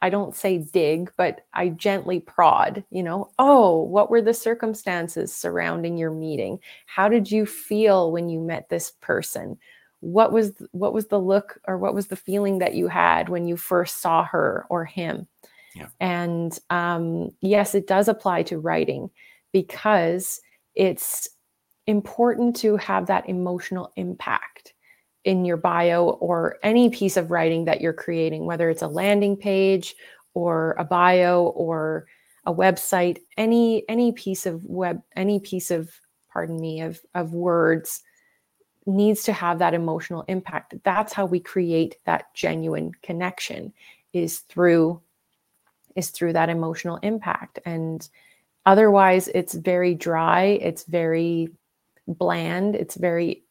I 0.06 0.10
don't 0.12 0.36
say 0.36 0.60
dig, 0.60 1.12
but 1.18 1.45
I 1.56 1.70
gently 1.70 2.20
prod, 2.20 2.84
you 2.91 3.01
know, 3.01 3.32
oh, 3.39 3.82
what 3.82 4.12
were 4.12 4.22
the 4.22 4.36
circumstances 4.36 5.36
surrounding 5.36 5.97
your 5.97 6.12
meeting? 6.12 6.60
How 6.86 7.10
did 7.10 7.32
you 7.32 7.47
feel 7.47 8.12
when 8.12 8.30
you 8.30 8.39
met 8.39 8.70
this 8.70 8.91
person? 9.01 9.58
What 10.01 10.32
was 10.32 10.53
what 10.74 10.93
was 10.93 11.08
the 11.08 11.20
look 11.20 11.60
or 11.68 11.80
what 11.80 11.95
was 11.95 12.06
the 12.06 12.16
feeling 12.16 12.60
that 12.60 12.76
you 12.76 12.88
had 12.88 13.30
when 13.30 13.47
you 13.47 13.58
first 13.58 13.99
saw 13.99 14.24
her 14.26 14.68
or 14.70 14.86
him? 14.86 15.28
Yeah. 15.76 15.88
And 15.99 16.57
um, 16.69 17.32
yes, 17.41 17.76
it 17.76 17.88
does 17.88 18.07
apply 18.07 18.43
to 18.43 18.59
writing 18.59 19.09
because 19.51 20.41
it's 20.73 21.30
important 21.88 22.55
to 22.57 22.78
have 22.78 23.07
that 23.07 23.28
emotional 23.30 23.91
impact 23.95 24.73
in 25.26 25.43
your 25.43 25.57
bio 25.57 26.09
or 26.21 26.57
any 26.63 26.89
piece 26.89 27.17
of 27.17 27.32
writing 27.32 27.65
that 27.65 27.82
you're 27.82 27.93
creating, 27.93 28.45
whether 28.45 28.69
it's 28.69 28.82
a 28.82 28.88
landing 28.88 29.36
page 29.36 29.95
or 30.34 30.76
a 30.78 30.84
bio 30.84 31.47
or 31.55 32.07
a 32.45 32.53
website, 32.53 33.17
any 33.38 33.84
any 33.89 34.11
piece 34.11 34.45
of 34.45 34.63
web, 34.65 35.01
any 35.15 35.39
piece 35.39 35.71
of 35.71 35.89
pardon 36.32 36.59
me 36.59 36.82
of 36.82 37.01
of 37.15 37.34
words 37.34 38.01
needs 38.86 39.23
to 39.23 39.34
have 39.34 39.57
that 39.59 39.73
emotional 39.73 40.23
impact. 40.28 40.76
That's 40.84 41.11
how 41.11 41.26
we 41.26 41.39
create 41.39 41.95
that 42.05 42.34
genuine 42.36 42.91
connection 43.01 43.73
is 44.13 44.39
through 44.39 45.01
is 45.96 46.10
through 46.10 46.34
that 46.34 46.50
emotional 46.50 46.98
impact 46.98 47.60
and 47.66 48.10
otherwise 48.66 49.28
it's 49.30 49.54
very 49.54 49.96
dry 49.96 50.43
it's 50.43 50.84
very 50.84 51.50
bland 52.08 52.76
it's 52.76 52.96
very 52.96 53.46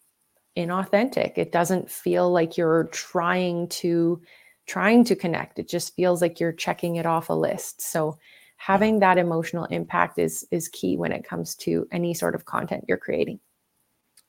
inauthentic. 0.56 1.32
It 1.36 1.52
doesn't 1.52 1.90
feel 1.90 2.30
like 2.30 2.56
you're 2.56 2.84
trying 2.92 3.68
to 3.68 4.20
trying 4.66 5.04
to 5.04 5.16
connect. 5.16 5.58
It 5.58 5.68
just 5.68 5.94
feels 5.94 6.22
like 6.22 6.40
you're 6.40 6.52
checking 6.52 6.96
it 6.96 7.06
off 7.06 7.28
a 7.28 7.34
list. 7.34 7.82
So 7.82 8.18
having 8.56 9.00
that 9.00 9.18
emotional 9.18 9.64
impact 9.66 10.18
is 10.18 10.46
is 10.50 10.68
key 10.68 10.96
when 10.96 11.12
it 11.12 11.24
comes 11.24 11.54
to 11.56 11.86
any 11.92 12.14
sort 12.14 12.34
of 12.34 12.44
content 12.44 12.84
you're 12.88 12.96
creating. 12.96 13.40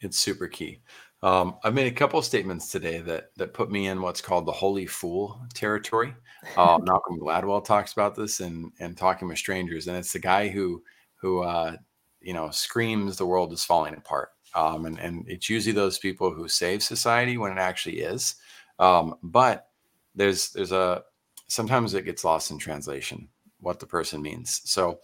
It's 0.01 0.17
super 0.17 0.47
key. 0.47 0.79
Um, 1.25 1.57
I've 1.63 1.73
made 1.73 1.91
a 1.91 1.95
couple 1.95 2.19
of 2.19 2.25
statements 2.25 2.71
today 2.71 2.99
that 3.01 3.31
that 3.37 3.53
put 3.53 3.71
me 3.71 3.87
in 3.87 4.01
what's 4.01 4.21
called 4.21 4.45
the 4.45 4.51
holy 4.51 4.85
fool 4.85 5.41
territory. 5.53 6.13
Uh, 6.55 6.77
Malcolm 6.83 7.19
Gladwell 7.19 7.65
talks 7.65 7.93
about 7.93 8.15
this 8.15 8.39
and 8.39 8.71
and 8.79 8.95
talking 8.95 9.27
with 9.27 9.39
strangers, 9.39 9.87
and 9.87 9.97
it's 9.97 10.13
the 10.13 10.19
guy 10.19 10.47
who 10.47 10.83
who 11.15 11.41
uh, 11.41 11.75
you 12.21 12.33
know 12.33 12.51
screams 12.51 13.17
the 13.17 13.25
world 13.25 13.51
is 13.53 13.65
falling 13.65 13.95
apart 13.95 14.29
um, 14.55 14.85
and, 14.85 14.97
and 14.99 15.25
it's 15.27 15.49
usually 15.49 15.73
those 15.73 15.99
people 15.99 16.33
who 16.33 16.47
save 16.47 16.81
society 16.81 17.37
when 17.37 17.51
it 17.51 17.59
actually 17.59 17.99
is. 17.99 18.35
Um, 18.79 19.15
but 19.21 19.67
there's 20.15 20.49
there's 20.51 20.71
a 20.71 21.03
sometimes 21.47 21.93
it 21.93 22.05
gets 22.05 22.23
lost 22.23 22.51
in 22.51 22.57
translation 22.57 23.27
what 23.59 23.79
the 23.79 23.85
person 23.85 24.21
means. 24.21 24.61
So 24.63 24.99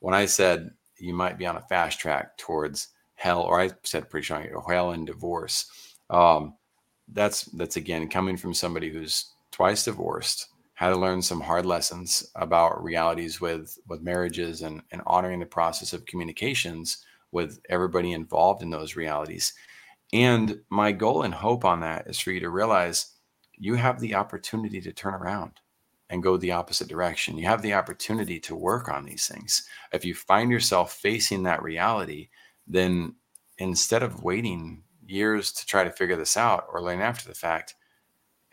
when 0.00 0.14
I 0.14 0.26
said 0.26 0.70
you 0.98 1.14
might 1.14 1.38
be 1.38 1.46
on 1.46 1.56
a 1.56 1.62
fast 1.62 2.00
track 2.00 2.36
towards 2.36 2.88
hell, 3.16 3.42
or 3.42 3.60
I 3.60 3.70
said 3.82 4.08
pretty 4.08 4.24
strong 4.24 4.46
hell 4.68 4.92
and 4.92 5.06
divorce, 5.06 5.70
um, 6.10 6.54
that's 7.12 7.44
that's 7.44 7.76
again 7.76 8.08
coming 8.08 8.36
from 8.36 8.54
somebody 8.54 8.90
who's 8.90 9.32
twice 9.50 9.84
divorced, 9.84 10.46
had 10.74 10.90
to 10.90 10.96
learn 10.96 11.22
some 11.22 11.40
hard 11.40 11.66
lessons 11.66 12.30
about 12.36 12.82
realities 12.82 13.40
with 13.40 13.76
with 13.88 14.02
marriages 14.02 14.62
and 14.62 14.82
and 14.92 15.02
honoring 15.06 15.40
the 15.40 15.46
process 15.46 15.92
of 15.92 16.06
communications 16.06 17.04
with 17.32 17.60
everybody 17.68 18.12
involved 18.12 18.62
in 18.62 18.70
those 18.70 18.96
realities. 18.96 19.52
And 20.12 20.60
my 20.70 20.92
goal 20.92 21.22
and 21.22 21.34
hope 21.34 21.64
on 21.64 21.80
that 21.80 22.06
is 22.06 22.18
for 22.18 22.30
you 22.30 22.40
to 22.40 22.50
realize 22.50 23.14
you 23.58 23.74
have 23.74 24.00
the 24.00 24.14
opportunity 24.14 24.80
to 24.80 24.92
turn 24.92 25.14
around 25.14 25.52
and 26.10 26.22
go 26.22 26.36
the 26.36 26.52
opposite 26.52 26.88
direction. 26.88 27.36
You 27.36 27.46
have 27.46 27.62
the 27.62 27.74
opportunity 27.74 28.38
to 28.40 28.54
work 28.54 28.88
on 28.88 29.04
these 29.04 29.26
things. 29.26 29.68
If 29.92 30.04
you 30.04 30.14
find 30.14 30.50
yourself 30.50 30.94
facing 30.94 31.42
that 31.42 31.62
reality, 31.62 32.28
then 32.66 33.14
instead 33.58 34.02
of 34.02 34.22
waiting 34.22 34.82
years 35.06 35.52
to 35.52 35.66
try 35.66 35.84
to 35.84 35.92
figure 35.92 36.16
this 36.16 36.36
out 36.36 36.66
or 36.72 36.82
learn 36.82 37.00
after 37.00 37.28
the 37.28 37.34
fact, 37.34 37.74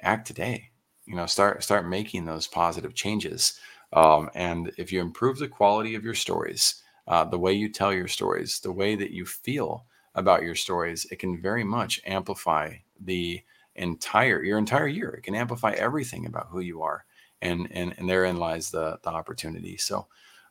act 0.01 0.27
today. 0.27 0.69
You 1.05 1.15
know, 1.15 1.25
start 1.25 1.63
start 1.63 1.87
making 1.87 2.25
those 2.25 2.47
positive 2.47 2.93
changes. 2.93 3.59
Um, 3.91 4.29
and 4.33 4.71
if 4.77 4.91
you 4.91 5.01
improve 5.01 5.37
the 5.37 5.47
quality 5.47 5.95
of 5.95 6.03
your 6.03 6.15
stories, 6.15 6.81
uh, 7.07 7.25
the 7.25 7.37
way 7.37 7.53
you 7.53 7.69
tell 7.69 7.93
your 7.93 8.07
stories, 8.07 8.59
the 8.59 8.71
way 8.71 8.95
that 8.95 9.11
you 9.11 9.25
feel 9.25 9.85
about 10.15 10.43
your 10.43 10.55
stories, 10.55 11.05
it 11.11 11.19
can 11.19 11.41
very 11.41 11.63
much 11.63 12.01
amplify 12.05 12.73
the 12.99 13.41
entire 13.75 14.43
your 14.43 14.57
entire 14.57 14.87
year. 14.87 15.09
It 15.11 15.23
can 15.23 15.35
amplify 15.35 15.71
everything 15.73 16.25
about 16.25 16.47
who 16.49 16.61
you 16.61 16.81
are, 16.81 17.05
and 17.41 17.67
and 17.71 17.93
and 17.97 18.09
therein 18.09 18.37
lies 18.37 18.71
the 18.71 18.99
the 19.03 19.09
opportunity. 19.09 19.77
So, 19.77 20.07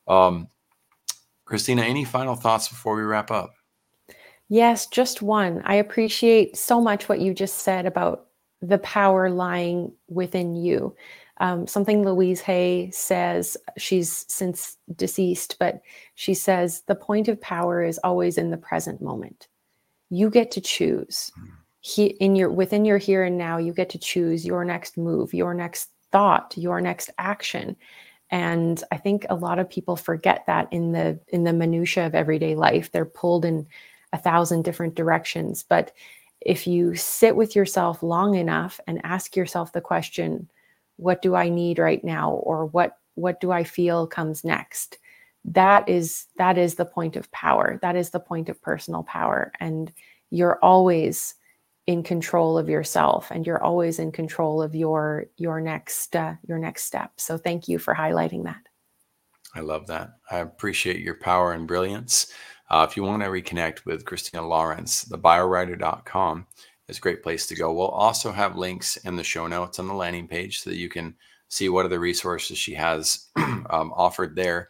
um, 0.06 0.48
Christina, 1.44 1.82
any 1.82 2.04
final 2.04 2.34
thoughts 2.34 2.68
before 2.68 2.96
we 2.96 3.02
wrap 3.02 3.30
up? 3.30 3.54
Yes, 4.48 4.86
just 4.86 5.22
one. 5.22 5.62
I 5.64 5.76
appreciate 5.76 6.56
so 6.56 6.80
much 6.80 7.08
what 7.08 7.20
you 7.20 7.34
just 7.34 7.58
said 7.58 7.86
about 7.86 8.26
the 8.60 8.78
power 8.78 9.30
lying 9.30 9.92
within 10.08 10.54
you 10.54 10.94
um, 11.42 11.66
something 11.66 12.04
Louise 12.04 12.40
Hay 12.42 12.88
says, 12.92 13.56
she's 13.76 14.24
since 14.28 14.76
deceased, 14.94 15.56
but 15.58 15.82
she 16.14 16.34
says 16.34 16.82
the 16.86 16.94
point 16.94 17.26
of 17.26 17.40
power 17.40 17.82
is 17.82 17.98
always 18.04 18.38
in 18.38 18.50
the 18.50 18.56
present 18.56 19.02
moment. 19.02 19.48
You 20.08 20.30
get 20.30 20.52
to 20.52 20.60
choose. 20.60 21.32
Hmm. 21.34 21.46
He, 21.80 22.06
in 22.06 22.36
your 22.36 22.48
within 22.48 22.84
your 22.84 22.98
here 22.98 23.24
and 23.24 23.36
now, 23.36 23.58
you 23.58 23.72
get 23.72 23.90
to 23.90 23.98
choose 23.98 24.46
your 24.46 24.64
next 24.64 24.96
move, 24.96 25.34
your 25.34 25.52
next 25.52 25.90
thought, 26.12 26.54
your 26.56 26.80
next 26.80 27.10
action. 27.18 27.76
And 28.32 28.82
I 28.90 28.96
think 28.96 29.26
a 29.30 29.36
lot 29.36 29.60
of 29.60 29.70
people 29.70 29.94
forget 29.94 30.44
that 30.46 30.66
in 30.72 30.90
the 30.90 31.20
in 31.28 31.44
the 31.44 31.52
minutia 31.52 32.06
of 32.06 32.14
everyday 32.14 32.56
life. 32.56 32.90
They're 32.90 33.04
pulled 33.04 33.44
in 33.44 33.66
a 34.12 34.18
thousand 34.18 34.62
different 34.62 34.96
directions. 34.96 35.62
But 35.62 35.92
if 36.40 36.66
you 36.66 36.96
sit 36.96 37.36
with 37.36 37.54
yourself 37.54 38.02
long 38.02 38.34
enough 38.34 38.80
and 38.88 39.00
ask 39.04 39.36
yourself 39.36 39.72
the 39.72 39.80
question, 39.80 40.50
what 40.96 41.22
do 41.22 41.34
i 41.34 41.48
need 41.48 41.78
right 41.78 42.04
now 42.04 42.32
or 42.32 42.66
what 42.66 42.98
what 43.14 43.40
do 43.40 43.50
i 43.50 43.64
feel 43.64 44.06
comes 44.06 44.44
next 44.44 44.98
that 45.44 45.88
is 45.88 46.26
that 46.36 46.56
is 46.56 46.76
the 46.76 46.84
point 46.84 47.16
of 47.16 47.30
power 47.32 47.78
that 47.82 47.96
is 47.96 48.10
the 48.10 48.20
point 48.20 48.48
of 48.48 48.62
personal 48.62 49.02
power 49.02 49.52
and 49.60 49.92
you're 50.30 50.58
always 50.62 51.34
in 51.86 52.02
control 52.02 52.56
of 52.56 52.68
yourself 52.68 53.30
and 53.30 53.46
you're 53.46 53.62
always 53.62 53.98
in 53.98 54.12
control 54.12 54.62
of 54.62 54.74
your 54.74 55.26
your 55.36 55.60
next 55.60 56.14
uh, 56.14 56.34
your 56.46 56.58
next 56.58 56.84
step 56.84 57.12
so 57.16 57.36
thank 57.36 57.68
you 57.68 57.78
for 57.78 57.94
highlighting 57.94 58.44
that 58.44 58.60
i 59.54 59.60
love 59.60 59.86
that 59.86 60.10
i 60.30 60.38
appreciate 60.38 61.00
your 61.00 61.16
power 61.16 61.52
and 61.52 61.66
brilliance 61.66 62.32
uh, 62.70 62.86
if 62.88 62.96
you 62.96 63.02
want 63.02 63.22
to 63.22 63.28
reconnect 63.28 63.84
with 63.84 64.04
christina 64.04 64.46
lawrence 64.46 65.04
thebiowriter.com 65.06 66.46
is 66.92 66.98
a 66.98 67.00
great 67.00 67.22
place 67.22 67.46
to 67.46 67.54
go. 67.54 67.72
We'll 67.72 67.88
also 67.88 68.30
have 68.32 68.56
links 68.56 68.96
in 68.98 69.16
the 69.16 69.24
show 69.24 69.46
notes 69.46 69.78
on 69.78 69.88
the 69.88 69.94
landing 69.94 70.28
page 70.28 70.60
so 70.60 70.70
that 70.70 70.76
you 70.76 70.88
can 70.88 71.14
see 71.48 71.68
what 71.68 71.84
other 71.84 72.00
resources 72.00 72.58
she 72.58 72.74
has 72.74 73.28
um, 73.36 73.92
offered 73.94 74.36
there. 74.36 74.68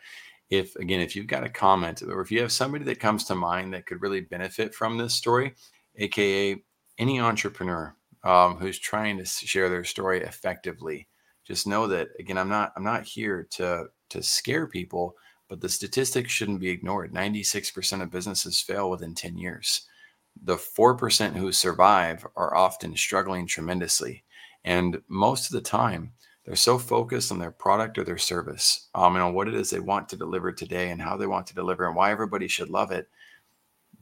If 0.51 0.75
again, 0.77 1.01
if 1.01 1.17
you've 1.17 1.27
got 1.27 1.45
a 1.45 1.49
comment 1.49 2.03
or 2.03 2.21
if 2.21 2.31
you 2.31 2.41
have 2.41 2.53
somebody 2.53 2.85
that 2.85 3.01
comes 3.01 3.25
to 3.25 3.35
mind 3.35 3.73
that 3.73 3.87
could 3.87 4.03
really 4.03 4.21
benefit 4.21 4.75
from 4.75 4.99
this 4.99 5.15
story, 5.15 5.55
aka 5.97 6.63
any 7.03 7.21
entrepreneur 7.21 7.95
um, 8.25 8.57
who's 8.57 8.79
trying 8.79 9.19
to 9.19 9.25
share 9.25 9.69
their 9.69 9.85
story 9.85 10.23
effectively, 10.23 11.09
just 11.45 11.67
know 11.67 11.87
that 11.89 12.09
again, 12.19 12.39
I'm 12.39 12.49
not 12.49 12.73
I'm 12.77 12.85
not 12.85 13.05
here 13.05 13.47
to 13.53 13.87
to 14.11 14.23
scare 14.23 14.67
people, 14.67 15.17
but 15.49 15.61
the 15.61 15.69
statistics 15.69 16.33
shouldn't 16.33 16.61
be 16.61 16.69
ignored. 16.71 17.13
96% 17.13 18.03
of 18.03 18.11
businesses 18.11 18.61
fail 18.61 18.91
within 18.91 19.15
10 19.15 19.39
years 19.39 19.87
the 20.45 20.57
4% 20.57 21.37
who 21.37 21.53
survive 21.53 22.27
are 22.37 22.57
often 22.57 22.97
struggling 22.97 23.47
tremendously. 23.47 24.25
And 24.65 25.01
most 25.09 25.47
of 25.47 25.53
the 25.53 25.61
time, 25.61 26.13
they're 26.45 26.57
so 26.57 26.79
focused 26.79 27.31
on 27.31 27.39
their 27.39 27.53
product 27.53 27.99
or 27.99 28.05
their 28.05 28.19
service, 28.19 28.89
um, 28.95 29.15
and 29.15 29.23
on 29.23 29.35
what 29.35 29.47
it 29.47 29.55
is 29.55 29.71
they 29.71 29.79
want 29.79 30.09
to 30.09 30.17
deliver 30.17 30.53
today 30.53 30.91
and 30.91 31.01
how 31.01 31.17
they 31.17 31.27
want 31.27 31.47
to 31.49 31.55
deliver 31.55 31.87
and 31.87 31.95
why 31.95 32.11
everybody 32.11 32.49
should 32.49 32.69
love 32.69 32.91
it. 32.91 33.09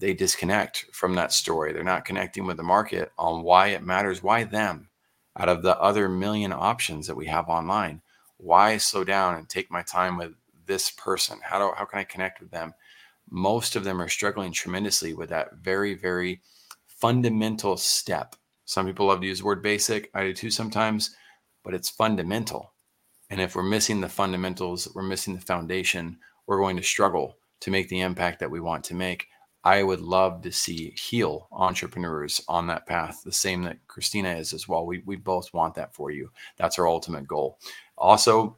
They 0.01 0.14
disconnect 0.14 0.86
from 0.92 1.14
that 1.14 1.30
story. 1.30 1.72
They're 1.72 1.84
not 1.84 2.07
connecting 2.07 2.46
with 2.46 2.57
the 2.57 2.62
market 2.62 3.12
on 3.18 3.42
why 3.42 3.68
it 3.68 3.82
matters, 3.82 4.22
why 4.22 4.44
them 4.44 4.88
out 5.38 5.51
of 5.51 5.62
the 5.62 5.78
other 5.78 6.09
million 6.09 6.53
options 6.53 7.07
that 7.07 7.16
we 7.16 7.26
have 7.26 7.48
online. 7.48 8.01
Why 8.38 8.78
slow 8.78 9.05
down 9.05 9.34
and 9.34 9.46
take 9.46 9.70
my 9.70 9.82
time 9.82 10.16
with 10.16 10.32
this 10.66 10.90
person? 10.90 11.38
How 11.42 11.59
do 11.59 11.74
how 11.76 11.84
can 11.84 11.98
I 11.98 12.05
connect 12.05 12.40
with 12.40 12.51
them? 12.51 12.72
Most 13.28 13.76
of 13.76 13.84
them 13.84 14.01
are 14.01 14.09
struggling 14.09 14.53
tremendously 14.53 15.12
with 15.12 15.28
that 15.28 15.57
very, 15.57 15.92
very 15.94 16.40
fundamental 16.86 17.76
step. 17.76 18.34
Some 18.64 18.86
people 18.86 19.07
love 19.07 19.20
to 19.20 19.26
use 19.26 19.40
the 19.40 19.44
word 19.44 19.62
basic. 19.62 20.11
I 20.14 20.22
do 20.22 20.32
too 20.32 20.51
sometimes, 20.51 21.14
but 21.62 21.74
it's 21.74 21.90
fundamental. 21.90 22.72
And 23.28 23.38
if 23.38 23.55
we're 23.55 23.62
missing 23.62 24.01
the 24.01 24.09
fundamentals, 24.09 24.88
we're 24.94 25.03
missing 25.03 25.34
the 25.34 25.42
foundation, 25.42 26.18
we're 26.46 26.59
going 26.59 26.78
to 26.78 26.82
struggle 26.82 27.36
to 27.61 27.70
make 27.70 27.90
the 27.90 28.01
impact 28.01 28.40
that 28.40 28.51
we 28.51 28.61
want 28.61 28.82
to 28.84 28.94
make. 28.94 29.26
I 29.62 29.82
would 29.82 30.00
love 30.00 30.42
to 30.42 30.52
see 30.52 30.94
heal 30.96 31.48
entrepreneurs 31.52 32.42
on 32.48 32.66
that 32.68 32.86
path, 32.86 33.22
the 33.24 33.32
same 33.32 33.62
that 33.64 33.86
Christina 33.88 34.30
is 34.30 34.52
as 34.52 34.66
well. 34.66 34.86
We, 34.86 35.02
we 35.04 35.16
both 35.16 35.52
want 35.52 35.74
that 35.74 35.94
for 35.94 36.11
you. 36.11 36.30
That's 36.56 36.78
our 36.78 36.88
ultimate 36.88 37.28
goal. 37.28 37.58
Also, 37.98 38.56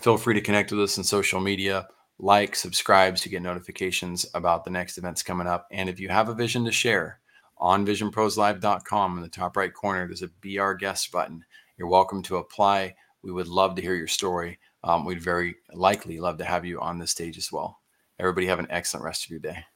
feel 0.00 0.18
free 0.18 0.34
to 0.34 0.42
connect 0.42 0.70
with 0.70 0.82
us 0.82 0.98
on 0.98 1.04
social 1.04 1.40
media, 1.40 1.88
like, 2.18 2.54
subscribe 2.54 3.16
to 3.16 3.28
get 3.28 3.42
notifications 3.42 4.26
about 4.34 4.64
the 4.64 4.70
next 4.70 4.98
events 4.98 5.22
coming 5.22 5.46
up. 5.46 5.66
And 5.70 5.88
if 5.88 5.98
you 5.98 6.10
have 6.10 6.28
a 6.28 6.34
vision 6.34 6.64
to 6.66 6.72
share, 6.72 7.20
on 7.56 7.86
visionproslive.com 7.86 9.16
in 9.16 9.22
the 9.22 9.28
top 9.28 9.56
right 9.56 9.72
corner, 9.72 10.06
there's 10.06 10.22
a 10.22 10.28
Be 10.28 10.58
Our 10.58 10.74
Guest 10.74 11.10
button. 11.10 11.44
You're 11.78 11.88
welcome 11.88 12.22
to 12.24 12.36
apply. 12.36 12.94
We 13.22 13.32
would 13.32 13.48
love 13.48 13.76
to 13.76 13.82
hear 13.82 13.94
your 13.94 14.06
story. 14.06 14.58
Um, 14.82 15.04
we'd 15.04 15.22
very 15.22 15.56
likely 15.72 16.20
love 16.20 16.38
to 16.38 16.44
have 16.44 16.64
you 16.64 16.80
on 16.80 16.98
the 16.98 17.06
stage 17.06 17.38
as 17.38 17.50
well. 17.50 17.80
Everybody 18.18 18.46
have 18.48 18.58
an 18.58 18.66
excellent 18.70 19.04
rest 19.04 19.24
of 19.24 19.30
your 19.30 19.40
day. 19.40 19.64